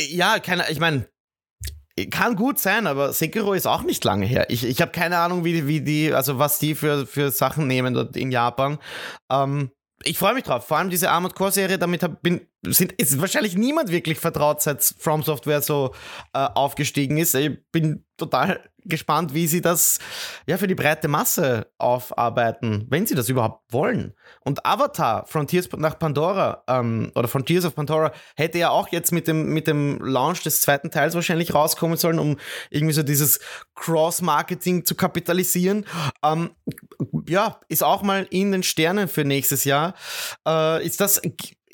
[0.08, 1.06] ja, keine, ich meine,
[2.10, 4.46] kann gut sein, aber Sekiro ist auch nicht lange her.
[4.50, 7.94] Ich, ich habe keine Ahnung, wie, wie die, also was die für, für Sachen nehmen
[7.94, 8.78] dort in Japan.
[9.30, 9.70] Ähm,
[10.02, 10.66] ich freue mich drauf.
[10.66, 14.62] Vor allem diese Armored Core Serie, damit hab, bin, sind, ist wahrscheinlich niemand wirklich vertraut,
[14.62, 15.94] seit From Software so
[16.32, 17.34] äh, aufgestiegen ist.
[17.34, 19.98] Ich bin total gespannt, wie sie das
[20.46, 24.14] ja für die breite Masse aufarbeiten, wenn sie das überhaupt wollen.
[24.40, 29.26] Und Avatar, Frontiers nach Pandora ähm, oder Frontiers of Pandora hätte ja auch jetzt mit
[29.26, 32.36] dem, mit dem Launch des zweiten Teils wahrscheinlich rauskommen sollen, um
[32.70, 33.40] irgendwie so dieses
[33.74, 35.86] Cross-Marketing zu kapitalisieren.
[36.22, 36.50] Ähm,
[37.26, 39.94] ja, ist auch mal in den Sternen für nächstes Jahr.
[40.46, 41.22] Äh, ist das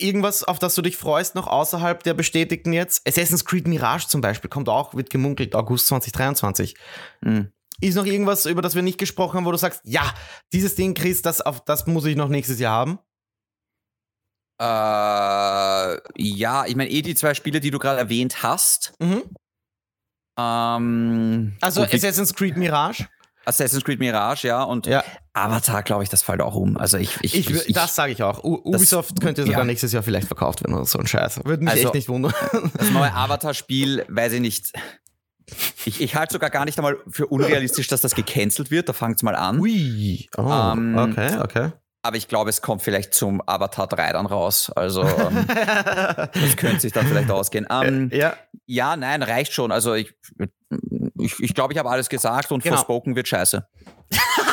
[0.01, 3.07] irgendwas, auf das du dich freust, noch außerhalb der bestätigten jetzt?
[3.07, 6.75] Assassin's Creed Mirage zum Beispiel kommt auch, wird gemunkelt, August 2023.
[7.21, 7.53] Mhm.
[7.81, 10.03] Ist noch irgendwas, über das wir nicht gesprochen haben, wo du sagst, ja,
[10.53, 12.99] dieses Ding, Chris, das, auf, das muss ich noch nächstes Jahr haben?
[14.61, 18.93] Äh, ja, ich meine, eh die zwei Spiele, die du gerade erwähnt hast.
[19.01, 19.23] Mhm.
[20.39, 23.09] Ähm, also Assassin's Creed Mirage?
[23.51, 25.05] Assassin's Creed Mirage, ja, und ja.
[25.33, 26.77] Avatar, glaube ich, das fällt auch um.
[26.77, 28.43] Also ich, ich, ich, ich das sage ich auch.
[28.43, 29.65] U Ubisoft das, könnte sogar ja.
[29.65, 31.45] nächstes Jahr vielleicht verkauft werden oder so ein Scheiß.
[31.45, 32.33] Würde mich also, echt nicht wundern.
[32.77, 34.73] Das neue Avatar-Spiel, weiß ich nicht.
[35.85, 38.89] Ich, ich halte sogar gar nicht einmal für unrealistisch, dass das gecancelt wird.
[38.89, 39.59] Da fangt es mal an.
[39.61, 40.29] Ui.
[40.37, 41.73] Oh, ähm, okay, okay.
[42.03, 44.71] Aber ich glaube, es kommt vielleicht zum Avatar 3 dann raus.
[44.75, 47.67] Also ähm, das könnte sich dann vielleicht ausgehen.
[47.71, 48.35] Ähm, ja.
[48.67, 49.71] ja, nein, reicht schon.
[49.71, 50.15] Also ich,
[51.19, 52.77] ich, ich glaube, ich habe alles gesagt und genau.
[52.77, 53.67] Forspoken wird scheiße.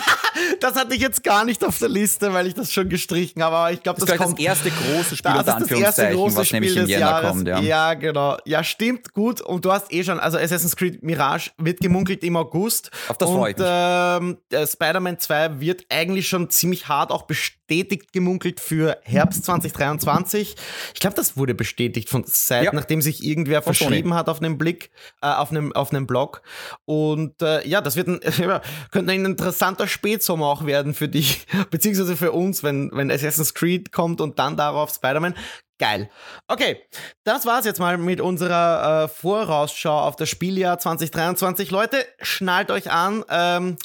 [0.59, 3.55] das hatte ich jetzt gar nicht auf der Liste, weil ich das schon gestrichen habe.
[3.55, 6.59] Aber ich glaube, das, das kommt das erste große Spiel das unter Anführungszeichen, was Spiel
[6.59, 7.47] nämlich im Jänner kommt.
[7.47, 7.59] Ja.
[7.59, 8.37] ja, genau.
[8.45, 9.41] Ja, stimmt, gut.
[9.41, 12.91] Und du hast eh schon, also Assassin's Creed Mirage wird gemunkelt im August.
[13.07, 13.67] Auf das freue ich mich.
[13.67, 20.55] Ähm, Spider-Man 2 wird eigentlich schon ziemlich hart auch bestätigt gemunkelt für Herbst 2023.
[20.93, 22.71] Ich glaube, das wurde bestätigt von Seit, ja.
[22.73, 24.17] nachdem sich irgendwer von verschrieben Sony.
[24.17, 24.91] hat auf einem Blick,
[25.21, 26.41] äh, auf einem, auf einem Blog.
[26.85, 28.19] Und äh, ja, das wird ein,
[28.91, 29.87] könnte ein interessanter
[30.27, 34.57] Spätsommer auch werden für dich, beziehungsweise für uns, wenn, wenn Assassin's Creed kommt und dann
[34.57, 35.35] darauf Spider-Man.
[35.79, 36.09] Geil.
[36.47, 36.81] Okay,
[37.23, 41.71] das war's jetzt mal mit unserer äh, Vorausschau auf das Spieljahr 2023.
[41.71, 43.23] Leute, schnallt euch an.
[43.29, 43.77] Ähm,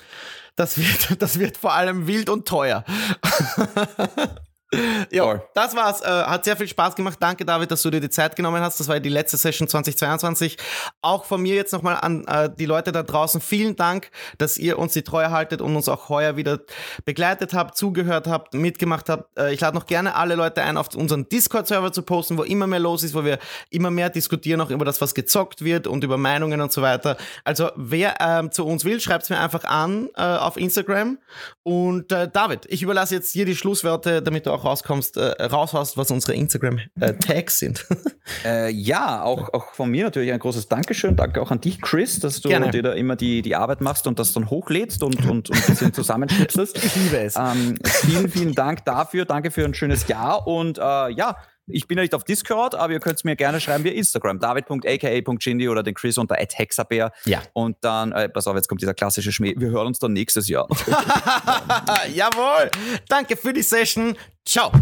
[0.57, 2.85] das, wird, das wird vor allem wild und teuer.
[5.11, 6.01] Ja, das war's.
[6.01, 7.19] Äh, hat sehr viel Spaß gemacht.
[7.21, 8.81] Danke, David, dass du dir die Zeit genommen hast.
[8.81, 10.57] Das war die letzte Session 2022.
[11.03, 13.41] Auch von mir jetzt nochmal an äh, die Leute da draußen.
[13.41, 16.61] Vielen Dank, dass ihr uns die Treue haltet und uns auch heuer wieder
[17.05, 19.39] begleitet habt, zugehört habt, mitgemacht habt.
[19.39, 22.67] Äh, ich lade noch gerne alle Leute ein, auf unseren Discord-Server zu posten, wo immer
[22.67, 23.39] mehr los ist, wo wir
[23.71, 27.17] immer mehr diskutieren, auch über das, was gezockt wird und über Meinungen und so weiter.
[27.45, 31.19] Also, wer ähm, zu uns will, schreibt es mir einfach an äh, auf Instagram.
[31.63, 35.97] Und äh, David, ich überlasse jetzt dir die Schlussworte, damit du auch rauskommst, äh, raushaust,
[35.97, 37.87] was unsere Instagram-Tags sind.
[38.45, 41.17] äh, ja, auch, auch von mir natürlich ein großes Dankeschön.
[41.17, 42.71] Danke auch an dich, Chris, dass du Gerne.
[42.71, 45.67] dir da immer die, die Arbeit machst und das dann hochlädst und, und, und ein
[45.67, 46.79] bisschen zusammenschnipselst.
[46.83, 47.37] Ich liebe es.
[47.37, 49.25] Ähm, vielen, vielen Dank dafür.
[49.25, 51.37] Danke für ein schönes Jahr und äh, ja,
[51.67, 54.41] ich bin ja nicht auf Discord, aber ihr könnt es mir gerne schreiben via Instagram.
[54.41, 57.13] David.aka.gindy oder den Chris unter Hexabär.
[57.25, 57.43] Ja.
[57.53, 59.55] Und dann, äh, pass auf, jetzt kommt dieser klassische Schmäh.
[59.57, 60.67] Wir hören uns dann nächstes Jahr.
[62.15, 62.71] Jawohl.
[63.09, 64.17] Danke für die Session.
[64.45, 64.73] Ciao.